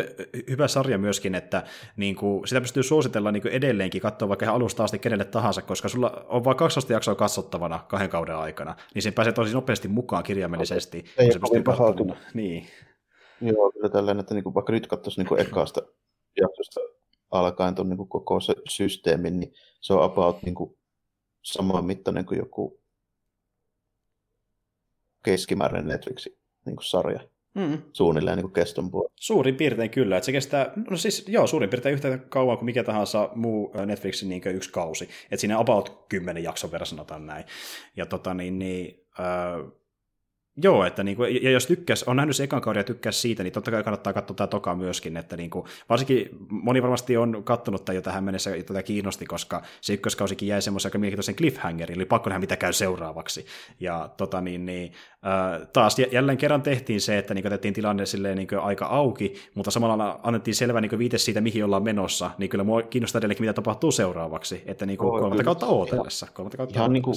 [0.50, 1.64] hyvä sarja myöskin, että
[1.98, 5.62] niin kuin, sitä pystyy suositella niin kuin edelleenkin katsoa vaikka ihan alusta asti kenelle tahansa,
[5.62, 9.88] koska sulla on vain 12 jaksoa katsottavana kahden kauden aikana, niin se pääsee tosi nopeasti
[9.88, 11.06] mukaan kirjaimellisesti.
[11.18, 12.18] Ei se pystyy katsomaan.
[12.34, 12.68] Niin.
[13.42, 15.82] Joo, kyllä tällainen, että niin kuin, vaikka nyt katsoisi niin ekasta
[16.42, 16.80] jaksosta
[17.32, 20.78] alkaen tuon niin koko se systeemin, niin se on about niin kuin
[21.42, 22.80] saman mittainen kuin joku
[25.24, 27.20] keskimääräinen Netflixin niin kuin sarja.
[27.54, 27.82] Mm.
[27.94, 29.14] Suunnilleen niin kuin keston puolella.
[29.16, 32.84] Suurin piirtein kyllä, että se kestää, no siis joo, suurin piirtein yhtä kauan kuin mikä
[32.84, 35.10] tahansa muu Netflixin niin yksi kausi.
[35.24, 37.46] Että siinä about kymmenen jakson verran sanotaan näin.
[37.96, 39.72] Ja tota niin, niin äh,
[40.64, 43.54] Joo, että niinku, ja jos tykkäs, on nähnyt se ekan kauden ja tykkäs siitä, niin
[43.54, 47.96] totta kai kannattaa katsoa tämä toka myöskin, että niinku, varsinkin moni varmasti on kattonut tämän
[47.96, 52.06] jo tähän mennessä ja tätä kiinnosti, koska se ykköskausikin jäi semmoisen aika mielenkiintoisen cliffhangerin, eli
[52.06, 53.46] pakko nähdä mitä käy seuraavaksi.
[53.80, 54.92] Ja tota niin, niin
[55.26, 59.72] äh, taas jälleen kerran tehtiin se, että niinku, otettiin tilanne silleen niinku, aika auki, mutta
[59.72, 63.54] samalla annettiin selvä niinku, viite siitä, mihin ollaan menossa, niin kyllä mua kiinnostaa edelleenkin, mitä
[63.54, 66.28] tapahtuu seuraavaksi, että niinku, kolmatta kautta ootellessa.
[66.34, 67.12] Kolmatta kautta ihan niinku,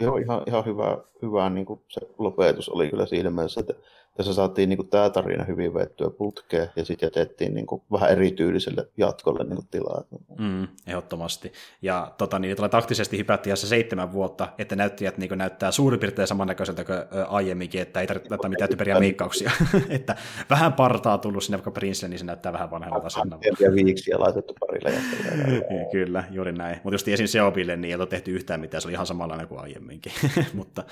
[0.00, 3.74] Joo, ihan, ihan hyvä, hyvä niin kuin se lopetus oli kyllä siinä mielessä, että
[4.16, 8.10] tässä saatiin niin kuin, tämä tarina hyvin vettyä putkeen ja sitten jätettiin niin kuin, vähän
[8.10, 10.04] erityyliselle jatkolle niin kuin, tilaa.
[10.38, 11.52] Mm, ehdottomasti.
[11.82, 16.28] Ja tota, niin, taktisesti hypättiin se seitsemän vuotta, että näyttäjät niin kuin, näyttää suurin piirtein
[16.28, 16.98] samannäköiseltä kuin
[17.28, 19.50] aiemminkin, että ei tarvitse laittaa mitään typeriä meikkauksia.
[19.88, 20.16] että
[20.50, 23.22] vähän partaa tullut sinne vaikka Princelle, niin se näyttää vähän vanhemmalta sen.
[23.60, 24.92] Ja viiksiä laitettu parille.
[25.92, 26.80] Kyllä, juuri näin.
[26.84, 27.26] Mutta just esim.
[27.26, 30.12] Seobille niin ei ole tehty yhtään mitään, se oli ihan samanlainen kuin aiemminkin.
[30.52, 30.84] Mutta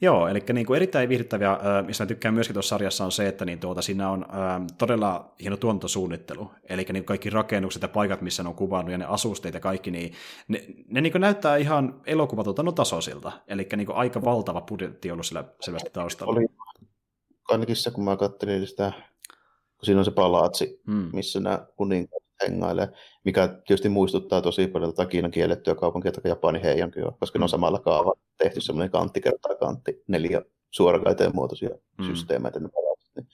[0.00, 3.44] joo, eli niin kuin erittäin viihdyttäviä, missä mä tykkään myöskin tuossa sarjassa on se, että
[3.44, 8.42] niin tuota, siinä on ää, todella hieno tuontosuunnittelu, eli niin kaikki rakennukset ja paikat, missä
[8.42, 10.12] ne on kuvannut, ja ne asusteet ja kaikki, niin
[10.48, 15.90] ne, ne niin näyttää ihan elokuvatuotannon tasoisilta, eli niin aika valtava budjetti ollut sillä selvästi
[15.92, 16.32] taustalla.
[16.32, 16.46] Oli
[17.48, 18.92] ainakin se, kun mä katselin sitä,
[19.76, 21.10] kun siinä on se palaatsi, hmm.
[21.12, 22.88] missä nämä kuninkaat hengailee,
[23.24, 27.40] mikä tietysti muistuttaa tosi paljon tätä Kiinan kiellettyä kaupunkia tai Japanin heijankyä, koska hmm.
[27.40, 30.42] ne on samalla kaava tehty semmoinen kantti kertaa kantti, neljä
[30.76, 32.04] suorakaiteen muotoisia mm.
[32.04, 33.28] systeemeitä ne palaset, niin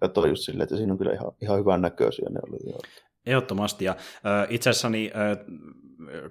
[0.00, 2.72] katsoin just silleen, että siinä on kyllä ihan, ihan hyvän näköisiä ne oli.
[2.72, 2.78] Jo.
[3.26, 3.96] Ehdottomasti, ja
[4.48, 5.10] itse asiassa niin,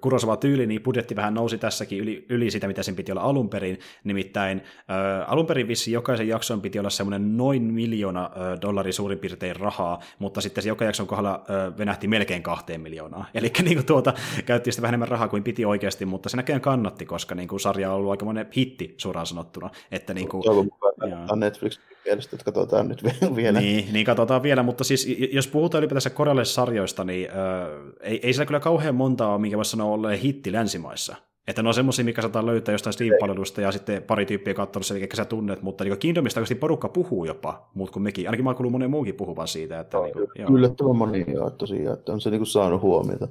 [0.02, 3.50] Kurosava tyyli, niin budjetti vähän nousi tässäkin yli, yli sitä, mitä sen piti olla alun
[3.50, 3.80] perin.
[4.04, 8.30] Nimittäin äh, alun perin vissi jokaisen jakson piti olla semmoinen noin miljoona
[8.62, 13.26] dollari suurin piirtein rahaa, mutta sitten se joka jakson kohdalla äh, venähti melkein kahteen miljoonaa.
[13.34, 14.14] Eli niin tuota,
[14.46, 17.60] käytti sitä vähän enemmän rahaa kuin piti oikeasti, mutta se näköjään kannatti, koska niin kuin,
[17.60, 19.70] sarja on ollut aika monen hitti suoraan sanottuna.
[19.92, 23.04] Että, niin kuin, Toivon mukaan Netflix mielestä, että katsotaan nyt
[23.36, 23.60] vielä.
[23.60, 27.36] Niin, niin katsotaan vielä, mutta siis jos puhutaan ylipäätänsä korealaisista sarjoista, niin äh,
[28.02, 31.16] ei, ei sillä kyllä kauhean montaa ole, minkä voisi sanoa olleen hitti länsimaissa.
[31.48, 35.08] Että ne on semmoisia, mikä saattaa löytää jostain Steam-palvelusta ja sitten pari tyyppiä katsonut sen,
[35.14, 38.28] sä tunnet, mutta niin Kingdomista oikeasti porukka puhuu jopa, muut kuin mekin.
[38.28, 39.80] Ainakin mä oon kuullut monen muukin puhuvan siitä.
[39.80, 43.28] Että, no, niin kuin, yllättävän moni joo, tosiaan, että on se niin kuin saanut huomiota.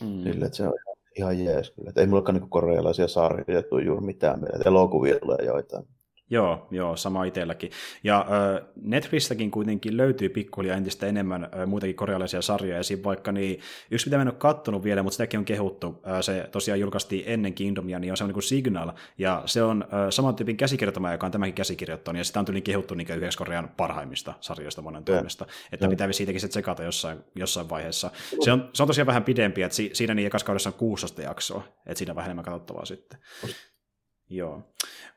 [0.00, 0.22] Mm.
[0.22, 0.74] Sille, että se on
[1.18, 1.88] ihan jees kyllä.
[1.88, 4.68] Että ei mullakaan niin korealaisia sarjoja tule juuri mitään mieltä.
[4.68, 5.84] Elokuvia tulee joitain.
[6.32, 7.70] Joo, joo, sama itselläkin.
[8.04, 12.98] Ja äh, Netflixistäkin kuitenkin löytyy pikkuhiljaa entistä enemmän äh, muitakin korealaisia sarjoja, esim.
[13.04, 13.60] vaikka niin,
[13.90, 17.24] yksi mitä mä en ole kattonut vielä, mutta sitäkin on kehuttu, äh, se tosiaan julkaistiin
[17.26, 21.26] ennen Kingdomia, niin on semmoinen kuin Signal, ja se on äh, saman tyypin käsikirjoittama, joka
[21.26, 25.46] on tämäkin käsikirjoittanut, ja sitä on tyyliin kehuttu niin yhdeksi Korean parhaimmista sarjoista monen toimesta,
[25.72, 28.10] että pitää siitäkin se tsekata jossain, jossain vaiheessa.
[28.40, 31.22] Se on, se on tosiaan vähän pidempi, että si, siinä niin ekas kaudessa on 16
[31.22, 33.18] jaksoa, että siinä on vähän enemmän katsottavaa sitten.
[34.30, 34.62] Joo.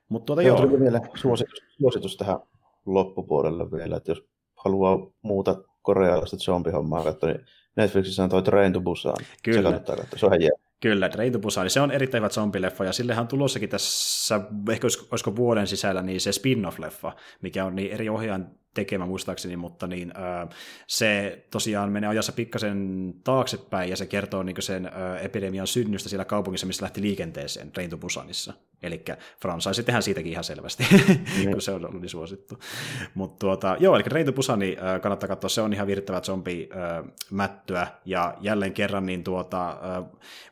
[0.10, 0.62] Mutta tuota, joo.
[0.62, 2.40] Tuli vielä suositus, suositus tähän
[2.86, 4.24] loppupuolelle vielä, että jos
[4.56, 7.46] haluaa muuta korealaista zombihommaa katsoa, niin
[7.76, 9.16] Netflixissä on toi Train to Busan.
[9.44, 9.58] Kyllä.
[9.58, 10.52] Se kannattaa katsoa, se on ihan
[10.82, 14.42] Kyllä, Train to Busan, se on erittäin hyvä zombileffa, ja sillehän on tulossakin tässä,
[14.72, 19.88] ehkä olisiko vuoden sisällä, niin se spin-off-leffa, mikä on niin eri ohjaajan tekemä muistaakseni, mutta
[19.88, 20.50] niin, äh,
[20.88, 26.26] se tosiaan menee ajassa pikkasen taaksepäin ja se kertoo niin sen äh, epidemian synnystä siellä
[26.26, 28.54] kaupungissa, missä lähti liikenteeseen, Train to Busanissa.
[28.84, 29.04] Eli
[29.42, 30.84] franchise tehdään siitäkin ihan selvästi,
[31.44, 31.52] mm.
[31.52, 32.60] kun se on ollut niin suosittu.
[33.14, 37.82] Mutta tuota, joo, eli Train to Busani äh, kannattaa katsoa, se on ihan virttävä zombi-mättöä,
[37.82, 40.04] äh, ja jälleen kerran, niin tuota, äh,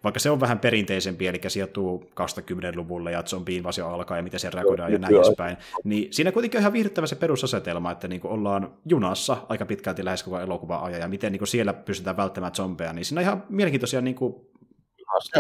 [0.04, 4.94] vaikka se on vähän perinteisempi, eli sijoittuu 20-luvulle ja zombi-invasio alkaa ja miten se reagoidaan
[4.94, 9.38] ja näin edespäin, niin siinä kuitenkin on ihan virttävä se perusasetelma, että niin ollaan junassa
[9.50, 13.20] aika pitkälti lähes koko elokuva ajan, ja miten niin siellä pystytään välttämään zombeja, niin siinä
[13.20, 14.36] on ihan mielenkiintoisia niin kuin,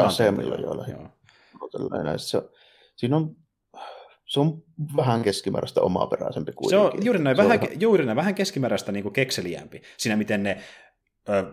[0.01, 0.85] asemilla joilla.
[2.17, 2.37] Se,
[3.03, 3.35] siinä on
[4.25, 4.63] se on
[4.95, 7.81] vähän keskimääräistä omaperäisempi kuin Se on juuri näin, se vähän, on...
[7.81, 10.57] juuri näin, vähän keskimääräistä niin kuin kekseliämpi siinä, miten ne
[11.29, 11.43] ö,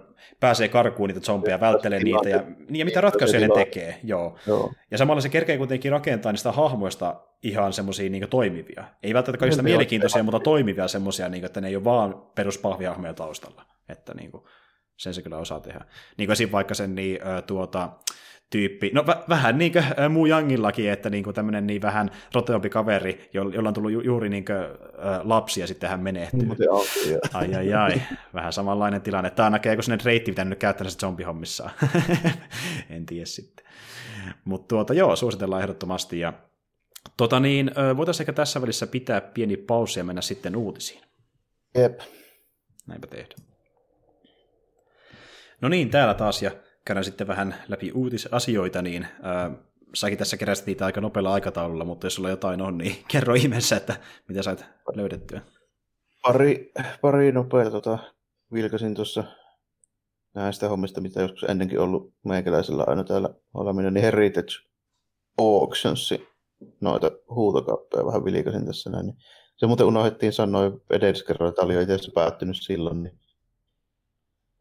[0.41, 4.01] pääsee karkuun niitä zombeja, välttelee niitä ja, niin, ja mitä ratkaisuja ne tekee.
[4.05, 4.39] Joo.
[4.47, 4.73] joo.
[4.91, 8.85] Ja samalla se kerkee kuitenkin rakentaa niistä hahmoista ihan semmoisia niin toimivia.
[9.03, 13.65] Ei välttämättä kaikista mielenkiintoisia, mutta toimivia semmoisia, niin että ne ei ole vaan peruspahvihahmoja taustalla.
[13.89, 14.45] Että niin kuin,
[14.97, 15.85] sen se kyllä osaa tehdä.
[16.19, 17.89] Niin kuin vaikka sen niin, tuota,
[18.51, 22.11] tyyppi, no v- vähän niin kuin äh, muu Jangillakin, että niin kuin tämmöinen niin vähän
[22.35, 26.01] roteompi kaveri, jo- jolla on tullut ju- juuri niin kuin, äh, lapsi ja sitten hän
[26.01, 26.49] menehtyy.
[27.35, 28.03] ai ai ai,
[28.35, 29.31] vähän samanlainen tilanne.
[29.31, 31.71] Tämä on näkee, kun sinne reitti pitänyt käyttää se zombihommissaan.
[32.91, 33.67] en tiedä sitten.
[34.45, 36.19] Mutta tuota, joo, suositellaan ehdottomasti.
[36.19, 36.33] Ja,
[37.17, 41.01] tota niin, voitaisiin ehkä tässä välissä pitää pieni pausi ja mennä sitten uutisiin.
[41.79, 42.01] Jep.
[42.87, 43.35] Näinpä tehdä.
[45.61, 46.51] No niin, täällä taas ja
[46.85, 49.59] käydään sitten vähän läpi uutisasioita, niin äh,
[49.95, 53.77] säkin tässä keräsit niitä aika nopealla aikataululla, mutta jos sulla jotain on, niin kerro ihmeessä,
[53.77, 53.97] että
[54.29, 54.65] mitä sait
[54.95, 55.41] löydettyä.
[56.23, 57.99] Pari, pari nopeaa tota,
[58.53, 59.25] vilkasin tuossa
[60.35, 64.53] näistä hommista, mitä joskus ennenkin ollut meikäläisellä aina täällä oleminen, niin Heritage
[65.39, 66.15] Auctions,
[66.81, 69.07] noita huutokappeja vähän vilkasin tässä näin.
[69.07, 69.17] Niin
[69.57, 73.19] se muuten unohdettiin sanoa edes kerran, että oli jo itse päättynyt silloin, niin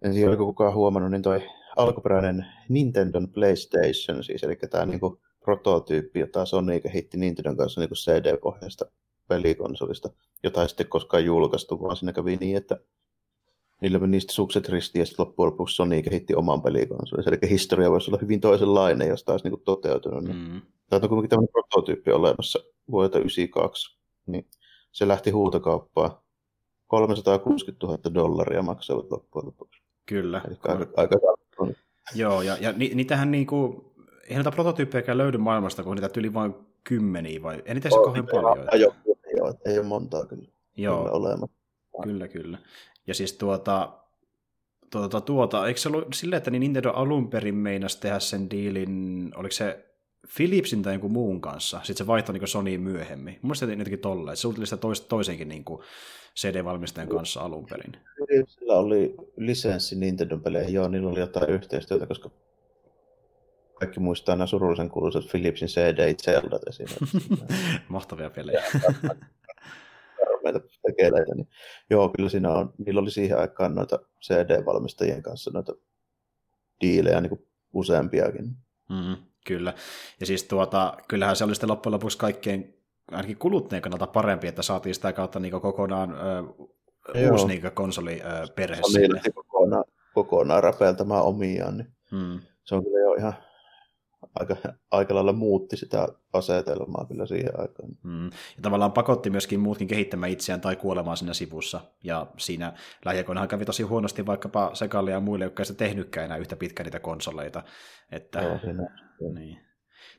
[0.02, 1.42] en tiedä, oliko kukaan huomannut, niin toi
[1.78, 8.86] alkuperäinen Nintendo PlayStation, siis, eli tämä niinku prototyyppi, jota Sony kehitti Nintendon kanssa niinku CD-pohjaista
[9.28, 10.10] pelikonsolista,
[10.44, 12.80] jota ei sitten koskaan julkaistu, vaan siinä kävi niin, että
[13.82, 17.30] niillä meni niistä sukset ristiin, ja sitten loppujen lopuksi Sony kehitti oman pelikonsolin.
[17.30, 20.24] Eli historia voisi olla hyvin toisenlainen, jos taas niinku toteutunut.
[20.24, 20.38] Niin.
[20.38, 20.62] Mm.
[20.90, 22.60] Tämä on kuitenkin tämmöinen prototyyppi olemassa
[22.92, 24.48] vuodelta 1992, niin
[24.92, 26.12] se lähti huutokauppaan.
[26.88, 29.82] 360 000 dollaria maksavat loppujen lopuksi.
[30.06, 30.42] Kyllä.
[30.48, 31.16] Eli aika, aika
[32.16, 33.86] Joo, ja, ja ni, niitähän niinku,
[34.24, 36.54] eihän näitä prototyyppejä löydy maailmasta, kun niitä yli vain
[36.84, 38.68] kymmeniä, vai ei niitä se kauhean paljon.
[38.80, 38.94] Joo,
[39.38, 40.48] joo, ei ole montaa kyllä.
[40.78, 41.56] Joo, kyllä olemassa.
[42.04, 42.58] Kyllä, kyllä.
[43.08, 43.94] Ja siis tuota,
[44.92, 49.32] tuota, tuota, eikö se ollut silleen, että niin Nintendo alun perin meinasi tehdä sen diilin,
[49.36, 49.89] oliko se
[50.38, 53.34] Philipsin tai jonkun muun kanssa, sitten se vaihtoi niin Sony myöhemmin.
[53.34, 55.66] Mun mielestä jotenkin tolleen, että se oli sitä tois, toisenkin niin
[56.36, 57.92] CD-valmistajan kanssa alun perin.
[58.16, 62.30] Philipsillä oli lisenssi Nintendo-peleihin, joo, niillä oli jotain yhteistyötä, koska
[63.80, 67.18] kaikki muistaa nämä surullisen kuuluisat Philipsin CD Zeldat esimerkiksi.
[67.90, 68.64] Mahtavia pelejä.
[70.88, 71.48] tekeleitä, niin
[71.90, 75.74] joo, kyllä siinä on, niillä oli siihen aikaan noita CD-valmistajien kanssa noita
[76.82, 78.56] diilejä niin kuin useampiakin.
[78.90, 79.74] Mm, kyllä.
[80.20, 82.74] Ja siis tuota, kyllähän se oli sitten loppujen lopuksi kaikkien
[83.12, 88.48] ainakin kuluttajien kannalta parempi, että saatiin sitä kautta niin kokonaan ö, uusi niin konsoli ö,
[88.56, 89.00] perheessä.
[89.24, 89.84] Se kokonaan,
[90.14, 92.40] kokonaan räpeiltämään omiaan, niin hmm.
[92.64, 93.34] se on kyllä jo ihan
[94.36, 94.56] aika,
[94.92, 97.90] aika lailla muutti sitä asetelmaa kyllä siihen aikaan.
[98.04, 98.26] Mm.
[98.26, 101.82] Ja tavallaan pakotti myöskin muutkin kehittämään itseään tai kuolemaan siinä sivussa.
[102.04, 102.74] Ja siinä
[103.06, 107.00] lähiaikoinahan kävi tosi huonosti vaikkapa Sekalle ja muille, jotka ei tehnytkään enää yhtä pitkään niitä
[107.00, 107.64] konsoleita.
[108.12, 108.90] Että, Joo, siinä,
[109.34, 109.69] niin.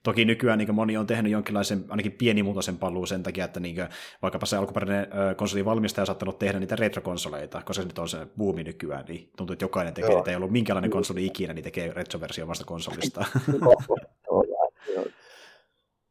[0.03, 3.76] Toki nykyään niin moni on tehnyt jonkinlaisen, ainakin pienimuotoisen paluun sen takia, että niin
[4.22, 5.07] vaikkapa se alkuperäinen
[5.37, 9.31] konsolin valmistaja on saattanut tehdä niitä retrokonsoleita, koska se nyt on se buumi nykyään, niin
[9.37, 13.24] tuntuu, että jokainen tekee, että ei ollut minkälainen konsoli ikinä, niin tekee retroversio omasta konsolista.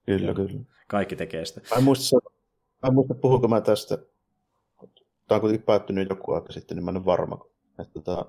[0.05, 0.59] kyllä, kyllä.
[0.87, 1.61] Kaikki tekee sitä.
[1.71, 2.17] Mä en muista,
[2.83, 3.97] mä en muista puhuinko mä tästä,
[5.27, 7.45] tämä on kuitenkin päättynyt joku aika sitten, niin mä en ole varma,
[7.79, 8.25] että tota,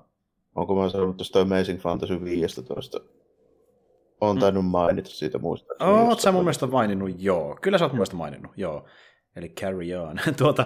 [0.55, 3.01] onko mä sanonut tuosta Amazing Fantasy 15
[4.21, 5.73] on tainnut mainita siitä muista.
[5.79, 7.57] Oot sä mun mielestä maininnut, joo.
[7.61, 8.85] Kyllä sä oot mun mielestä maininnut, joo.
[9.35, 10.19] Eli carry on.
[10.37, 10.65] tuota,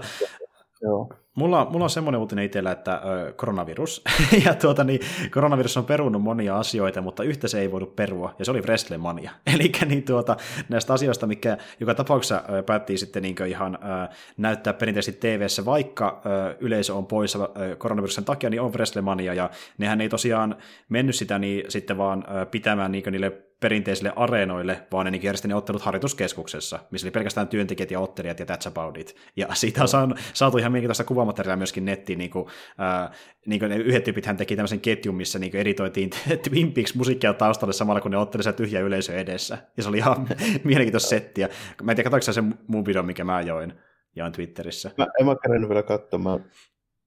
[0.86, 1.10] Joo.
[1.36, 4.04] Mulla, mulla on semmoinen uutinen itsellä, että ö, koronavirus,
[4.46, 5.00] ja tuota, niin,
[5.32, 9.32] koronavirus on perunut monia asioita, mutta yhtä se ei voinut perua, ja se oli Wrestlemania.
[9.56, 10.38] Eli niin, tuota,
[10.70, 16.22] näistä asioista, mikä joka tapauksessa ö, päättiin sitten niin ihan ö, näyttää perinteisesti tv vaikka
[16.26, 20.56] ö, yleisö on poissa ö, koronaviruksen takia, niin on Wrestlemania, ja nehän ei tosiaan
[20.90, 25.56] mennyt sitä niin sitten vaan ö, pitämään niin niille perinteisille areenoille, vaan ne järjesti ne
[25.56, 29.16] ottelut harjoituskeskuksessa, missä oli pelkästään työntekijät ja ottelijat ja that's about it.
[29.36, 32.48] Ja siitä on saanut, saatu ihan mielenkiintoista kuvamateriaalia myöskin nettiin, niin kuin,
[32.80, 33.12] äh,
[33.46, 36.10] niin kuin ne yhdet tyypit hän teki tämmöisen ketjun, missä niin editoitiin
[36.50, 39.58] Twin Peaks musiikkia taustalle samalla, kun ne otteli se tyhjä yleisö edessä.
[39.78, 40.28] Ja se oli ihan
[40.64, 41.50] mielenkiintoista settiä.
[41.84, 43.74] Mä en tiedä, katsoinko sen mun videon, mikä mä join,
[44.16, 44.92] join Twitterissä.
[44.98, 46.40] Mä, en mä kerännyt vielä katsomaan.
[46.40, 46.46] Mä,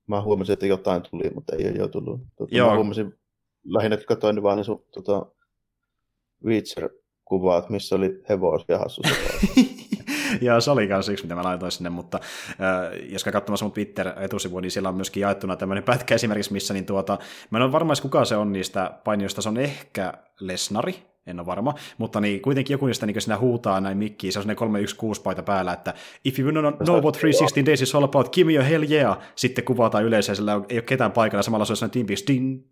[0.07, 2.21] mä huomasin, että jotain tuli, mutta ei ole jo tullut.
[2.37, 2.69] Tota, Joo.
[2.69, 3.15] Mä huomasin,
[3.65, 5.27] lähinnä katsoin vaan ne sun tota,
[6.45, 9.15] Witcher-kuvat, missä oli hevosia hassussa.
[10.41, 12.21] ja se oli myös yksi, mitä mä laitoin sinne, mutta
[12.51, 16.87] äh, jos katsomassa mun Twitter-etusivua, niin siellä on myöskin jaettuna tämmöinen pätkä esimerkiksi, missä niin
[16.87, 17.19] tuota,
[17.51, 20.95] mä en ole varma, kuka se on niistä painijoista, se on ehkä Lesnari,
[21.27, 24.57] en ole varma, mutta niin kuitenkin joku niistä niin siinä huutaa näin mikkiin, se on
[24.57, 28.53] 316 paita päällä, että if you know, know what 316 days is all about, give
[28.53, 31.77] me a hell yeah, sitten kuvataan yleisöä, sillä ei ole ketään paikalla, samalla se on
[31.77, 32.65] sellainen Team din,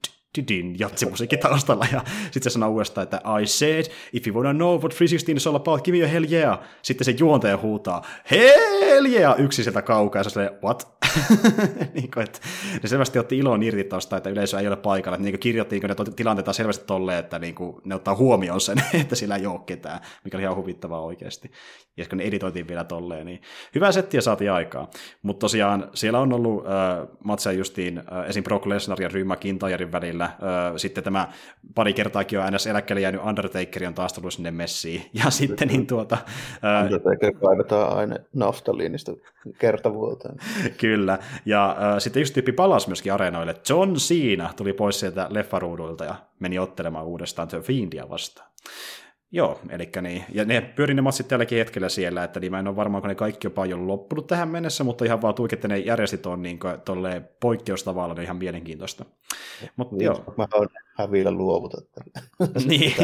[0.48, 4.70] din jatsimusiikki taustalla, ja sitten se sanoo uudestaan, että I said, if you wanna know
[4.70, 6.58] what 316 is all about, give me a hell yeah.
[6.82, 10.96] Sitten se juontaja huutaa, hell yeah, yksi sieltä kaukaa, ja se silleen, what?
[11.94, 12.38] niin kuin, että
[12.82, 15.94] ne selvästi otti ilon irti tuosta, että yleisö ei ole paikalla, että niin kirjoittiin, ne
[16.16, 20.00] tilanteita selvästi tolleen, että niin kuin, ne ottaa huomioon sen, että sillä ei ole ketään,
[20.24, 21.50] mikä oli ihan huvittavaa oikeasti.
[21.96, 23.42] Ja kun ne editoitiin vielä tolleen, niin
[23.74, 24.90] hyvä settiä saatiin aikaa.
[25.22, 28.44] Mutta tosiaan siellä on ollut äh, matseja justiin äh, esim.
[28.44, 31.28] Brock Lesnar ja Ryhmä Kintajarin välillä, äh, sitten tämä
[31.74, 32.66] pari kertaakin on ns.
[32.66, 36.18] eläkkeelle jäänyt Undertaker on taas tullut sinne messiin, ja sitten niin tuota...
[36.82, 39.12] Undertaker kaivetaan aina naftaliinista
[39.58, 40.36] kertavuoteen.
[40.80, 43.54] Kyllä, ja äh, sitten yksi tyyppi palasi myöskin areenoille.
[43.68, 48.48] John Cena tuli pois sieltä leffaruudulta ja meni ottelemaan uudestaan The Fiendia vastaan.
[49.36, 50.24] Joo, eli niin.
[50.32, 53.08] Ja ne pyörii ne matsit tälläkin hetkellä siellä, että niin mä en ole varmaan, kun
[53.08, 56.42] ne kaikki jopa jo loppunut tähän mennessä, mutta ihan vaan tuik, että ne järjestit on
[56.42, 56.58] niin
[57.40, 59.04] poikkeustavalla, niin ihan mielenkiintoista.
[59.76, 60.34] Mut, niin, joo.
[60.36, 60.68] Mä oon
[60.98, 61.76] hävillä luovuta.
[62.68, 62.94] niin,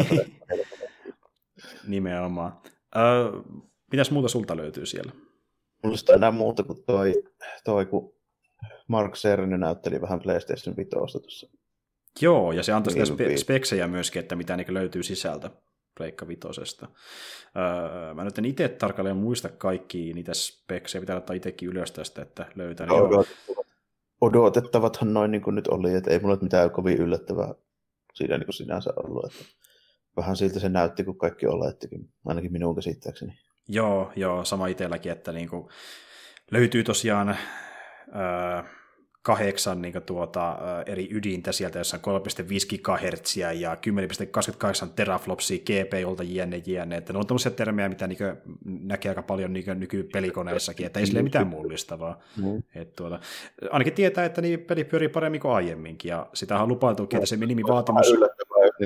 [1.86, 2.60] nimenomaan.
[2.96, 3.40] Öö,
[3.92, 5.12] mitäs muuta sulta löytyy siellä?
[5.82, 7.14] Mulla on enää muuta kuin toi,
[7.64, 8.14] toi kun
[8.88, 11.46] Mark Cerny näytteli vähän PlayStation 5 tuossa.
[12.20, 15.50] Joo, ja se antoi sitä spe- speksejä myöskin, että mitä niin löytyy sisältä
[16.02, 16.88] Pleikka Vitosesta.
[17.56, 22.22] Öö, mä nyt en itse tarkalleen muista kaikki niitä speksejä, pitää ottaa itsekin ylös tästä,
[22.22, 22.86] että löytää.
[22.86, 23.28] Niin Odot,
[24.20, 27.54] odotettavathan noin niin kuin nyt oli, että ei mulla mitään kovin yllättävää
[28.14, 29.24] siinä niin kuin sinänsä ollut.
[29.24, 29.44] Että
[30.16, 33.38] vähän siltä se näytti, kun kaikki olettikin, ainakin minun käsittääkseni.
[33.68, 35.68] Joo, joo, sama itselläkin, että niin kuin
[36.50, 38.62] löytyy tosiaan öö,
[39.22, 43.76] kahdeksan niin kuin, tuota, eri ydintä sieltä, jossa on 3,5 GHz ja
[44.84, 46.96] 10,28 teraflopsia GPUlta jne, jne.
[46.96, 48.18] Että ne on tämmöisiä termejä, mitä niin
[48.64, 52.18] näkee aika paljon niin nykypelikoneissakin, että ei sille mitään mullistavaa.
[52.36, 52.62] Mm.
[52.74, 53.20] Et, tuota,
[53.70, 57.36] ainakin tietää, että niin peli pyörii paremmin kuin aiemminkin, ja sitä on lupailtukin, että se
[57.36, 58.06] minimivaatimus...
[58.06, 58.30] Niin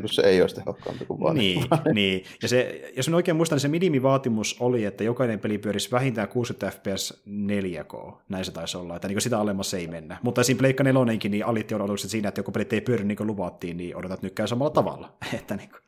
[0.01, 1.37] kuin se ei olisi tehokkaampi kuin vaan.
[1.37, 2.25] Niin, niin.
[2.43, 6.79] Ja se, jos oikein muistan, niin se minimivaatimus oli, että jokainen peli pyörisi vähintään 60
[6.79, 8.13] fps 4K.
[8.29, 10.19] Näin se taisi olla, että niin sitä alemmassa ei mennä.
[10.23, 13.27] Mutta siinä Pleikka 4 niin alitti odotukset siinä, että joku pelit ei pyöri niin kuin
[13.27, 15.13] luvattiin, niin odotat nyt käy samalla tavalla.
[15.39, 15.81] että niin kuin.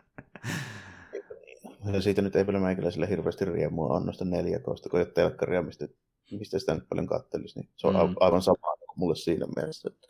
[1.94, 5.62] Ja siitä nyt ei paljon meikäläisille hirveästi riemua on noista 4K, kun ei ole telkkaria,
[5.62, 5.89] mistä,
[6.31, 8.15] mistä sitä nyt paljon kattelisi, niin se on mm.
[8.20, 9.90] aivan sama kuin mulle siinä mielessä.
[9.93, 10.09] Että...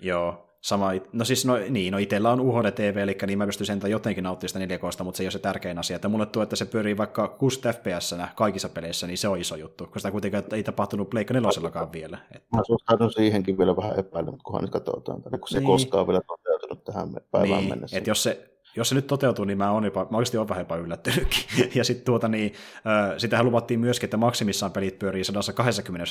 [0.00, 3.66] Joo, sama, no siis no, niin, no itsellä on UHD TV, eli niin mä pystyn
[3.66, 5.96] sen jotenkin nauttimaan sitä 4 k mutta se ei ole se tärkein asia.
[5.96, 9.56] Että mulle tuo, että se pyörii vaikka 60 fps kaikissa peleissä, niin se on iso
[9.56, 12.18] juttu, koska sitä kuitenkaan ei tapahtunut Pleikka nelosellakaan vielä.
[12.34, 12.56] Että...
[12.56, 15.66] Mä suhtaudun siihenkin vielä vähän epäilemään, kunhan nyt katsotaan, kun se niin.
[15.66, 17.70] koskaan vielä toteutunut tähän päivään niin.
[17.70, 17.98] mennessä.
[17.98, 20.76] Että jos se, jos se nyt toteutuu, niin mä, oon jopa, mä oikeasti vähän jopa
[20.76, 21.44] yllättynytkin.
[21.78, 22.52] ja sitten tuota, niin,
[22.86, 26.06] äh, sitähän luvattiin myöskin, että maksimissaan pelit pyörii 120,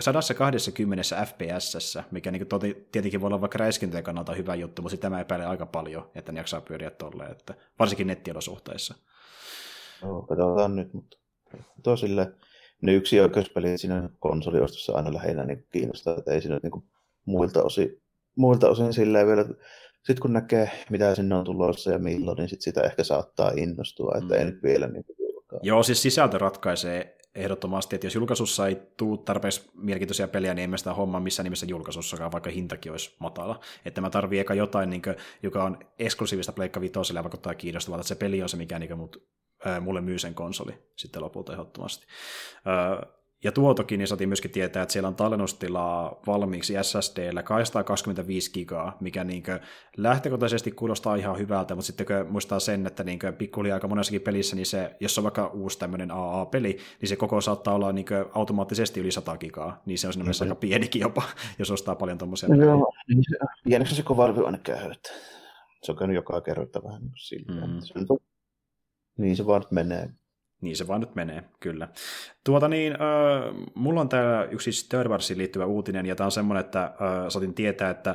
[0.00, 5.10] 120 fps, mikä niin toti, tietenkin voi olla vaikka räiskintöjen kannalta hyvä juttu, mutta sitä
[5.10, 8.94] mä epäilen aika paljon, että ne jaksaa pyöriä tolleen, että varsinkin nettiolosuhteissa.
[10.02, 11.16] Joo, katsotaan nyt, mutta
[11.82, 12.32] tosille
[12.82, 16.82] ne yksi oikeuspeli siinä konsoliostossa aina lähinnä niin kiinnostaa, että ei siinä niin
[17.24, 18.02] muilta osin,
[18.36, 19.44] muilta osin silleen vielä
[20.06, 24.14] sitten kun näkee, mitä sinne on tulossa ja milloin, niin sit sitä ehkä saattaa innostua,
[24.18, 24.40] että mm.
[24.40, 25.60] ei nyt vielä niin julkaa.
[25.62, 30.78] Joo, siis sisältö ratkaisee ehdottomasti, että jos julkaisussa ei tule tarpeeksi mielenkiintoisia pelejä, niin emme
[30.78, 33.60] sitä hommaa missään nimessä julkaisussakaan, vaikka hintakin olisi matala.
[33.84, 38.00] Että mä tarvii eka jotain, niin kuin, joka on eksklusiivista Pleikka Vitoselle ja vaikuttaa kiinnostavaa,
[38.00, 39.28] että se peli on se, mikä niin mut,
[39.64, 42.06] ää, mulle myy sen konsoli sitten lopulta ehdottomasti.
[42.64, 43.06] Ää,
[43.44, 49.24] ja tuotokin niin saatiin myöskin tietää, että siellä on tallennustilaa valmiiksi SSDllä 225 gigaa, mikä
[49.24, 49.42] niin
[49.96, 54.56] lähtökohtaisesti kuulostaa ihan hyvältä, mutta sitten kun muistaa sen, että niin pikkuhiljaa aika monessakin pelissä,
[54.56, 59.00] niin se, jos on vaikka uusi tämmöinen AA-peli, niin se koko saattaa olla niin automaattisesti
[59.00, 61.22] yli 100 gigaa, niin se on siinä mielessä aika pienikin jopa,
[61.58, 63.22] jos ostaa paljon tuommoisia no, Joo, niin
[63.64, 65.10] pieneksi se kova aina käy, että
[65.82, 67.12] se on käynyt joka kerta vähän niin
[67.46, 67.80] kuin Mm.
[67.80, 68.18] Se on,
[69.18, 70.10] niin se vaan menee.
[70.60, 71.88] Niin se vaan nyt menee, kyllä.
[72.44, 72.98] Tuota niin, äh,
[73.74, 76.92] mulla on täällä yksi Star liittyvä uutinen, ja tämä on semmoinen, että äh,
[77.28, 78.14] saatin tietää, että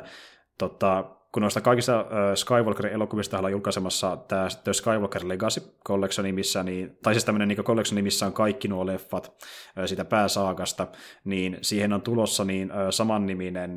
[0.58, 6.98] tota, kun noista kaikista äh, Skywalker-elokuvista ollaan julkaisemassa tämä The Skywalker Legacy Collection, missä, niin,
[7.02, 9.44] tai siis tämmöinen niin collection, missä on kaikki nuo leffat
[9.78, 10.86] äh, sitä pääsaakasta,
[11.24, 13.70] niin siihen on tulossa niin äh, samanniminen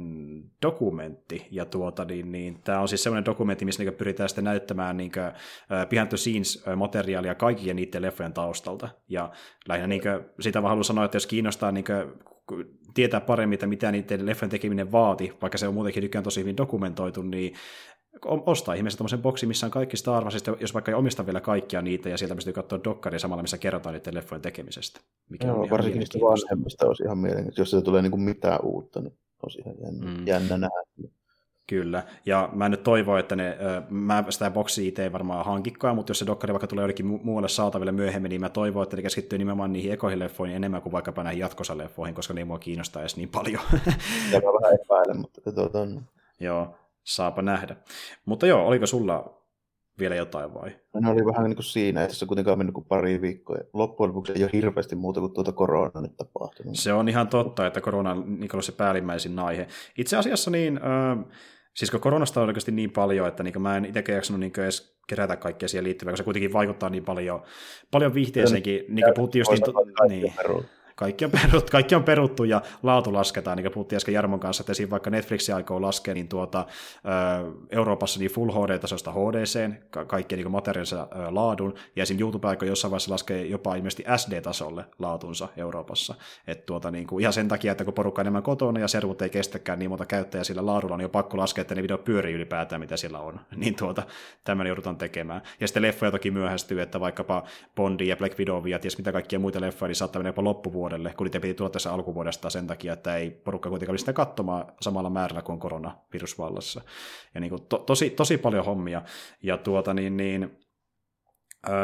[0.61, 4.97] dokumentti, ja tuota, niin, niin, tämä on siis semmoinen dokumentti, missä niin pyritään sitten näyttämään
[4.97, 9.31] niin äh, behind the scenes materiaalia kaikkien niiden leffojen taustalta, ja
[9.67, 10.01] lähinnä niin
[10.39, 11.85] sitä vaan haluan sanoa, että jos kiinnostaa niin
[12.93, 16.57] tietää paremmin, että mitä niiden leffan tekeminen vaati, vaikka se on muutenkin nykyään tosi hyvin
[16.57, 17.53] dokumentoitu, niin
[18.25, 21.81] ostaa ihmeessä tämmöisen boksi, missä on kaikki Star Wars, jos vaikka ei omista vielä kaikkia
[21.81, 24.99] niitä, ja sieltä pystyy katsoa dokkaria samalla, missä kerrotaan niiden leffojen tekemisestä.
[25.29, 27.61] Mikä Joo, on varsinkin niistä vanhemmista olisi ihan mielenkiintoista.
[27.61, 29.13] Jos se tulee niin kuin mitään uutta, niin
[29.43, 30.27] olisi ihan jännä, mm.
[30.27, 31.11] jännä nähdä.
[31.69, 33.57] Kyllä, ja mä nyt toivon, että ne,
[33.89, 37.49] mä sitä boksia itse ei varmaan hankikkaan, mutta jos se dokkari vaikka tulee jollekin muualle
[37.49, 41.23] saataville myöhemmin, niin mä toivon, että ne keskittyy nimenomaan niihin ekoihin leffoihin enemmän kuin vaikkapa
[41.23, 43.61] näihin leffoihin, koska ne ei mua kiinnostaa edes niin paljon.
[44.31, 46.05] Ja mä vähän epäilen, mutta katsotaan.
[46.39, 47.75] Joo, saapa nähdä.
[48.25, 49.39] Mutta joo, oliko sulla
[49.99, 50.71] vielä jotain vai?
[50.93, 53.57] No oli vähän niin kuin siinä, että se kuitenkaan mennyt kuin pari viikkoa.
[53.73, 56.75] Loppujen lopuksi ei ole hirveästi muuta kuin tuota koronaa nyt tapahtunut.
[56.75, 58.11] Se on ihan totta, että korona
[58.53, 59.67] on se päällimmäisin aihe.
[59.97, 61.25] Itse asiassa niin, äh,
[61.75, 64.99] Siis kun koronasta on oikeasti niin paljon, että niin mä en itsekään jaksanut niin edes
[65.07, 67.41] kerätä kaikkea siihen liittyvää, koska se kuitenkin vaikuttaa niin paljon,
[67.91, 69.63] paljon viihteeseenkin, niin kuin puhuttiin just...
[70.07, 70.33] Niin,
[70.99, 74.61] kaikki on, peruttu, kaikki on peruttu ja laatu lasketaan, niin kuin puhuttiin äsken Jarmon kanssa,
[74.61, 74.89] että esim.
[74.89, 76.65] vaikka Netflix aikoo laskea niin tuota,
[77.69, 80.99] Euroopassa niin Full HD-tasosta HDC, ka- kaikkien niin materiaalisen
[81.29, 82.19] laadun, ja esim.
[82.19, 86.15] YouTube aikoo jossain vaiheessa laskee jopa ilmeisesti SD-tasolle laatunsa Euroopassa.
[86.47, 89.29] Et tuota, niin kuin, ihan sen takia, että kun porukka enemmän kotona ja servut ei
[89.29, 92.81] kestäkään niin monta käyttäjää sillä laadulla, niin on pakko laskea, että ne video pyörii ylipäätään,
[92.81, 93.39] mitä sillä on.
[93.59, 94.03] Niin tuota,
[94.43, 95.41] tämän joudutaan tekemään.
[95.59, 97.43] Ja sitten leffoja toki myöhästyy, että vaikkapa
[97.75, 100.41] Bondi ja Black Widow ja ties mitä kaikkia muita leffoja, niin saattaa mennä jopa
[100.89, 104.65] loppuvuodelle, kun niitä piti tulla tässä alkuvuodesta sen takia, että ei porukka kuitenkaan sitä katsomaan
[104.81, 106.81] samalla määrällä kuin koronavirus vallassa.
[107.33, 109.01] Ja niin kuin to, tosi, tosi paljon hommia.
[109.43, 110.59] Ja tuota niin, niin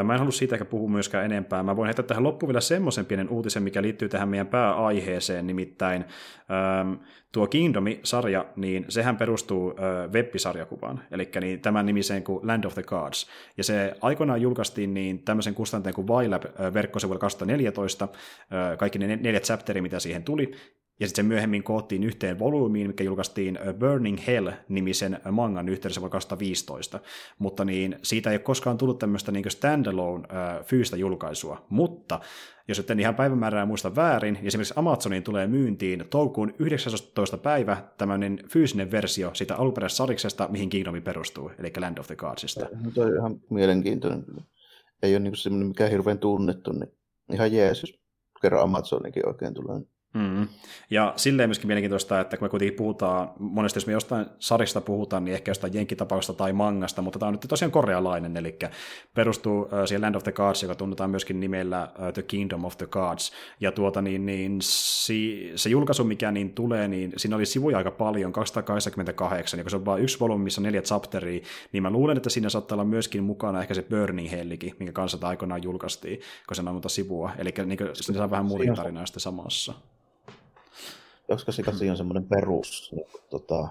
[0.04, 1.62] Mä en halua siitä ehkä puhua myöskään enempää.
[1.62, 6.04] Mä voin heittää tähän loppuun vielä semmoisen pienen uutisen, mikä liittyy tähän meidän pääaiheeseen, nimittäin
[6.50, 6.92] ähm,
[7.32, 12.82] tuo Kingdomi-sarja, niin sehän perustuu äh, web-sarjakuvaan, eli niin tämän nimiseen kuin Land of the
[12.82, 13.26] Gods.
[13.56, 19.16] Ja se aikoinaan julkaistiin niin tämmöisen kustanteen kuin Ylab äh, verkkosivuilla 2014, äh, kaikki ne
[19.16, 20.52] neljät chapteri, mitä siihen tuli,
[21.00, 27.00] ja sitten se myöhemmin koottiin yhteen volyymiin, mikä julkaistiin Burning Hell-nimisen mangan yhteydessä vuonna 2015.
[27.38, 31.66] Mutta niin, siitä ei ole koskaan tullut tämmöistä niin standalone äh, fyysistä julkaisua.
[31.68, 32.20] Mutta
[32.68, 37.38] jos et ihan päivämäärää muista väärin, niin esimerkiksi Amazoniin tulee myyntiin toukokuun 19.
[37.38, 42.68] päivä tämmöinen fyysinen versio siitä alkuperäisestä sariksesta, mihin Kingdomi perustuu, eli Land of the Godsista.
[42.84, 44.24] No, toi on ihan mielenkiintoinen.
[45.02, 46.92] Ei ole niin semmoinen mikään hirveän tunnettu, niin
[47.32, 48.00] ihan jees, jos
[48.42, 49.80] kerran Amazonikin oikein tulee.
[50.16, 50.48] Mm.
[50.90, 55.24] Ja silleen myöskin mielenkiintoista, että kun me kuitenkin puhutaan, monesti jos me jostain sarista puhutaan,
[55.24, 58.58] niin ehkä jostain jenkkitapauksesta tai mangasta, mutta tämä on nyt tosiaan korealainen, eli
[59.14, 63.32] perustuu siihen Land of the Gods, joka tunnetaan myöskin nimellä The Kingdom of the Gods.
[63.60, 67.90] Ja tuota, niin, niin si, se julkaisu, mikä niin tulee, niin siinä oli sivuja aika
[67.90, 71.40] paljon, 288, ja kun se on vain yksi volyymi, missä neljä chapteria,
[71.72, 75.18] niin mä luulen, että siinä saattaa olla myöskin mukana ehkä se Burning Hellikin, minkä kanssa
[75.18, 77.30] tämä aikoinaan julkaistiin, kun se on monta sivua.
[77.38, 79.74] Eli niin, se saa vähän muuta tarinaa sitten samassa
[81.28, 83.68] koska se siinä on semmoinen perus niin kuin, tota,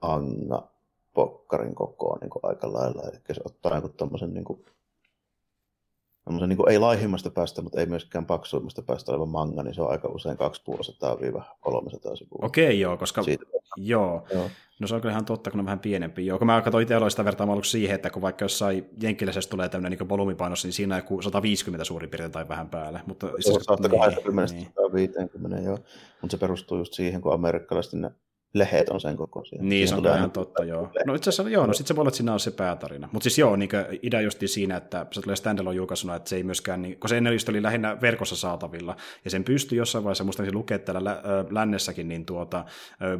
[0.00, 0.68] anga
[1.14, 3.02] pokkarin kokoon niin kuin aika lailla.
[3.02, 4.64] Eli se ottaa niin tommosen, niin kuin,
[6.30, 9.90] niin kuin, ei laihimmasta päästä, mutta ei myöskään paksuimmasta päästä oleva manga, niin se on
[9.90, 10.40] aika usein 250-300
[12.16, 12.38] sivua.
[12.42, 13.22] Okei, okay, joo, koska...
[13.22, 13.44] Siitä.
[13.76, 14.26] Joo.
[14.34, 14.50] joo.
[14.78, 16.26] No se on kyllä ihan totta, kun on vähän pienempi.
[16.26, 19.98] Joo, kun mä katsoin itse sitä vertaa siihen, että kun vaikka jossain jenkkiläisessä tulee tämmöinen
[19.98, 23.00] niin volyymipainos, niin siinä on joku 150 suurin piirtein tai vähän päälle.
[23.06, 25.66] Mutta se on 180 niin, 150, niin.
[25.66, 25.78] joo.
[26.20, 28.10] Mutta se perustuu just siihen, kun amerikkalaiset ne
[28.54, 29.58] lehet on sen kokoisia.
[29.62, 30.90] Niin, se on ihan totta, joo.
[31.06, 33.08] No itse asiassa, joo, no sitten se voi olla, että siinä on se päätarina.
[33.12, 33.70] Mutta siis joo, niin
[34.02, 37.16] idea just siinä, että se tulee standalone julkaisuna, että se ei myöskään, niin, kun se
[37.16, 42.08] ennen oli lähinnä verkossa saatavilla, ja sen pystyy jossain vaiheessa, musta lukea täällä lä- lännessäkin,
[42.08, 42.64] niin tuota,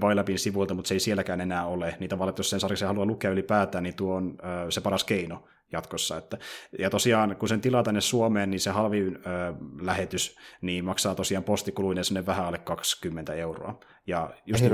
[0.01, 1.97] Vailabin sivuilta, mutta se ei sielläkään enää ole.
[2.01, 4.39] Niitä tavallaan, jos sen sarjassa haluaa lukea ylipäätään, niin tuo on
[4.69, 5.45] se paras keino
[5.75, 6.17] jatkossa.
[6.17, 6.39] Että,
[6.79, 9.21] ja tosiaan, kun sen tilaa tänne Suomeen, niin se halvin ö,
[9.81, 13.81] lähetys niin maksaa tosiaan postikuluinen sinne vähän alle 20 euroa.
[14.07, 14.65] Ja just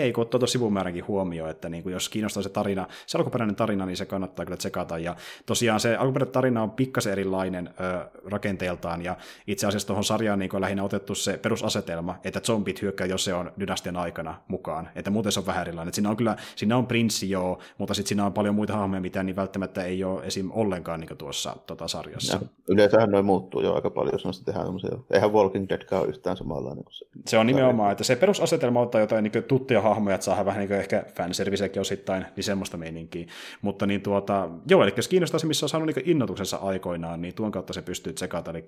[0.00, 3.86] ei kun ottaa sivumääränkin huomioon, että niin kuin jos kiinnostaa se tarina, se alkuperäinen tarina,
[3.86, 4.98] niin se kannattaa kyllä tsekata.
[4.98, 5.16] Ja
[5.46, 9.16] tosiaan se alkuperäinen tarina on pikkasen erilainen ö, rakenteeltaan, ja
[9.46, 13.34] itse asiassa tuohon sarjaan niin on lähinnä otettu se perusasetelma, että zombit hyökkää, jos se
[13.34, 14.88] on dynastian aikana mukaan.
[14.94, 15.88] Että muuten se on vähän erilainen.
[15.88, 19.00] Että siinä on kyllä, siinä on prinssi joo, mutta sitten siinä on paljon muita hahmoja,
[19.00, 20.50] mitä niin välttämättä ei ole esim.
[20.50, 22.36] ollenkaan niin tuossa tota, sarjassa.
[22.36, 24.98] Ja, yleensähän noin muuttuu jo aika paljon, jos noista tehdään semmoisia.
[25.10, 27.04] Eihän Walking Dead ole yhtään samanlainen kuin se.
[27.26, 30.72] Se on nimenomaan, että se perusasetelma ottaa jotain niin tuttuja hahmoja, että saadaan vähän niin
[30.72, 33.26] ehkä fanservicekin osittain, niin semmoista meininkiä.
[33.62, 37.34] Mutta niin tuota, joo, eli jos kiinnostaa se, missä on saanut niin innotuksensa aikoinaan, niin
[37.34, 38.64] tuon kautta se pystyy tsekata, eli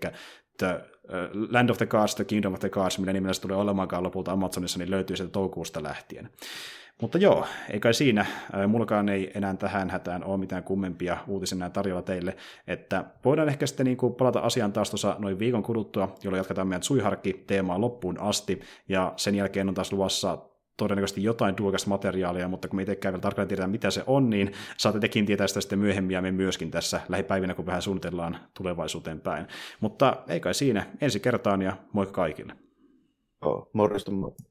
[0.59, 3.57] the, uh, Land of the Gods, The Kingdom of the Gods, millä nimellä se tulee
[3.57, 6.31] olemaankaan lopulta Amazonissa, niin löytyy sieltä toukokuusta lähtien.
[7.01, 8.27] Mutta joo, ei kai siinä.
[8.69, 12.37] Mullakaan ei enää tähän hätään ole mitään kummempia uutisia tarjolla teille.
[12.67, 16.69] Että voidaan ehkä sitten niin kuin palata asiaan taas tuossa noin viikon kuluttua, jolloin jatketaan
[16.69, 18.61] meidän Suiharkki-teemaa loppuun asti.
[18.89, 20.39] Ja sen jälkeen on taas luvassa
[20.77, 24.53] todennäköisesti jotain duokasta materiaalia, mutta kun me itsekään vielä tarkalleen tiedetään, mitä se on, niin
[24.77, 29.21] saatte tekin tietää sitä sitten myöhemmin ja me myöskin tässä lähipäivinä, kun vähän suunnitellaan tulevaisuuteen
[29.21, 29.47] päin.
[29.81, 30.87] Mutta ei kai siinä.
[31.01, 32.57] Ensi kertaan ja moikka kaikille.
[33.41, 34.13] Oh, morjesta.